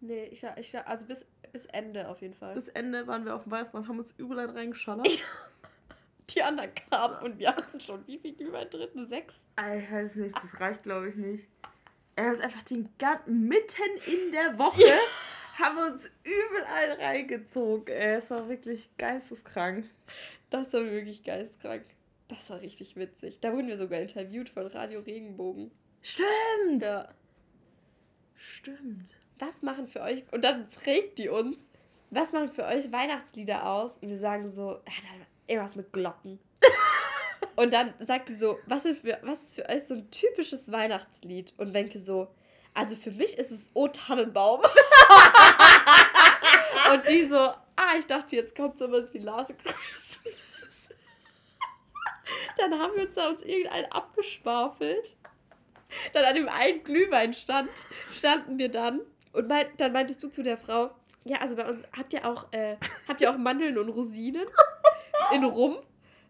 Nee, 0.00 0.24
ich, 0.26 0.44
ich, 0.56 0.78
also 0.78 1.06
bis, 1.06 1.26
bis 1.52 1.66
Ende 1.66 2.08
auf 2.08 2.20
jeden 2.20 2.34
Fall. 2.34 2.54
Bis 2.54 2.68
Ende 2.68 3.06
waren 3.06 3.24
wir 3.24 3.34
auf 3.34 3.44
dem 3.44 3.52
Weihnachtsmarkt, 3.52 3.88
haben 3.88 3.98
uns 3.98 4.14
überall 4.16 4.50
reingeschallert. 4.50 5.08
die 6.30 6.42
anderen 6.42 6.70
kamen 6.90 7.24
und 7.24 7.38
wir 7.38 7.48
hatten 7.48 7.80
schon 7.80 8.06
wie 8.06 8.18
viel 8.18 8.34
Glühwein 8.34 8.68
drin? 8.70 9.06
Sechs? 9.06 9.34
Ich 9.56 9.90
weiß 9.90 10.16
nicht, 10.16 10.36
das 10.36 10.60
reicht 10.60 10.82
glaube 10.82 11.08
ich 11.08 11.16
nicht. 11.16 11.48
Er 12.16 12.32
ist 12.32 12.40
einfach 12.40 12.62
den 12.64 12.88
ganzen, 12.98 13.46
mitten 13.48 13.96
in 14.06 14.32
der 14.32 14.58
Woche 14.58 14.92
haben 15.58 15.76
wir 15.76 15.86
uns 15.92 16.10
überall 16.24 16.92
reingezogen. 17.00 17.94
Es 17.94 18.30
war 18.30 18.48
wirklich 18.48 18.90
geisteskrank. 18.98 19.86
Das 20.50 20.72
war 20.72 20.84
wirklich 20.84 21.22
geistkrank. 21.24 21.84
Das 22.28 22.50
war 22.50 22.60
richtig 22.60 22.96
witzig. 22.96 23.40
Da 23.40 23.52
wurden 23.52 23.68
wir 23.68 23.76
sogar 23.76 24.00
interviewt 24.00 24.50
von 24.50 24.66
Radio 24.66 25.00
Regenbogen. 25.00 25.70
Stimmt! 26.02 26.82
Ja. 26.82 27.08
Stimmt. 28.34 29.08
Was 29.38 29.62
machen 29.62 29.88
für 29.88 30.02
euch, 30.02 30.24
und 30.32 30.44
dann 30.44 30.68
fragt 30.70 31.18
die 31.18 31.28
uns, 31.28 31.68
was 32.10 32.32
machen 32.32 32.50
für 32.50 32.64
euch 32.64 32.90
Weihnachtslieder 32.92 33.66
aus? 33.66 33.98
Und 33.98 34.08
wir 34.08 34.18
sagen 34.18 34.48
so, 34.48 34.72
ja, 34.72 34.92
dann 35.02 35.26
irgendwas 35.46 35.76
mit 35.76 35.92
Glocken. 35.92 36.38
und 37.56 37.72
dann 37.72 37.94
sagt 37.98 38.28
die 38.28 38.34
so, 38.34 38.58
was 38.66 38.84
ist, 38.84 39.00
für, 39.00 39.18
was 39.22 39.42
ist 39.42 39.54
für 39.56 39.68
euch 39.68 39.84
so 39.84 39.94
ein 39.94 40.10
typisches 40.10 40.70
Weihnachtslied? 40.70 41.54
Und 41.56 41.74
Wenke 41.74 42.00
so, 42.00 42.28
also 42.74 42.96
für 42.96 43.10
mich 43.10 43.38
ist 43.38 43.50
es 43.50 43.70
O 43.74 43.88
Tannenbaum. 43.88 44.60
und 46.92 47.08
die 47.08 47.26
so, 47.26 47.36
ah, 47.36 47.94
ich 47.98 48.06
dachte, 48.06 48.36
jetzt 48.36 48.56
kommt 48.56 48.78
sowas 48.78 49.12
wie 49.12 49.18
Last 49.18 49.54
Christmas. 49.58 50.20
Dann 52.56 52.78
haben 52.78 52.94
wir 52.96 53.06
uns 53.06 53.14
da 53.14 53.28
uns 53.28 53.42
irgendeinen 53.42 53.90
abgeschwafelt. 53.92 55.16
Dann 56.12 56.24
an 56.24 56.34
dem 56.34 56.48
einen 56.48 56.84
Glühweinstand 56.84 57.70
standen 58.12 58.58
wir 58.58 58.70
dann 58.70 59.00
und 59.32 59.48
mein, 59.48 59.66
dann 59.76 59.92
meintest 59.92 60.22
du 60.22 60.28
zu 60.28 60.42
der 60.42 60.58
Frau, 60.58 60.90
ja, 61.24 61.38
also 61.38 61.56
bei 61.56 61.68
uns 61.68 61.82
habt 61.96 62.12
ihr 62.12 62.26
auch, 62.26 62.52
äh, 62.52 62.76
habt 63.06 63.20
ihr 63.20 63.30
auch 63.30 63.36
Mandeln 63.36 63.78
und 63.78 63.88
Rosinen 63.88 64.46
in 65.32 65.44
Rum? 65.44 65.78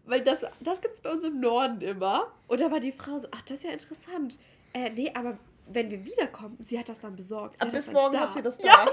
Weil 0.05 0.21
das, 0.21 0.45
das 0.59 0.81
gibt 0.81 0.95
es 0.95 1.01
bei 1.01 1.11
uns 1.11 1.23
im 1.23 1.39
Norden 1.39 1.81
immer. 1.81 2.33
Und 2.47 2.59
da 2.61 2.71
war 2.71 2.79
die 2.79 2.91
Frau 2.91 3.17
so, 3.17 3.27
ach, 3.31 3.41
das 3.43 3.59
ist 3.59 3.63
ja 3.63 3.71
interessant. 3.71 4.39
Äh, 4.73 4.89
nee, 4.89 5.11
aber 5.13 5.37
wenn 5.67 5.89
wir 5.91 6.03
wiederkommen, 6.03 6.57
sie 6.59 6.79
hat 6.79 6.89
das 6.89 6.99
dann 6.99 7.15
besorgt. 7.15 7.55
Sie 7.59 7.67
Ab 7.67 7.71
bis 7.71 7.91
morgen 7.91 8.13
da. 8.13 8.21
hat 8.21 8.33
sie 8.33 8.41
das 8.41 8.57
da. 8.57 8.65
Ja. 8.65 8.83
Und 8.87 8.91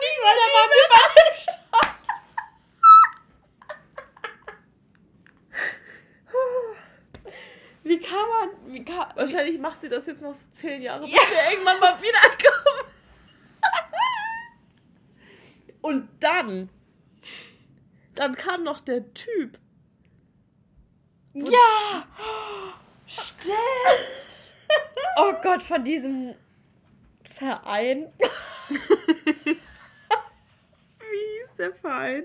ich 0.00 0.18
war 0.22 0.34
da 0.34 0.46
mal 0.54 0.68
mit 0.68 0.88
meinem 0.90 1.34
Stand. 1.34 1.62
Wie 7.84 7.98
kann 7.98 8.11
man, 8.28 8.72
wie 8.72 8.84
kann, 8.84 9.12
Wahrscheinlich 9.14 9.58
macht 9.58 9.80
sie 9.80 9.88
das 9.88 10.06
jetzt 10.06 10.20
noch 10.20 10.34
so 10.34 10.48
zehn 10.52 10.82
Jahre, 10.82 11.00
bis 11.00 11.12
wir 11.12 11.52
irgendwann 11.52 11.80
mal 11.80 11.96
wiederkommen. 12.00 12.92
Und 15.82 16.08
dann, 16.20 16.68
dann 18.14 18.34
kam 18.34 18.62
noch 18.62 18.80
der 18.80 19.12
Typ. 19.14 19.58
Ja! 21.34 22.06
Stimmt! 23.06 23.54
Oh 25.18 25.34
Gott, 25.42 25.62
von 25.62 25.84
diesem 25.84 26.34
Verein. 27.36 28.10
Wie 28.68 28.78
hieß 31.10 31.56
der 31.58 31.72
Verein? 31.74 32.22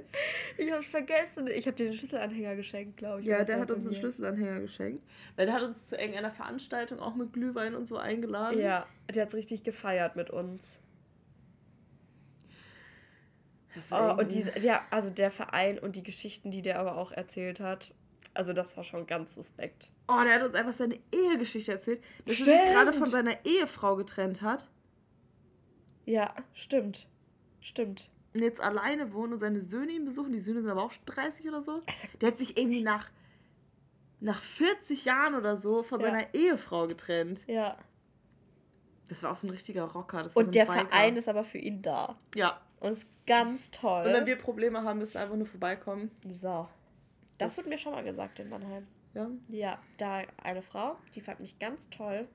Ich 0.57 0.71
hab's 0.71 0.87
vergessen. 0.87 1.47
Ich 1.47 1.67
habe 1.67 1.77
dir 1.77 1.85
den 1.85 1.93
Schlüsselanhänger 1.93 2.55
geschenkt, 2.55 2.97
glaube 2.97 3.21
ich. 3.21 3.27
Ja, 3.27 3.43
der 3.43 3.59
hat 3.59 3.69
uns 3.71 3.85
einen. 3.85 3.95
Schlüsselanhänger 3.95 4.59
geschenkt. 4.61 5.03
Weil 5.35 5.45
der 5.45 5.55
hat 5.55 5.61
uns 5.63 5.87
zu 5.89 5.95
irgendeiner 5.97 6.31
Veranstaltung 6.31 6.99
auch 6.99 7.15
mit 7.15 7.33
Glühwein 7.33 7.75
und 7.75 7.85
so 7.85 7.97
eingeladen. 7.97 8.59
Ja, 8.59 8.87
der 9.13 9.23
hat's 9.25 9.35
richtig 9.35 9.63
gefeiert 9.63 10.15
mit 10.15 10.29
uns. 10.29 10.79
Das 13.75 13.91
Oh, 13.91 13.95
war 13.95 14.17
und 14.17 14.31
diese, 14.31 14.57
ja, 14.59 14.83
also 14.89 15.09
der 15.11 15.29
Verein 15.29 15.77
und 15.77 15.95
die 15.95 16.03
Geschichten, 16.03 16.49
die 16.49 16.63
der 16.63 16.79
aber 16.79 16.97
auch 16.97 17.11
erzählt 17.11 17.59
hat. 17.59 17.93
Also 18.33 18.53
das 18.53 18.75
war 18.75 18.83
schon 18.83 19.05
ganz 19.07 19.35
suspekt. 19.35 19.91
Oh, 20.07 20.21
der 20.23 20.35
hat 20.35 20.43
uns 20.43 20.55
einfach 20.55 20.73
seine 20.73 20.99
Ehegeschichte 21.11 21.73
erzählt. 21.73 22.03
Dass 22.25 22.39
er 22.39 22.45
sich 22.45 22.71
gerade 22.71 22.93
von 22.93 23.05
Stimmt. 23.05 23.07
seiner 23.09 23.45
Ehefrau 23.45 23.95
getrennt 23.95 24.41
hat. 24.41 24.67
Ja, 26.05 26.33
stimmt. 26.53 27.07
Stimmt. 27.61 28.09
Jetzt 28.39 28.61
alleine 28.61 29.13
wohnt 29.13 29.33
und 29.33 29.39
seine 29.39 29.59
Söhne 29.59 29.91
ihn 29.91 30.05
besuchen. 30.05 30.31
Die 30.31 30.39
Söhne 30.39 30.61
sind 30.61 30.69
aber 30.71 30.83
auch 30.83 30.91
schon 30.91 31.05
30 31.05 31.47
oder 31.47 31.61
so. 31.61 31.81
Also, 31.85 32.07
Der 32.21 32.31
hat 32.31 32.37
sich 32.37 32.57
irgendwie 32.57 32.81
nach, 32.81 33.09
nach 34.19 34.41
40 34.41 35.05
Jahren 35.05 35.35
oder 35.35 35.57
so 35.57 35.83
von 35.83 35.99
Ja. 36.01 36.07
seiner 36.11 36.33
Ehefrau 36.33 36.87
getrennt. 36.87 37.41
ja. 37.47 37.77
Das 39.09 39.23
war 39.23 39.31
auch 39.31 39.35
so 39.37 39.47
ein 39.47 39.51
richtiger 39.51 39.85
Rocker. 39.85 40.27
So 40.27 40.37
Und 40.37 40.47
ein 40.47 40.51
der 40.51 40.65
Biker. 40.65 40.79
Verein 40.87 41.15
ist 41.15 41.29
aber 41.29 41.45
für 41.45 41.59
ihn 41.59 41.81
da. 41.81 42.17
Ja. 42.35 42.59
Und 42.81 42.91
ist 42.91 43.07
ganz 43.25 43.71
toll. 43.71 44.05
Und 44.05 44.11
wenn 44.13 44.25
wir 44.25 44.35
Probleme 44.37 44.83
haben, 44.83 44.99
müssen 44.99 45.13
wir 45.13 45.21
einfach 45.21 45.37
nur 45.37 45.45
vorbeikommen. 45.47 46.11
so. 46.27 46.67
Das, 47.37 47.53
Das- 47.53 47.57
wurde 47.57 47.69
mir 47.69 47.77
schon 47.77 47.93
mal 47.93 48.03
gesagt 48.03 48.39
in 48.39 48.49
Mannheim. 48.49 48.85
Ja. 49.13 49.29
Ja, 49.47 49.79
da 49.95 50.23
eine 50.43 50.61
Frau, 50.61 50.97
die 51.15 51.21
fand 51.21 51.39
mich 51.39 51.57
ganz 51.57 51.89
toll. 51.89 52.27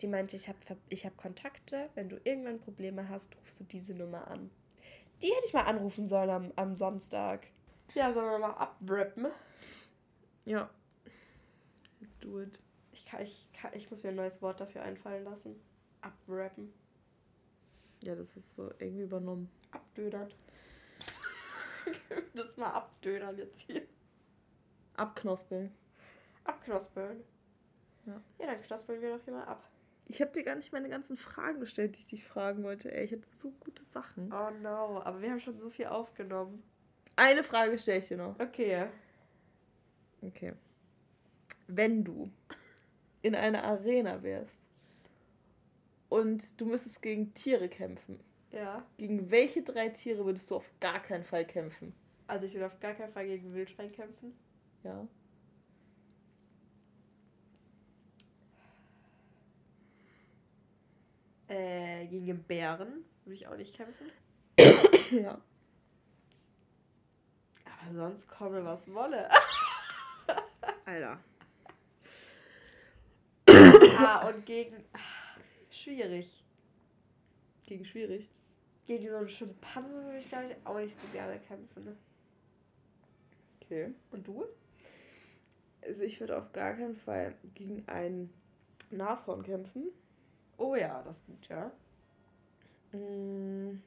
Die 0.00 0.08
meinte, 0.08 0.34
ich 0.34 0.48
habe 0.48 0.58
ich 0.88 1.06
hab 1.06 1.16
Kontakte. 1.16 1.88
Wenn 1.94 2.08
du 2.08 2.16
irgendwann 2.24 2.58
Probleme 2.58 3.08
hast, 3.08 3.34
rufst 3.36 3.60
du 3.60 3.64
diese 3.64 3.94
Nummer 3.94 4.26
an. 4.28 4.50
Die 5.26 5.32
hätte 5.32 5.46
ich 5.46 5.54
mal 5.54 5.62
anrufen 5.62 6.06
sollen 6.06 6.30
am, 6.30 6.52
am 6.54 6.76
Samstag. 6.76 7.48
Ja, 7.94 8.12
sollen 8.12 8.30
wir 8.30 8.38
mal 8.38 8.52
abrippen? 8.52 9.26
Ja. 10.44 10.70
Let's 11.98 12.16
do 12.20 12.40
it. 12.42 12.60
Ich, 12.92 13.06
kann, 13.06 13.22
ich, 13.22 13.48
kann, 13.52 13.72
ich 13.74 13.90
muss 13.90 14.04
mir 14.04 14.10
ein 14.10 14.14
neues 14.14 14.40
Wort 14.40 14.60
dafür 14.60 14.82
einfallen 14.82 15.24
lassen. 15.24 15.60
Abrappen. 16.00 16.72
Ja, 18.04 18.14
das 18.14 18.36
ist 18.36 18.54
so 18.54 18.70
irgendwie 18.78 19.02
übernommen. 19.02 19.50
Abdödern. 19.72 20.32
das 22.36 22.56
mal 22.56 22.70
abdödern 22.70 23.36
jetzt 23.36 23.62
hier. 23.62 23.82
Abknospeln. 24.94 25.74
Abknospeln. 26.44 27.24
Ja. 28.04 28.22
Ja, 28.38 28.46
dann 28.46 28.62
knospeln 28.62 29.02
wir 29.02 29.16
doch 29.16 29.24
hier 29.24 29.34
mal 29.34 29.46
ab. 29.46 29.68
Ich 30.08 30.20
habe 30.20 30.30
dir 30.32 30.44
gar 30.44 30.54
nicht 30.54 30.72
meine 30.72 30.88
ganzen 30.88 31.16
Fragen 31.16 31.58
gestellt, 31.60 31.96
die 31.96 32.00
ich 32.00 32.06
dich 32.06 32.24
fragen 32.24 32.62
wollte. 32.62 32.92
Ey, 32.92 33.04
ich 33.04 33.12
hatte 33.12 33.26
so 33.42 33.50
gute 33.60 33.84
Sachen. 33.84 34.32
Oh 34.32 34.50
no, 34.62 35.02
aber 35.02 35.20
wir 35.20 35.30
haben 35.30 35.40
schon 35.40 35.58
so 35.58 35.68
viel 35.68 35.86
aufgenommen. 35.86 36.62
Eine 37.16 37.42
Frage 37.42 37.76
stelle 37.78 37.98
ich 37.98 38.08
dir 38.08 38.16
noch. 38.18 38.38
Okay. 38.38 38.86
Okay. 40.22 40.52
Wenn 41.66 42.04
du 42.04 42.30
in 43.22 43.34
einer 43.34 43.64
Arena 43.64 44.22
wärst 44.22 44.60
und 46.08 46.60
du 46.60 46.66
müsstest 46.66 47.02
gegen 47.02 47.34
Tiere 47.34 47.68
kämpfen, 47.68 48.20
Ja. 48.52 48.86
gegen 48.98 49.30
welche 49.30 49.62
drei 49.62 49.88
Tiere 49.88 50.24
würdest 50.24 50.50
du 50.50 50.56
auf 50.56 50.70
gar 50.80 51.00
keinen 51.02 51.24
Fall 51.24 51.44
kämpfen? 51.44 51.92
Also 52.28 52.46
ich 52.46 52.54
will 52.54 52.62
auf 52.62 52.78
gar 52.80 52.94
keinen 52.94 53.12
Fall 53.12 53.26
gegen 53.26 53.52
Wildschwein 53.54 53.90
kämpfen. 53.92 54.32
Ja. 54.84 55.06
Äh, 61.48 62.06
gegen 62.06 62.26
den 62.26 62.42
Bären 62.42 63.04
würde 63.24 63.34
ich 63.34 63.46
auch 63.46 63.56
nicht 63.56 63.74
kämpfen. 63.74 64.10
ja. 65.10 65.40
Aber 67.64 67.94
sonst 67.94 68.28
komme 68.28 68.64
was 68.64 68.92
wolle. 68.92 69.28
Alter. 70.84 71.20
ah, 73.98 74.28
und 74.28 74.44
gegen. 74.44 74.76
ah, 74.92 74.98
Schwierig. 75.70 76.42
Gegen 77.64 77.84
schwierig. 77.84 78.30
Gegen 78.86 79.08
so 79.08 79.16
einen 79.16 79.28
Schimpansen 79.28 80.04
würde 80.04 80.18
ich, 80.18 80.28
glaube 80.28 80.46
ich, 80.46 80.56
auch 80.64 80.78
nicht 80.78 80.98
so 81.00 81.06
gerne 81.12 81.38
kämpfen. 81.40 81.84
Ne? 81.84 81.96
Okay. 83.60 83.94
Und 84.10 84.26
du? 84.26 84.46
Also 85.82 86.04
ich 86.04 86.18
würde 86.18 86.38
auf 86.38 86.52
gar 86.52 86.74
keinen 86.74 86.96
Fall 86.96 87.34
gegen 87.54 87.86
ein 87.88 88.32
Nashorn 88.90 89.42
kämpfen. 89.42 89.90
Oh 90.58 90.74
ja, 90.74 91.02
das 91.02 91.18
ist 91.18 91.26
gut, 91.26 91.48
ja. 91.48 91.70
Mm. 92.92 93.80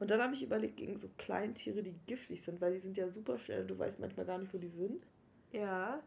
Und 0.00 0.10
dann 0.10 0.20
habe 0.20 0.34
ich 0.34 0.42
überlegt, 0.42 0.76
gegen 0.76 0.98
so 0.98 1.08
Kleintiere, 1.18 1.82
die 1.82 1.94
giftig 2.06 2.42
sind, 2.42 2.60
weil 2.60 2.74
die 2.74 2.80
sind 2.80 2.96
ja 2.96 3.08
super 3.08 3.38
schnell 3.38 3.62
und 3.62 3.68
du 3.68 3.78
weißt 3.78 4.00
manchmal 4.00 4.26
gar 4.26 4.38
nicht, 4.38 4.52
wo 4.52 4.58
die 4.58 4.68
sind. 4.68 5.06
Ja. 5.52 6.02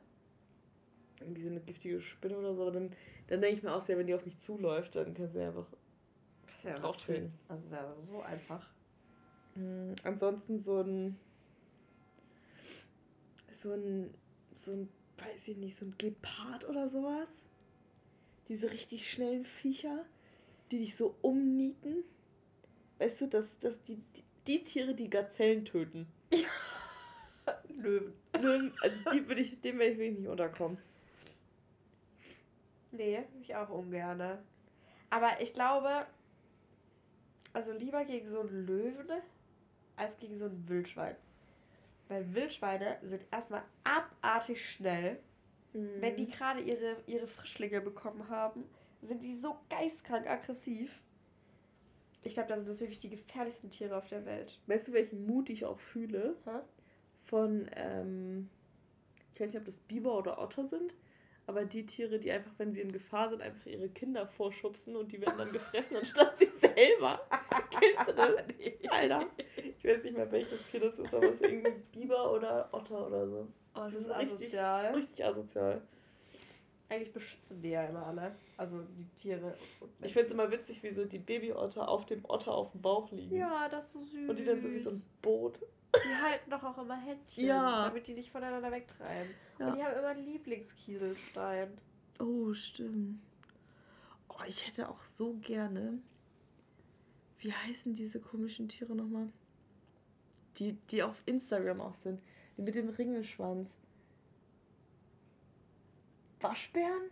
Irgendwie 1.20 1.44
so 1.44 1.50
eine 1.50 1.62
giftige 1.62 2.02
Spinne 2.02 2.38
oder 2.38 2.54
so. 2.54 2.64
Aber 2.64 2.72
dann, 2.72 2.92
dann 3.28 3.42
denke 3.42 3.58
ich 3.58 3.64
mir 3.64 3.74
aus, 3.74 3.88
ja, 3.88 3.98
wenn 3.98 4.08
die 4.08 4.14
auf 4.14 4.26
mich 4.26 4.38
zuläuft, 4.40 4.96
dann 4.96 5.14
kannst 5.14 5.36
du 5.36 5.40
ja 5.40 5.48
einfach. 5.48 5.68
Kannst 6.46 6.64
ja 6.66 6.78
Drauf 6.78 6.98
töten. 6.98 7.34
Also 7.48 7.66
ist 7.66 7.72
ja 7.72 7.96
so 8.02 8.22
einfach. 8.22 8.70
Mm, 9.56 9.94
ansonsten 10.04 10.60
so 10.60 10.82
ein. 10.82 11.18
So 13.54 13.72
ein. 13.72 14.14
So 14.54 14.74
ein, 14.74 14.90
weiß 15.18 15.48
ich 15.48 15.58
nicht, 15.58 15.78
so 15.78 15.86
ein 15.86 15.96
Gepard 15.98 16.68
oder 16.68 16.90
sowas. 16.90 17.30
Diese 18.48 18.72
richtig 18.72 19.10
schnellen 19.10 19.46
Viecher, 19.46 20.06
die 20.72 20.80
dich 20.80 20.96
so 20.96 21.16
umnieten. 21.22 22.04
Weißt 23.00 23.22
du, 23.22 23.28
dass, 23.28 23.46
dass 23.60 23.82
die, 23.84 23.98
die, 24.16 24.24
die 24.48 24.64
Tiere, 24.64 24.96
die 24.96 25.10
Gazellen 25.10 25.66
töten. 25.66 26.08
Löwen. 27.70 28.14
Löwen, 28.40 28.74
also 28.82 29.02
die 29.12 29.28
würde 29.28 29.42
ich, 29.42 29.60
dem 29.62 29.76
würde 29.76 29.92
ich 29.92 29.98
wirklich 29.98 30.20
nicht 30.20 30.30
unterkommen. 30.30 30.78
Nee, 32.92 33.24
ich 33.42 33.56
auch 33.56 33.70
ungerne. 33.70 34.40
Aber 35.10 35.40
ich 35.42 35.54
glaube, 35.54 36.08
also 37.54 37.72
lieber 37.74 38.04
gegen 38.06 38.28
so 38.28 38.42
einen 38.42 38.66
Löwen 38.66 39.08
als 39.96 40.18
gegen 40.18 40.36
so 40.36 40.46
ein 40.46 40.68
Wildschwein. 40.68 41.16
Weil 42.08 42.34
Wildschweine 42.34 42.98
sind 43.04 43.24
erstmal 43.32 43.64
abartig 43.84 44.70
schnell. 44.70 45.20
Wenn 45.78 46.16
die 46.16 46.28
gerade 46.28 46.60
ihre, 46.60 46.98
ihre 47.06 47.28
Frischlinge 47.28 47.82
bekommen 47.82 48.30
haben, 48.30 48.64
sind 49.04 49.24
die 49.24 49.36
so 49.36 49.58
geistkrank 49.70 50.28
aggressiv. 50.28 51.02
Ich 52.24 52.34
glaube, 52.34 52.50
da 52.50 52.58
sind 52.58 52.68
das 52.68 52.80
wirklich 52.80 52.98
die 52.98 53.12
gefährlichsten 53.12 53.70
Tiere 53.70 53.96
auf 53.96 54.08
der 54.08 54.26
Welt. 54.26 54.60
Weißt 54.66 54.88
du, 54.88 54.94
welchen 54.94 55.28
Mut 55.28 55.50
ich 55.50 55.66
auch 55.66 55.80
fühle? 55.80 56.36
Hä? 56.46 56.60
Von, 57.26 57.70
ähm, 57.76 58.50
ich 59.36 59.40
weiß 59.40 59.50
nicht, 59.50 59.60
ob 59.60 59.66
das 59.66 59.78
Biber 59.78 60.18
oder 60.18 60.40
Otter 60.40 60.66
sind, 60.66 60.96
aber 61.46 61.64
die 61.64 61.86
Tiere, 61.86 62.18
die 62.18 62.32
einfach, 62.32 62.52
wenn 62.58 62.74
sie 62.74 62.82
in 62.82 62.92
Gefahr 62.92 63.30
sind, 63.30 63.42
einfach 63.42 63.68
ihre 63.68 63.90
Kinder 63.90 64.26
vorschubsen 64.26 64.96
und 64.96 65.12
die 65.12 65.22
werden 65.22 65.38
dann 65.38 65.52
gefressen 65.52 65.98
anstatt 65.98 66.40
sie 66.40 66.52
selber. 66.60 67.22
Kennst 67.70 68.08
du 68.08 68.14
das? 68.14 68.32
Alter. 68.90 69.28
Ich 69.88 69.96
weiß 69.98 70.04
nicht 70.04 70.18
mehr, 70.18 70.32
welches 70.32 70.64
Tier 70.70 70.80
das 70.82 71.00
ist, 71.00 71.14
aber 71.14 71.28
es 71.32 71.40
ist 71.40 71.44
irgendwie 71.50 71.72
Biber 71.94 72.32
oder 72.34 72.68
Otter 72.74 73.08
oder 73.08 73.28
so. 73.28 73.48
Oh, 73.76 73.80
das 73.80 73.94
Das 73.94 74.02
ist 74.02 74.10
richtig- 74.10 74.32
asozial. 74.48 74.94
Richtig 74.96 75.26
asozial. 75.26 75.82
Eigentlich 76.90 77.12
beschützen 77.14 77.62
die 77.62 77.70
ja 77.72 77.84
immer 77.86 78.06
alle. 78.08 78.36
Also 78.56 78.82
die 78.82 79.06
Tiere. 79.16 79.54
Ich 80.02 80.14
finde 80.14 80.28
es 80.28 80.32
immer 80.32 80.50
witzig, 80.52 80.82
wie 80.84 80.90
so 80.90 81.04
die 81.06 81.20
Babyotter 81.20 81.88
auf 81.88 82.06
dem 82.06 82.24
Otter 82.26 82.54
auf 82.54 82.72
dem 82.72 82.82
Bauch 82.82 83.12
liegen. 83.12 83.36
Ja, 83.36 83.68
das 83.70 83.88
ist 83.88 83.92
so 83.94 84.04
süß. 84.04 84.30
Und 84.30 84.40
die 84.40 84.46
dann 84.46 84.62
so 84.62 84.70
wie 84.72 84.80
so 84.80 84.90
ein 84.92 85.02
Boot. 85.22 85.60
Die 85.96 86.16
halten 86.24 86.50
doch 86.50 86.64
auch 86.64 86.78
immer 86.78 86.96
Händchen, 86.98 87.46
Ja. 87.46 87.86
damit 87.86 88.08
die 88.08 88.14
nicht 88.14 88.32
voneinander 88.32 88.72
wegtreiben. 88.72 89.32
Ja. 89.60 89.68
Und 89.68 89.76
die 89.78 89.84
haben 89.84 89.98
immer 89.98 90.08
einen 90.10 90.26
Lieblingskieselstein. 90.26 91.78
Oh, 92.20 92.54
stimmt. 92.54 93.20
Oh, 94.30 94.42
ich 94.48 94.66
hätte 94.68 94.90
auch 94.90 95.04
so 95.06 95.34
gerne. 95.42 96.00
Wie 97.40 97.52
heißen 97.52 97.96
diese 97.96 98.20
komischen 98.20 98.68
Tiere 98.70 98.96
nochmal? 98.96 99.30
Die, 100.58 100.74
die 100.90 101.04
auf 101.04 101.22
Instagram 101.26 101.82
auch 101.82 101.96
sind. 101.96 102.22
Die 102.58 102.62
mit 102.62 102.76
dem 102.76 102.90
Ringelschwanz. 102.90 103.76
Waschbären? 106.40 107.10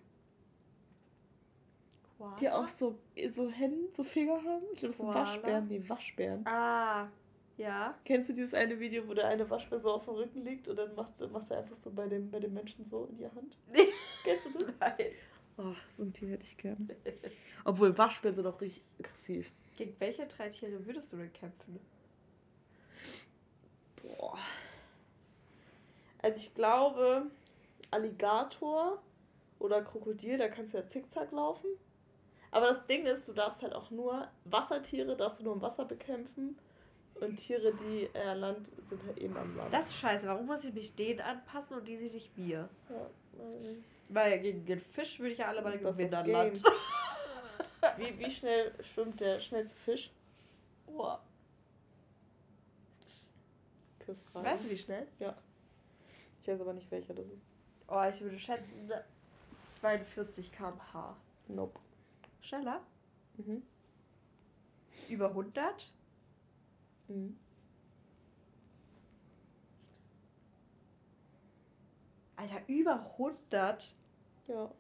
Die 2.40 2.50
auch 2.50 2.68
so, 2.68 2.98
so 3.36 3.50
Hände, 3.50 3.90
so 3.96 4.04
Finger 4.04 4.42
haben? 4.44 4.64
Ich 4.74 4.80
glaube, 4.80 4.88
das 4.94 4.98
sind 4.98 5.06
Koala? 5.06 5.16
Waschbären. 5.16 5.68
Nee, 5.68 5.84
Waschbären. 5.88 6.48
Ah, 6.48 7.10
ja. 7.58 7.98
Kennst 8.06 8.30
du 8.30 8.34
dieses 8.34 8.54
eine 8.54 8.80
Video, 8.80 9.08
wo 9.08 9.14
der 9.14 9.28
eine 9.28 9.50
Waschbär 9.50 9.80
so 9.80 9.92
auf 9.92 10.06
dem 10.06 10.16
Rücken 10.16 10.44
liegt 10.44 10.68
und 10.68 10.78
dann 10.78 10.96
macht, 10.96 11.20
macht 11.32 11.52
er 11.52 11.60
einfach 11.60 11.76
so 11.76 11.92
bei 11.92 12.08
dem, 12.08 12.32
bei 12.32 12.40
dem 12.40 12.54
Menschen 12.54 12.86
so 12.86 13.06
in 13.06 13.18
die 13.18 13.26
Hand? 13.26 13.58
Kennst 14.24 14.46
du 14.46 14.66
das? 14.66 14.74
Nein. 14.80 15.12
Oh, 15.58 15.74
so 15.96 16.04
ein 16.04 16.14
Tier 16.14 16.30
hätte 16.30 16.44
ich 16.44 16.58
gerne. 16.58 16.88
Obwohl 17.64 17.98
Waschbären 17.98 18.36
sind 18.36 18.46
auch 18.46 18.60
richtig 18.60 18.84
aggressiv. 19.00 19.52
Gegen 19.78 19.96
welche 20.00 20.26
drei 20.26 20.50
Tiere 20.50 20.86
würdest 20.86 21.12
du 21.14 21.18
denn 21.18 21.32
kämpfen? 21.34 21.80
Boah. 24.18 24.38
Also 26.22 26.38
ich 26.40 26.54
glaube, 26.56 27.24
Alligator 27.92 29.02
oder 29.60 29.82
Krokodil, 29.84 30.38
da 30.38 30.48
kannst 30.50 30.74
du 30.74 30.78
ja 30.80 30.88
zickzack 30.88 31.32
laufen. 31.32 31.68
Aber 32.52 32.68
das 32.68 32.86
Ding 32.88 33.06
ist, 33.06 33.28
du 33.28 33.34
darfst 33.34 33.62
halt 33.62 33.74
auch 33.74 33.92
nur 33.92 34.28
Wassertiere, 34.46 35.16
darfst 35.16 35.40
du 35.40 35.44
nur 35.44 35.54
im 35.54 35.62
Wasser 35.62 35.86
bekämpfen. 35.86 36.58
Und 37.16 37.38
Tiere, 37.38 37.74
die 37.74 38.10
äh, 38.14 38.34
Land 38.34 38.70
sind 38.90 39.06
halt 39.06 39.18
eben 39.20 39.38
am 39.38 39.56
Land. 39.56 39.74
Das 39.74 39.88
ist 39.88 39.96
scheiße. 39.98 40.28
Warum 40.28 40.48
muss 40.48 40.66
ich 40.66 40.74
mich 40.74 40.96
denen 40.96 41.22
anpassen 41.22 41.78
und 41.78 41.88
die 41.88 41.98
sich 41.98 42.14
nicht 42.14 42.38
mir? 42.38 42.68
ja, 42.90 42.96
weil- 43.38 43.84
Weil 44.10 44.40
gegen 44.40 44.66
den 44.66 44.80
Fisch 44.82 45.20
würde 45.20 45.32
ich 45.32 45.38
ja 45.40 45.48
alle 45.48 45.62
mal 45.62 45.78
gewinnen 45.78 46.14
an. 46.14 46.30
Land. 46.30 46.62
wie, 47.98 48.20
wie 48.20 48.30
schnell 48.32 48.74
schwimmt 48.84 49.20
der 49.22 49.40
schnellste 49.40 49.76
Fisch? 49.78 50.12
Boah. 50.88 51.22
Quizfrage. 54.06 54.46
Weißt 54.46 54.64
du, 54.66 54.70
wie 54.70 54.78
schnell? 54.78 55.08
Ich 56.42 56.48
weiß 56.48 56.62
aber 56.62 56.74
nicht, 56.74 56.90
welcher 56.92 57.14
das 57.14 57.26
ist. 57.28 57.42
Oh, 57.88 58.04
ich 58.10 58.22
würde 58.22 58.40
schätzen 58.40 58.90
42 59.74 60.52
km/h. 60.52 61.16
Nope. 61.48 61.80
Schneller? 62.42 62.82
Mhm. 63.38 63.64
Über 65.10 65.30
100? 65.30 65.92
Mhm. 67.08 67.38
Alter, 72.38 72.62
über 72.68 73.12
100? 73.18 73.94
Ja, 74.48 74.72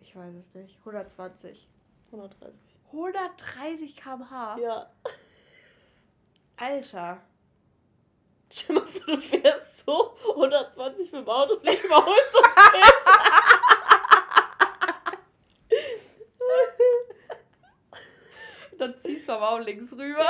Ich 0.00 0.16
weiß 0.16 0.34
es 0.34 0.54
nicht. 0.54 0.76
120. 0.80 1.68
130. 2.10 2.76
130 2.92 3.96
km/h? 3.96 4.58
Ja. 4.58 4.90
Alter. 6.56 7.22
Stell 8.52 8.76
mal 8.76 8.86
vor, 8.86 9.14
du 9.14 9.20
fährst 9.20 9.86
so 9.86 10.16
120 10.28 11.12
mit 11.12 11.22
dem 11.22 11.28
Auto 11.28 11.54
und 11.54 11.68
ich 11.68 11.84
überholst 11.84 12.32
so 12.32 12.40
Dann 18.78 18.98
ziehst 18.98 19.28
du 19.28 19.32
auch 19.32 19.58
links 19.58 19.92
rüber. 19.92 20.26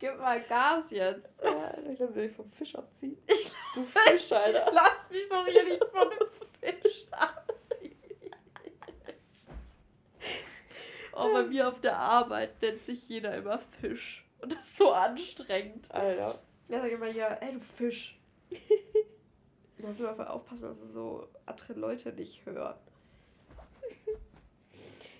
Gib 0.00 0.18
mal 0.18 0.42
Gas 0.42 0.90
jetzt. 0.90 1.40
Ja, 1.44 1.72
ich 1.92 1.98
lasse 2.00 2.14
dich 2.14 2.34
vom 2.34 2.50
Fisch 2.50 2.74
abziehen. 2.74 3.16
Du 3.72 3.84
Fisch, 3.84 4.32
Alter. 4.32 4.68
Lass 4.72 5.08
mich 5.10 5.28
doch 5.28 5.46
hier 5.46 5.62
nicht 5.62 5.84
von 5.92 6.10
dem 6.10 6.28
Fisch 6.60 7.06
abziehen. 7.12 7.96
Oh, 11.14 11.31
bei 11.42 11.48
mir 11.48 11.68
auf 11.68 11.80
der 11.80 11.96
Arbeit 11.98 12.60
nennt 12.62 12.84
sich 12.84 13.08
jeder 13.08 13.34
immer 13.36 13.58
Fisch. 13.80 14.24
Und 14.40 14.52
das 14.52 14.60
ist 14.60 14.76
so 14.78 14.92
anstrengend. 14.92 15.90
Alter. 15.94 16.38
Ja, 16.68 16.80
sag 16.80 16.90
immer 16.90 17.06
hier, 17.06 17.38
ey 17.40 17.52
du 17.52 17.60
Fisch. 17.60 18.18
Du 19.78 19.88
musst 19.88 19.98
immer 19.98 20.14
voll 20.14 20.28
aufpassen, 20.28 20.68
dass 20.68 20.78
du 20.80 20.86
so 20.86 21.28
andere 21.44 21.72
Leute 21.72 22.12
nicht 22.12 22.46
hören. 22.46 22.76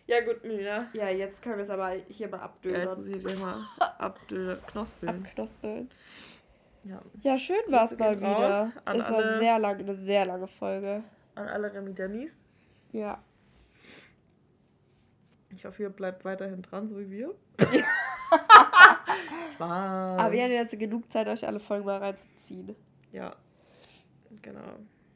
Ja, 0.06 0.20
gut, 0.20 0.44
Mila. 0.44 0.86
Ja, 0.92 1.08
jetzt 1.08 1.42
können 1.42 1.56
wir 1.56 1.64
es 1.64 1.70
aber 1.70 1.90
hier 2.08 2.28
mal 2.28 2.36
Ja, 2.38 2.42
abdönen. 2.44 2.80
jetzt 2.80 2.96
muss 2.96 3.06
ich 3.08 3.18
gleich 3.24 3.38
mal 3.40 3.56
abknospeln. 3.98 5.24
abknospeln. 5.26 5.90
Ja. 6.84 7.00
Ja, 7.22 7.38
schön 7.38 7.56
war 7.68 7.86
es 7.86 7.98
mal 7.98 8.16
wieder. 8.20 8.72
Es 8.86 9.10
war 9.10 9.36
sehr 9.38 9.58
lang, 9.58 9.78
eine 9.78 9.94
sehr 9.94 10.26
lange 10.26 10.46
Folge. 10.46 11.02
An 11.34 11.48
alle 11.48 11.72
Remidanis. 11.72 12.38
Ja. 12.92 13.22
Ich 15.54 15.64
hoffe, 15.64 15.82
ihr 15.82 15.90
bleibt 15.90 16.24
weiterhin 16.24 16.62
dran, 16.62 16.88
so 16.88 16.98
wie 16.98 17.10
wir. 17.10 17.34
Spaß. 19.54 20.20
Aber 20.20 20.32
wir 20.32 20.42
hatten 20.42 20.52
jetzt 20.52 20.78
genug 20.78 21.10
Zeit, 21.10 21.28
euch 21.28 21.46
alle 21.46 21.60
Folgen 21.60 21.84
mal 21.86 21.98
reinzuziehen. 21.98 22.74
Ja. 23.12 23.34
Genau. 24.40 24.60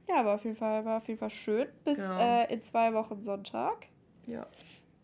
Ja, 0.09 0.21
aber 0.21 0.35
auf 0.35 0.45
jeden 0.45 0.57
Fall 0.57 0.85
war 0.85 0.99
auf 0.99 1.09
jeden 1.09 1.19
Fall 1.19 1.31
schön. 1.31 1.67
Bis 1.85 1.97
Genau. 1.97 2.19
äh, 2.19 2.53
in 2.53 2.63
zwei 2.63 2.93
Wochen 2.95 3.23
Sonntag. 3.25 3.87
Ja. 4.27 4.47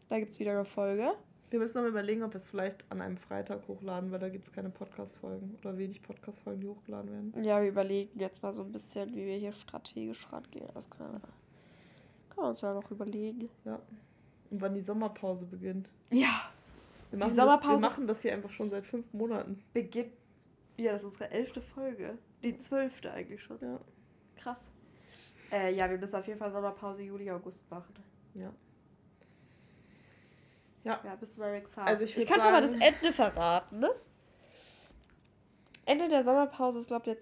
Da 0.09 0.19
gibt 0.19 0.33
es 0.33 0.39
wieder 0.39 0.53
eine 0.53 0.65
Folge. 0.65 1.13
Wir 1.51 1.59
müssen 1.59 1.83
noch 1.83 1.89
überlegen, 1.89 2.23
ob 2.23 2.33
wir 2.33 2.37
es 2.37 2.47
vielleicht 2.47 2.85
an 2.91 3.01
einem 3.03 3.17
Freitag 3.19 3.67
hochladen, 3.69 4.11
weil 4.11 4.19
da 4.19 4.29
gibt 4.31 4.47
es 4.47 4.53
keine 4.53 4.71
Podcast-Folgen 4.71 5.57
oder 5.61 5.77
wenig 5.77 6.01
Podcast-Folgen, 6.03 6.61
die 6.61 6.69
hochgeladen 6.69 7.11
werden. 7.11 7.45
Ja, 7.45 7.61
wir 7.61 7.69
überlegen 7.69 8.19
jetzt 8.19 8.43
mal 8.43 8.53
so 8.53 8.63
ein 8.63 8.73
bisschen, 8.73 9.15
wie 9.15 9.27
wir 9.27 9.37
hier 9.37 9.53
strategisch 9.53 10.27
rangehen. 10.33 10.69
Das 10.75 10.89
können 10.89 11.13
wir, 11.13 11.21
können 12.31 12.47
wir 12.47 12.51
uns 12.51 12.61
ja 12.63 12.73
noch 12.73 12.91
überlegen. 12.91 13.51
Ja. 13.65 13.79
Und 14.53 14.61
wann 14.61 14.75
die 14.75 14.81
Sommerpause 14.83 15.47
beginnt. 15.47 15.91
Ja, 16.11 16.43
Wir 17.11 17.19
machen 17.19 17.33
Sommerpause- 17.33 17.73
Das, 17.73 17.83
wir 17.83 17.89
machen 17.89 18.07
das 18.07 18.21
hier 18.21 18.33
einfach 18.35 18.51
schon 18.51 18.71
seit 18.71 18.87
fünf 18.87 19.13
Monaten. 19.13 19.63
beginnt. 19.73 20.13
Ja, 20.77 20.93
das 20.93 21.03
ist 21.03 21.07
unsere 21.07 21.31
elfte 21.31 21.61
Folge. 21.61 22.17
Die 22.43 22.57
zwölfte 22.59 23.11
eigentlich 23.13 23.43
schon. 23.43 23.59
Ja. 23.61 23.81
Krass. 24.37 24.69
Äh, 25.51 25.75
ja, 25.75 25.89
wir 25.91 25.99
müssen 25.99 26.17
auf 26.17 26.27
jeden 26.27 26.39
Fall 26.39 26.51
Sommerpause 26.51 27.03
Juli, 27.03 27.31
August 27.31 27.69
machen. 27.71 27.95
Ja. 28.35 28.53
Ja, 30.85 31.01
bist 31.21 31.37
du 31.37 31.41
mal 31.41 31.55
excited. 31.55 31.87
Also 31.87 32.05
ich 32.05 32.17
ich 32.17 32.27
kann 32.27 32.41
schon 32.41 32.51
mal 32.51 32.61
das 32.61 32.71
sagen- 32.73 32.83
Ende 32.83 33.13
verraten, 33.13 33.79
ne? 33.79 33.91
Ende 35.87 36.09
der 36.09 36.25
Sommerpause 36.25 36.79
ist, 36.81 36.89
glaube 36.89 37.11
ich, 37.11 37.17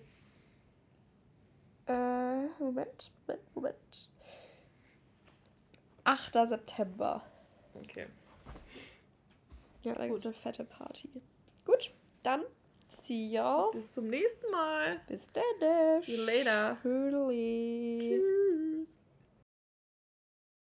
der. 1.87 1.95
Äh, 1.95 2.49
Moment, 2.59 3.13
Moment, 3.27 3.55
Moment. 3.55 4.11
8. 6.11 6.49
September. 6.49 7.23
Okay. 7.75 8.07
Ja, 9.83 9.95
da 9.95 10.07
gibt 10.07 10.19
es 10.19 10.27
eine 10.27 10.35
fette 10.35 10.65
Party. 10.65 11.09
Gut, 11.65 11.93
dann 12.25 12.43
see 12.89 13.29
y'all. 13.29 13.71
Bis 13.71 13.93
zum 13.93 14.09
nächsten 14.09 14.51
Mal. 14.51 15.01
Bis 15.07 15.29
dann. 15.33 16.03
See 16.03 16.17
you 16.17 16.25
later. 16.25 16.77
Tschüss. 16.83 18.89